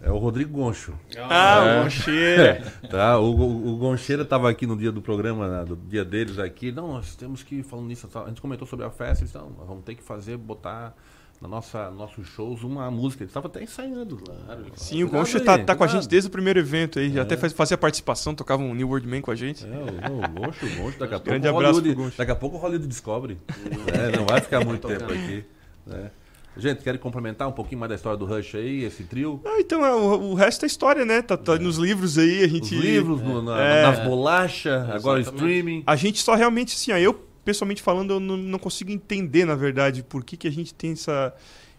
[0.00, 0.94] É o Rodrigo Goncho.
[1.18, 1.82] Ah, o É.
[1.82, 2.72] Goncheira.
[2.88, 6.38] tá, o, o, o Goncheira estava aqui no dia do programa, né, do dia deles
[6.38, 6.70] aqui.
[6.70, 9.66] Não, nós temos que, falando nisso, a gente comentou sobre a festa, eles não, nós
[9.66, 10.94] vamos ter que fazer, botar
[11.40, 13.22] na nossa nossos shows uma música.
[13.22, 14.16] Eles estavam até ensaiando.
[14.16, 14.64] Claro.
[14.74, 17.36] Sim, o Goncho tá, tá com a gente desde o primeiro evento aí, já até
[17.36, 19.64] faz- fazia participação, tocava um New World Man com a gente.
[19.64, 19.68] É,
[20.10, 22.58] o, o Goncho, o Goncho, daqui a pouco Grande abraço Hollywood, daqui a pouco o
[22.60, 23.38] Hollywood descobre.
[23.92, 25.44] É, não vai ficar muito tempo aqui.
[25.86, 26.10] né?
[26.58, 29.42] Gente, querem complementar um pouquinho mais da história do Rush aí, esse trio?
[29.44, 31.20] Ah, então é, o, o resto é história, né?
[31.20, 32.74] Tá, tá nos livros aí, a gente.
[32.74, 33.82] Os livros, no- na- É.
[33.82, 35.44] nas bolachas, agora o Exatamente.
[35.44, 35.82] streaming.
[35.86, 39.54] A gente só realmente, assim, ó, eu pessoalmente falando, eu não, não consigo entender, na
[39.54, 41.32] verdade, por que, que a gente tem essa,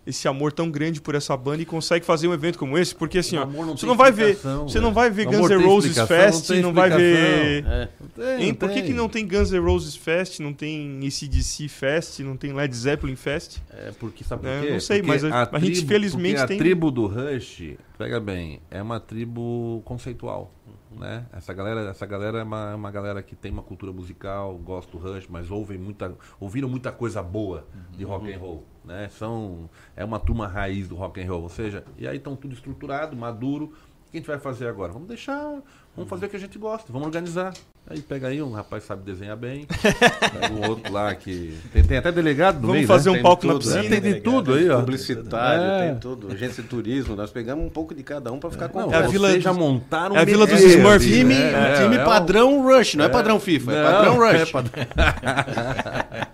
[0.05, 3.17] esse amor tão grande por essa banda e consegue fazer um evento como esse, porque
[3.17, 4.93] assim, ó, não você não vai ver, você não né?
[4.95, 7.65] vai ver Guns N' Roses não Fest, tem não vai ver.
[7.67, 8.47] É, não tem, hein?
[8.47, 12.37] não Por que, que não tem Guns N' Roses Fest, não tem ACDC Fest, não
[12.37, 13.57] tem Led Zeppelin Fest?
[13.69, 14.71] É, porque sabe por É, quê?
[14.71, 17.73] Não sei, Porque mas a, a gente tribo- felizmente porque tem a tribo do Rush,
[17.97, 20.53] pega bem, é uma tribo conceitual,
[20.97, 21.25] né?
[21.31, 24.97] Essa galera, essa galera é uma, uma galera que tem uma cultura musical, gosta do
[24.97, 29.09] Rush, mas ouvem muita, ouviram muita coisa boa de rock and roll, né?
[29.09, 32.53] São é uma turma raiz do rock and roll, ou seja, e aí estão tudo
[32.53, 33.65] estruturado, maduro.
[33.65, 34.93] O que a gente vai fazer agora?
[34.93, 35.61] Vamos deixar,
[35.97, 37.53] vamos fazer o que a gente gosta, vamos organizar.
[37.89, 39.65] Aí pega aí um rapaz que sabe desenhar bem,
[40.41, 41.57] pega um outro lá que.
[41.71, 43.11] Tem, tem até delegado no Vamos meio, fazer né?
[43.11, 43.83] um Tem palco na tudo, piscina.
[43.83, 43.89] né?
[43.89, 44.79] Tem de tudo aí, ó.
[44.81, 45.87] Publicitário, É.
[45.91, 46.33] tem tudo.
[46.33, 48.97] Agência de turismo, nós pegamos um pouco de cada um pra ficar com Não, É
[48.97, 51.05] a vila vocês já montaram é a um vila dos Smurfs.
[51.07, 51.81] ali, Time, né?
[51.81, 54.41] time É, é padrão Rush, não é padrão FIFA, é Não, padrão Rush.
[54.41, 54.87] é padrão-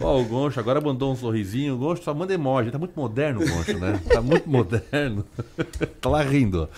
[0.00, 1.74] Ó, o Goncho agora mandou um sorrisinho.
[1.74, 2.70] O Goncho só manda emoji.
[2.70, 4.00] Tá muito moderno o Goncho, né?
[4.08, 5.24] Tá muito moderno.
[6.00, 6.68] tá lá rindo.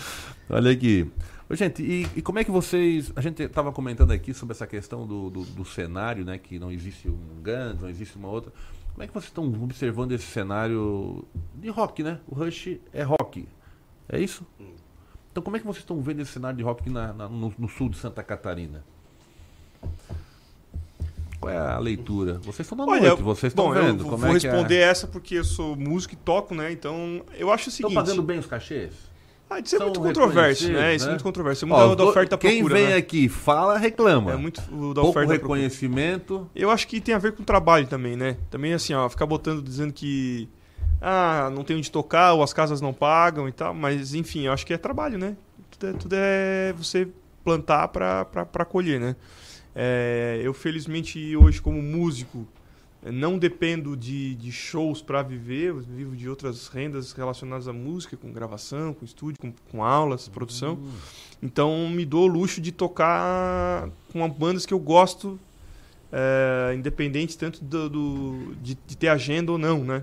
[0.50, 0.56] ó.
[0.56, 1.08] Olha aqui.
[1.50, 3.10] Gente, e, e como é que vocês.
[3.16, 6.36] A gente tava comentando aqui sobre essa questão do, do, do cenário, né?
[6.36, 8.52] Que não existe um Guns, não existe uma outra.
[8.92, 12.20] Como é que vocês estão observando esse cenário de rock, né?
[12.28, 13.48] O Rush é rock.
[14.08, 14.44] É isso?
[15.30, 17.68] Então como é que vocês estão vendo esse cenário de rock na- na- no, no
[17.68, 18.84] sul de Santa Catarina?
[21.40, 22.34] Qual é a leitura?
[22.40, 24.02] Vocês estão na Olha, noite, vocês estão vendo.
[24.02, 24.50] eu como vou é que é?
[24.50, 26.72] responder essa porque eu sou músico e toco, né?
[26.72, 27.94] Então, eu acho o Estão seguinte...
[28.04, 28.92] pagando bem os cachês?
[29.50, 30.94] Ah, isso é muito controverso, né?
[30.94, 31.12] Isso é né?
[31.12, 31.64] muito controverso.
[31.64, 32.96] É Ó, muito da, oferta Quem procura, vem né?
[32.96, 34.32] aqui fala, reclama.
[34.32, 35.60] É muito o da Pouco oferta e procura.
[35.60, 36.50] reconhecimento.
[36.54, 38.36] Eu acho que tem a ver com o trabalho também, né?
[38.50, 40.48] Também assim, ó, ficar botando dizendo que
[41.00, 44.52] ah, não tem onde tocar, ou as casas não pagam e tal, mas enfim, eu
[44.52, 45.36] acho que é trabalho, né?
[45.70, 47.08] Tudo é, tudo é você
[47.42, 49.16] plantar pra colher, né?
[49.74, 52.46] É, eu felizmente hoje como músico
[53.02, 58.16] não dependo de, de shows para viver, eu vivo de outras rendas relacionadas à música,
[58.16, 60.78] com gravação, com estúdio, com, com aulas, produção.
[61.42, 65.38] Então me dou o luxo de tocar com bandas que eu gosto
[66.12, 70.02] é, independente tanto do, do- de, de ter agenda ou não, né?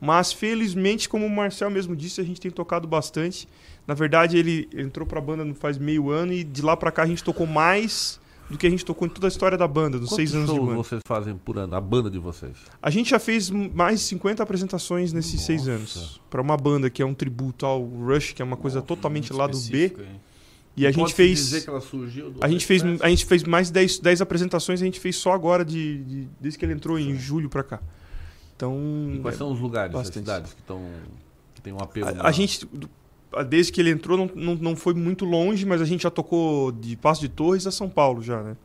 [0.00, 3.48] Mas felizmente, como o Marcel mesmo disse, a gente tem tocado bastante.
[3.86, 7.04] Na verdade, ele entrou pra banda não faz meio ano e de lá pra cá
[7.04, 9.98] a gente tocou mais do que a gente tocou em toda a história da banda,
[9.98, 10.74] nos Quantos seis anos de banda.
[10.74, 11.74] vocês fazem por ano?
[11.74, 12.52] A banda de vocês?
[12.82, 16.20] A gente já fez mais de 50 apresentações nesses seis anos.
[16.28, 19.46] Pra uma banda que é um tributo ao Rush, que é uma coisa totalmente lá
[19.46, 19.84] do B.
[19.98, 20.20] hein?
[20.76, 21.38] E a gente fez.
[21.38, 24.00] dizer que ela surgiu do a gente fez, Rush a gente fez mais de 10,
[24.00, 27.48] 10 apresentações, a gente fez só agora de, de- desde que ele entrou em julho
[27.48, 27.80] pra cá.
[28.56, 30.24] Então, E quais é são os lugares, as bastante.
[30.24, 30.82] cidades que estão
[31.54, 32.08] que tem um apelo?
[32.20, 32.68] A, a gente,
[33.42, 36.70] desde que ele entrou, não, não, não foi muito longe, mas a gente já tocou
[36.70, 38.56] de Passo de Torres a São Paulo já, né?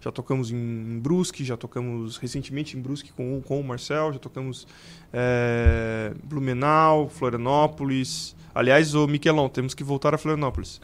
[0.00, 4.18] Já tocamos em, Brusque, já tocamos recentemente em Brusque com, o- com o Marcel, já
[4.18, 4.66] tocamos
[5.12, 8.34] é, Blumenau, Florianópolis.
[8.54, 10.80] Aliás, o Miquelão, temos que voltar a Florianópolis.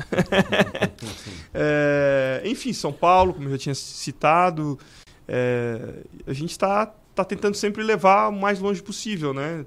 [1.54, 4.78] É, enfim, São Paulo, como eu já tinha citado.
[5.26, 9.64] É, a gente está tá tentando sempre levar o mais longe possível, né?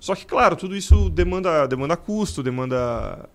[0.00, 3.28] Só que, claro, tudo isso demanda, demanda custo, demanda.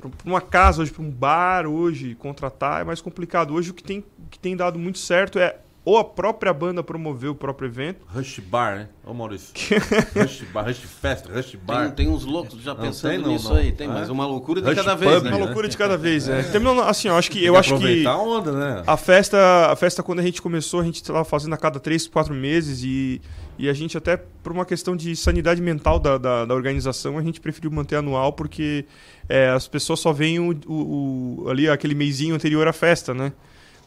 [0.00, 3.54] Para uma casa hoje, para um bar hoje, contratar é mais complicado.
[3.54, 7.28] Hoje o que tem, que tem dado muito certo é ou a própria banda promover
[7.30, 8.06] o próprio evento.
[8.08, 8.88] Rush Bar, né?
[9.04, 9.52] Ô Maurício.
[10.16, 11.86] Rush Bar, Rush Fest, Rush Bar.
[11.92, 13.56] Tem, tem uns loucos já Não, pensando tem não, nisso não.
[13.56, 13.90] aí, tem, É?
[13.92, 15.30] mas uma loucura de Rush cada Pub, vez, né?
[15.30, 16.42] Uma loucura de cada vez, é.
[16.44, 18.82] Terminando, assim, eu acho que Tem eu que acho que aproveitar a onda, né?
[18.86, 19.36] a festa,
[19.70, 22.82] a festa quando a gente começou, a gente estava fazendo a cada três, quatro meses
[22.82, 23.20] e,
[23.58, 27.22] e a gente até por uma questão de sanidade mental da, da, da organização, a
[27.22, 28.86] gente preferiu manter anual porque
[29.28, 33.32] é, as pessoas só veem o, o- o- ali aquele mêsinho anterior à festa, né?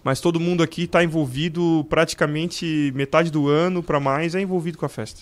[0.03, 4.85] Mas todo mundo aqui está envolvido praticamente metade do ano para mais é envolvido com
[4.85, 5.21] a festa.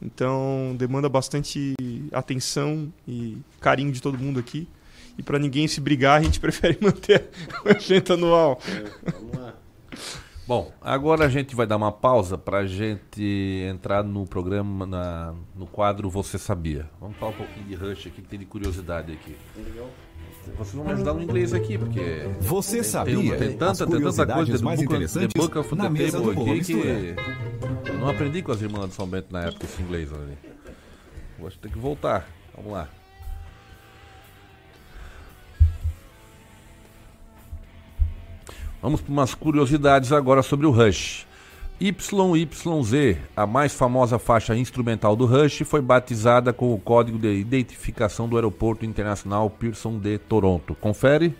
[0.00, 1.74] Então demanda bastante
[2.12, 4.68] atenção e carinho de todo mundo aqui.
[5.16, 7.28] E para ninguém se brigar, a gente prefere manter
[7.64, 8.58] o evento anual.
[10.46, 13.22] Bom, agora a gente vai dar uma pausa pra gente
[13.70, 16.90] entrar no programa, na- no quadro Você Sabia.
[17.00, 19.34] Vamos falar um pouquinho de Rush aqui, que tem de curiosidade aqui.
[20.56, 22.00] Vocês vão me ajudar no inglês aqui, porque.
[22.40, 23.14] Você tem, sabia?
[23.14, 26.20] Tem, uma- tem tanta, tem tanta coisa mais book, interessantes the book of na mesa
[26.20, 27.16] do aqui que.
[27.86, 30.36] Eu não aprendi com as irmãs de São Bento na época esse inglês ali.
[31.38, 32.28] Vou ter que voltar.
[32.56, 32.88] Vamos lá.
[38.82, 41.26] Vamos para umas curiosidades agora sobre o Rush.
[41.92, 48.26] YYZ, a mais famosa faixa instrumental do Rush, foi batizada com o código de identificação
[48.28, 50.74] do Aeroporto Internacional Pearson de Toronto.
[50.80, 51.34] Confere?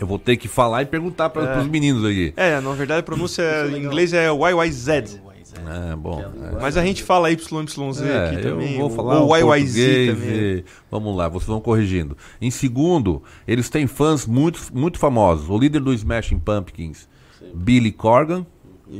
[0.00, 1.58] Eu vou ter que falar e perguntar para É.
[1.60, 2.32] os meninos aí.
[2.36, 4.88] É, na verdade a pronúncia em inglês é YYZ.
[4.88, 6.24] É, bom.
[6.60, 8.72] Mas a gente fala YYZ É, aqui também.
[8.72, 9.76] Eu vou ou- falar ou YYZ
[10.14, 10.64] também.
[10.90, 12.16] Vamos lá, vocês vão corrigindo.
[12.40, 15.50] Em segundo, eles têm fãs muito, muito famosos.
[15.50, 17.06] O líder do Smashing Pumpkins,
[17.54, 18.46] Billy Corgan,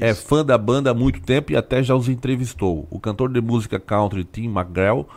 [0.00, 2.86] é fã da banda há muito tempo e até já os entrevistou.
[2.90, 5.08] O cantor de música country Tim McGraw,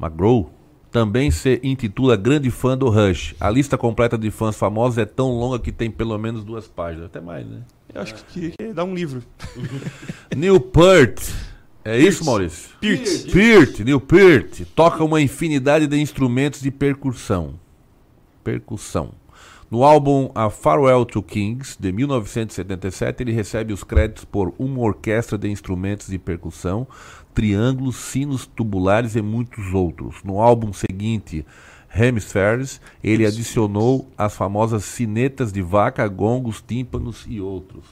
[0.00, 0.50] McGraw
[0.90, 3.34] também se intitula grande fã do Rush.
[3.38, 7.06] A lista completa de fãs famosos é tão longa que tem pelo menos duas páginas,
[7.06, 7.60] até mais, né?
[7.94, 9.22] Eu acho que que dar um livro.
[10.36, 11.30] Neil Peart.
[11.84, 12.70] É isso, Maurício?
[12.80, 13.32] Peart.
[13.32, 14.62] Peart, Neil Peart.
[14.74, 17.54] Toca uma infinidade de instrumentos de percussão.
[18.44, 19.12] Percussão.
[19.70, 25.36] No álbum A Farewell to Kings, de 1977, ele recebe os créditos por uma orquestra
[25.36, 26.86] de instrumentos de percussão,
[27.34, 30.22] triângulos, sinos tubulares e muitos outros.
[30.24, 31.44] No álbum seguinte,
[31.94, 37.84] Hemispheres, ele adicionou as famosas sinetas de vaca, gongos, tímpanos e outros.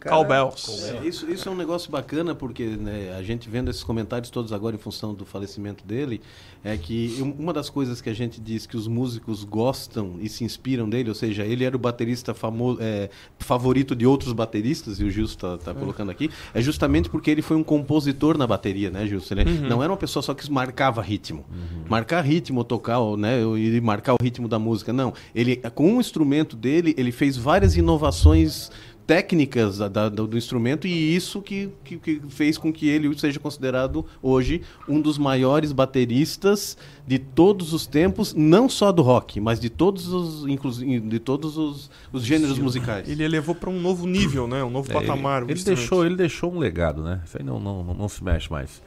[0.00, 0.84] Cowbells.
[1.02, 4.52] É, isso, isso é um negócio bacana, porque né, a gente vendo esses comentários todos
[4.52, 6.20] agora em função do falecimento dele,
[6.64, 10.28] é que um- uma das coisas que a gente diz que os músicos gostam e
[10.28, 14.98] se inspiram dele, ou seja, ele era o baterista famo é, favorito de outros bateristas,
[15.00, 18.90] e o Gilson está colocando aqui, é justamente porque ele foi um compositor na bateria,
[18.90, 19.34] né, Gilson?
[19.34, 19.68] Ele Uhum.
[19.68, 21.44] não era uma pessoa só que marcava ritmo.
[21.88, 25.14] Marcar ritmo, tocar, né, e marcar o ritmo da música, não.
[25.34, 28.70] Ele, com o instrumento dele, ele fez várias inovações
[29.04, 33.38] técnicas da- da- do instrumento e isso que, que, que fez com que ele seja
[33.40, 39.58] considerado hoje um dos maiores bateristas de todos os tempos, não só do rock, mas
[39.58, 43.08] de todos os, inclusive, de todos os, os gêneros musicais.
[43.08, 44.62] Ele elevou para um novo nível, né?
[44.62, 45.42] Um novo É, patamar.
[45.42, 47.20] Ele, ele deixou, ele deixou um legado, né?
[47.26, 48.80] Isso aí não, não, não, não se mexe mais.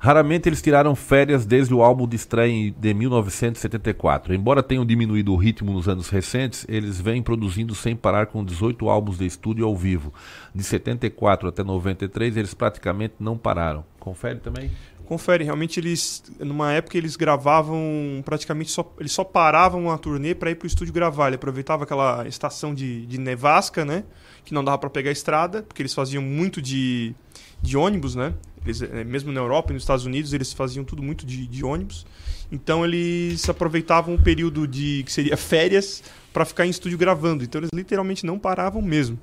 [0.00, 4.32] Raramente eles tiraram férias desde o álbum de estreia de 1974.
[4.32, 8.88] Embora tenham diminuído o ritmo nos anos recentes, eles vêm produzindo sem parar com 18
[8.88, 10.14] álbuns de estúdio ao vivo.
[10.54, 13.84] De 74 até 93, eles praticamente não pararam.
[13.98, 14.70] Confere também?
[15.04, 20.50] Confere, realmente eles, numa época eles gravavam praticamente só, eles só paravam a turnê para
[20.50, 21.28] ir pro estúdio gravar.
[21.28, 24.04] Ele aproveitava aquela estação de, de nevasca, né,
[24.44, 27.14] que não dava para pegar a estrada, porque eles faziam muito de,
[27.62, 28.34] de ônibus, né?
[28.64, 31.64] Eles, eh, mesmo na Europa e nos Estados Unidos eles faziam tudo muito de, de
[31.64, 32.06] ônibus.
[32.50, 36.02] Então eles aproveitavam o período de que seria férias
[36.32, 37.44] para ficar em estúdio gravando.
[37.44, 39.18] Então eles literalmente não paravam mesmo.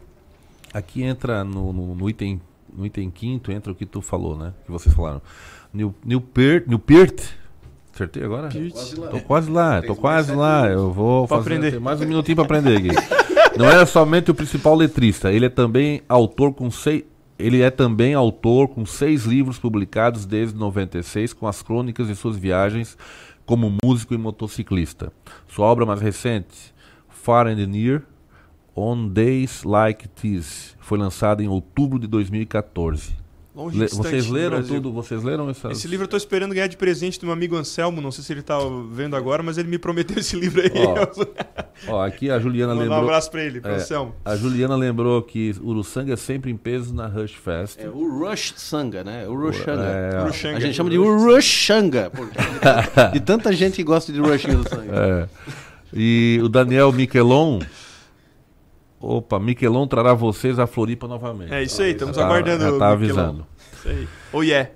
[0.73, 2.41] Aqui entra no, no, no item
[2.75, 4.53] no item quinto entra o que tu falou, né?
[4.65, 5.21] Que vocês falaram.
[5.73, 7.21] New, New Peart, New Peart.
[7.93, 8.49] Acertei agora?
[8.49, 9.07] Quase lá.
[9.09, 10.67] Tô quase lá, tô quase lá.
[10.67, 11.71] Eu vou Pra fazer aprender.
[11.71, 12.89] tem mais um minutinho para aprender aqui.
[13.57, 17.03] Não era somente o principal letrista, ele é também autor com seis
[17.37, 22.37] ele é também autor com seis livros publicados desde 96 com as crônicas de suas
[22.37, 22.97] viagens
[23.45, 25.11] como músico e motociclista.
[25.47, 26.73] Sua obra mais recente,
[27.09, 28.03] Far and Near,
[28.75, 33.24] On Days Like This, foi lançada em outubro de 2014.
[33.55, 34.91] Longe Le- distante vocês do leram tudo?
[34.91, 35.77] Vocês leram essas?
[35.77, 38.01] Esse livro eu tô esperando ganhar de presente do meu amigo Anselmo.
[38.01, 38.57] Não sei se ele tá
[38.91, 40.71] vendo agora, mas ele me prometeu esse livro aí.
[41.87, 42.99] Ó, ó, aqui a Juliana um lembrou.
[42.99, 44.13] abraço pra ele, pro É, Anselmo.
[44.25, 47.79] A Juliana lembrou que Uruçanga é sempre em peso na Rush Fest.
[47.79, 49.25] É o Rush Sanga, né?
[49.27, 49.83] O Rushanga.
[49.83, 50.55] É.
[50.55, 52.11] A gente chama de Urushanga.
[53.13, 54.91] De, tanta gente que gosta de Rush Sanga.
[54.93, 55.27] É.
[55.93, 57.59] E o Daniel Miquelon.
[59.07, 61.53] Opa, Miquelon trará vocês a Floripa novamente.
[61.53, 62.63] É isso aí, estamos Já tá- aguardando.
[62.63, 63.19] Já tá Miquelon.
[63.21, 63.47] avisando.
[63.73, 64.07] Isso aí.
[64.33, 64.69] Oh yeah.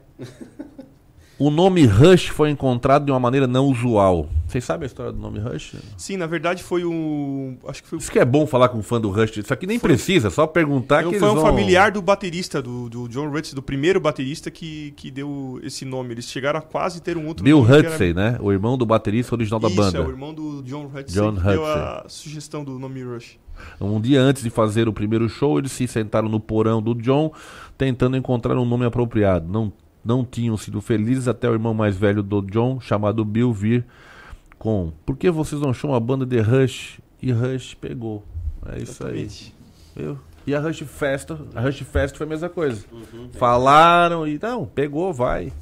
[1.39, 4.27] O nome Rush foi encontrado de uma maneira não usual.
[4.45, 5.75] Vocês sabem a história do nome Rush?
[5.95, 7.55] Sim, na verdade foi um.
[7.65, 9.37] Acho que foi, Isso que é bom falar com um fã do Rush.
[9.37, 11.45] Isso aqui nem precisa, só perguntar foi, que foi um vão...
[11.45, 16.13] familiar do baterista, do, do John Rutsey, do primeiro baterista que, que deu esse nome.
[16.13, 17.83] Eles chegaram a quase ter um outro Bill nome.
[17.83, 18.37] que era- né?
[18.41, 19.97] O irmão do baterista original da Isso, banda.
[19.97, 21.81] é o irmão do John Rutsey John que deu Hutsey.
[21.81, 23.37] a sugestão do nome Rush.
[23.79, 27.31] Um dia antes de fazer o primeiro show, eles se sentaram no porão do John,
[27.77, 29.47] tentando encontrar um nome apropriado.
[29.49, 29.71] Não,
[30.09, 33.85] não tinham sido felizes até o irmão mais velho do John, chamado Bill, vir
[34.57, 36.99] com Por que vocês não chamam a banda de Rush?
[37.21, 38.23] E Rush pegou.
[38.65, 39.53] É isso Exatamente.
[39.95, 40.03] aí.
[40.03, 40.19] Viu?
[40.47, 42.83] E a Rush Fest, a Rush Fest foi a mesma coisa.
[43.33, 45.53] Falaram e não, pegou, vai.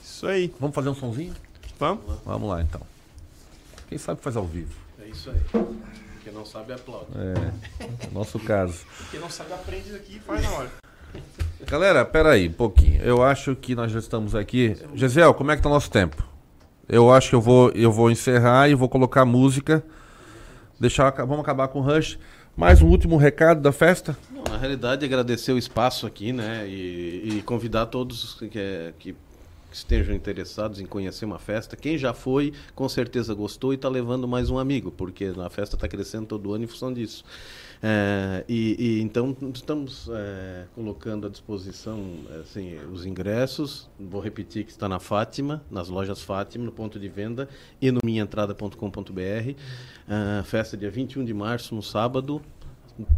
[0.00, 0.54] Isso aí.
[0.60, 1.34] Vamos fazer um sonzinho?
[1.80, 2.04] Vamos?
[2.24, 2.82] Vamos lá então.
[3.88, 4.72] Quem sabe faz ao vivo.
[5.00, 5.40] É isso aí.
[6.22, 7.06] Quem não sabe aplaude.
[7.16, 8.86] É, nosso caso.
[9.10, 10.70] Quem não sabe aprende aqui e faz na hora.
[11.66, 13.02] Galera, peraí, um pouquinho.
[13.02, 14.76] Eu acho que nós já estamos aqui.
[14.94, 16.22] Gisele, como é que tá o nosso tempo?
[16.88, 19.82] Eu acho que eu vou, eu vou encerrar e vou colocar música.
[20.78, 22.18] Deixar, vamos acabar com o Rush.
[22.54, 24.16] Mais um último recado da festa?
[24.30, 26.66] Não, na realidade, agradecer o espaço aqui, né?
[26.68, 29.16] E, e convidar todos que, que
[29.72, 31.76] estejam interessados em conhecer uma festa.
[31.76, 35.76] Quem já foi, com certeza gostou e está levando mais um amigo, porque a festa
[35.76, 37.24] está crescendo todo ano em função disso.
[37.84, 42.00] É, e, e então estamos é, colocando à disposição
[42.40, 43.90] assim, os ingressos.
[43.98, 47.48] Vou repetir que está na Fátima, nas lojas Fátima, no ponto de venda
[47.80, 48.76] e no minhaentrada.com.br.
[48.78, 52.40] Uh, festa dia 21 de março, no sábado,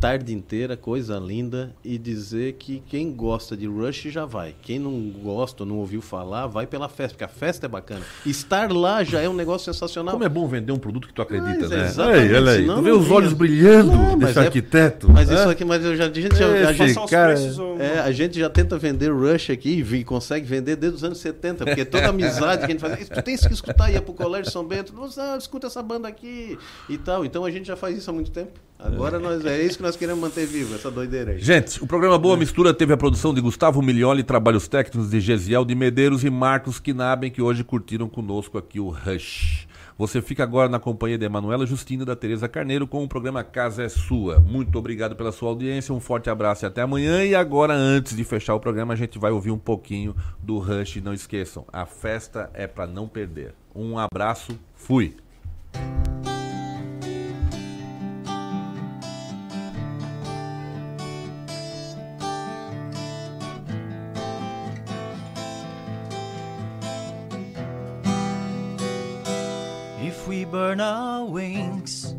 [0.01, 4.55] tarde inteira, coisa linda, e dizer que quem gosta de Rush já vai.
[4.63, 8.03] Quem não gosta, não ouviu falar, vai pela festa, porque a festa é bacana.
[8.25, 10.13] Estar lá já é um negócio sensacional.
[10.13, 11.85] Como é bom vender um produto que tu acredita, Mas, né?
[11.87, 12.61] exatamente, aí, olha aí.
[12.61, 15.11] senão Tu vê não os olhos brilhando Não, mas desse é- arquiteto.
[15.11, 15.51] Mas isso Hã?
[15.51, 18.49] aqui, mas eu já, a gente já, a gente- cara- ou- é, a gente já
[18.51, 22.65] tenta vender Rush aqui e consegue vender desde os anos 70, porque toda amizade que
[22.67, 25.83] a gente faz, tu tens que escutar, ia pro Colégio São Bento, ah, escuta essa
[25.83, 27.25] banda aqui e tal.
[27.25, 28.59] Então a gente já faz isso há muito tempo.
[28.79, 31.39] Agora nós, é isso que nós queremos manter vivo, essa doideira aí.
[31.41, 35.65] Gente, o programa Boa Mistura teve a produção de Gustavo Milioli, trabalhos técnicos de Gesiel
[35.65, 39.67] de Medeiros e Marcos Knaben, que hoje curtiram conosco aqui o Rush.
[39.97, 43.45] Você fica agora na companhia de Emanuela Justina e da Tereza Carneiro com o programa
[43.45, 44.41] Casa é Sua.
[44.41, 47.25] Muito obrigado pela sua audiência, um forte abraço e até amanhã.
[47.25, 50.97] E agora, antes de fechar o programa, a gente vai ouvir um pouquinho do Rush.
[50.97, 53.55] Não esqueçam, a festa é para não perder.
[53.73, 55.15] Um abraço, fui!
[70.45, 72.15] We burn our wings,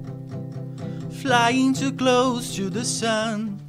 [1.21, 3.61] flying too close to the sun.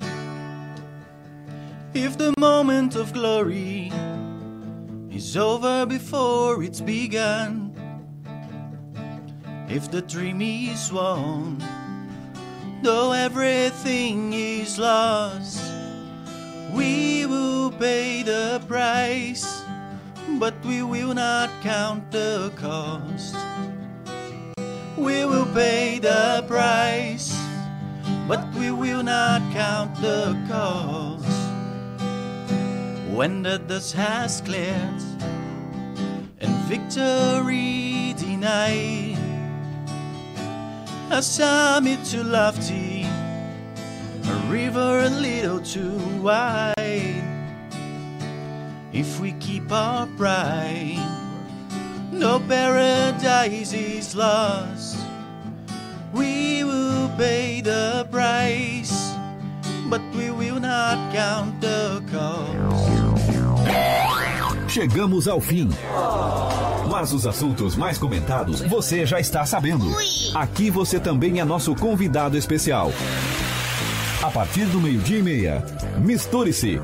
[1.92, 3.92] If the moment of glory
[5.10, 7.72] is over before it's begun.
[9.68, 11.62] If the dream is won,
[12.82, 15.60] though everything is lost,
[16.72, 19.62] we will pay the price,
[20.38, 23.36] but we will not count the cost.
[24.96, 27.36] We will pay the price,
[28.26, 31.26] but we will not count the cost.
[33.12, 35.02] When the dust has cleared
[36.40, 39.18] and victory denied,
[41.10, 47.22] a summit too lofty, a river a little too wide.
[48.94, 51.15] If we keep our pride,
[52.18, 54.96] no paradise is lost.
[56.12, 59.14] We will pay the price,
[59.88, 62.56] but we will not count the cost.
[64.68, 65.70] Chegamos ao fim.
[66.90, 69.86] Mas os assuntos mais comentados você já está sabendo.
[70.34, 72.92] Aqui você também é nosso convidado especial.
[74.22, 75.64] A partir do meio-dia e meia,
[75.98, 76.80] misture-se.